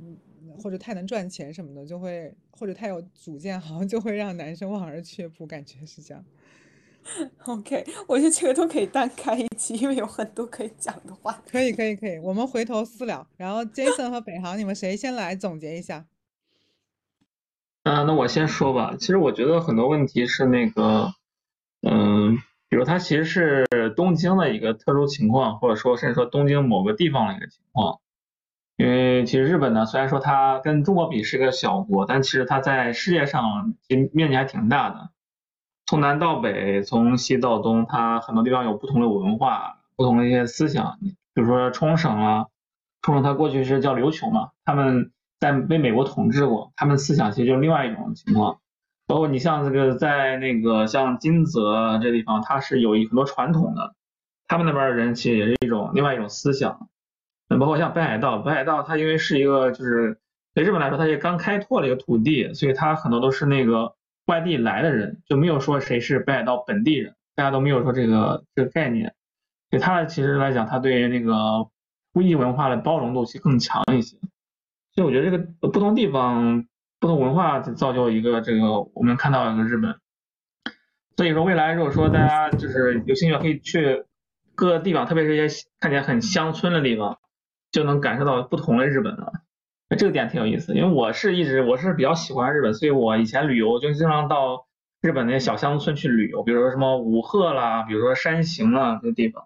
[0.00, 0.16] 嗯，
[0.62, 6.24] 或者太能赚钱什么的，就会或者太有主见，好像就会让男生望而却步，感觉是这样。
[7.44, 11.42] OK，我觉得这个都可以单开一期，因为有很多可以讲的话。
[11.46, 13.28] 可以可以可以，我们回头私聊。
[13.36, 16.06] 然后 Jason 和北航，你们谁先来总结一下？
[17.82, 18.96] 嗯，那我先说吧。
[18.98, 21.12] 其实我觉得很多问题是那个，
[21.82, 22.38] 嗯，
[22.74, 23.64] 比如它其实是
[23.94, 28.00] 东京的一个特殊情况，或者说甚至说东京某个地方的一个情况。
[28.76, 35.10] 因为其实日本呢，虽然说它跟中国比是个小国，但其实它在世界上其实面积还挺大的。
[35.86, 40.98] 从南到北，从西到东，它很多地方有不同的文化，不同的一些思想。
[41.32, 42.46] 比如说冲绳啊，
[43.02, 48.58] 冲绳它过去是叫琉球嘛，他们在被美国统治过，他们思想其实就是另外一种情况。
[49.06, 53.94] 包括你像这个在那个像金泽这地方，它是有一很多传统的，
[54.48, 56.88] 他们那边的人其实也是一种另外一种思想。
[57.48, 60.18] 那包括像北海道，北海道它因为是一个就是
[60.54, 63.94] 对日本来说，它也刚开拓了一个土地，所以它很多都是那个
[64.24, 69.14] 外地来的人，就没有说谁是北海道本地人，大家都没有说这个这个概念。
[69.68, 71.68] 对他其实来讲，他对那个
[72.14, 74.16] 异异文化的包容度其实更强一些。
[74.94, 76.66] 所以我觉得这个不同地方。
[77.04, 79.96] 不同文化造就一个这个，我们看到一个日本。
[81.18, 84.06] 所以说未来如果说大家就是有兴趣，可以去
[84.54, 87.18] 各个地方，特别是一些看起来很乡村的地方，
[87.70, 89.34] 就能感受到不同的日本了。
[89.98, 94.66] 这个点挺有意思，因为我是一直我是比较喜欢日本，所以我以前旅游就经常到
[95.02, 99.44] 日本那些小乡村去旅游，比如说什么五鹤啦，比如说山形啊这些地方，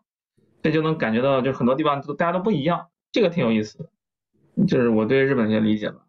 [0.62, 6.02] 这就能感觉到就很多地方都大家都不一样，这个挺有意思的，就是我对日本的一些理解吧。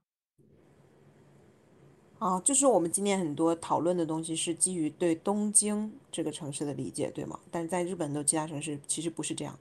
[2.20, 7.40] 啊，就是我们今天很多讨论的东西是基于对东京这个城市的理解，对吗？
[7.50, 9.58] 但是在日本的其他城市其实不是这样。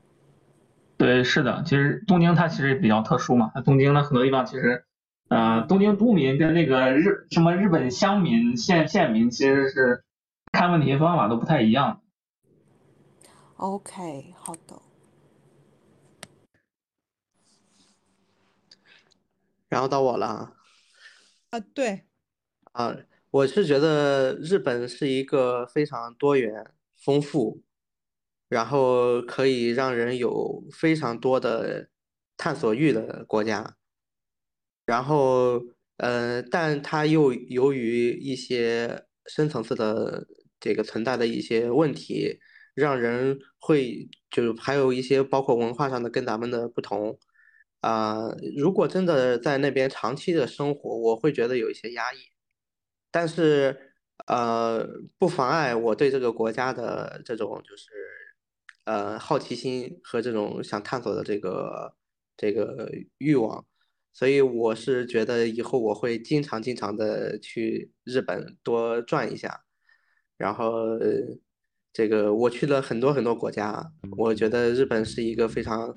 [0.97, 3.53] 对，是的，其实东京它其实比较特殊嘛。
[3.65, 4.85] 东京的，很多地方其实，
[5.29, 10.03] 呃，东京都民跟那个日什么日本乡民、县县民其实是
[10.51, 12.03] 看问题方法都不太一样。
[13.59, 14.83] OK，好的。
[19.69, 20.55] 然后到我了。
[21.51, 22.08] 啊，对。
[22.79, 22.97] 啊，
[23.31, 26.65] 我是觉得日本是一个非常多元、
[26.97, 27.61] 丰富，
[28.49, 31.89] 然后可以让人有非常多的
[32.37, 33.77] 探索欲的国家。
[34.87, 35.61] 然后，
[35.97, 40.29] 呃，但它又由于一些深层次的
[40.61, 42.39] 这个存在的一些问题，
[42.75, 47.19] 让人会就是还有一些包括文化上的跟咱们的不同。
[47.81, 52.19] 啊，如果真的在那边长期的生活，我会觉得有一些压抑。
[53.11, 53.93] 但是，
[54.27, 54.87] 呃，
[55.19, 57.87] 不妨碍我对这个国家的这种就是，
[58.85, 61.95] 呃，好奇心和这种想探索的这个
[62.37, 63.65] 这个欲望，
[64.13, 69.63] 所以我是觉得以后我会经常经常的去日本多转一下，
[70.37, 70.99] 然后
[71.93, 75.95] 这个我去了很多很多国家，我觉得日本是一个非常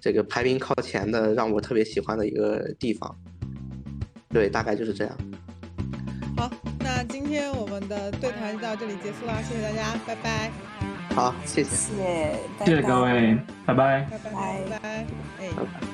[0.00, 3.14] 这个排名靠前的，让我特别喜欢的一个地方，
[4.30, 5.43] 对，大概就是这样。
[6.36, 6.50] 好，
[6.80, 10.50] 那今天我们的对谈就到这里结束了，谢谢大家，拜拜。
[11.14, 14.30] 好，谢谢，谢谢，谢谢各位，拜拜，拜拜，
[14.68, 15.06] 拜拜，
[15.40, 15.93] 哎。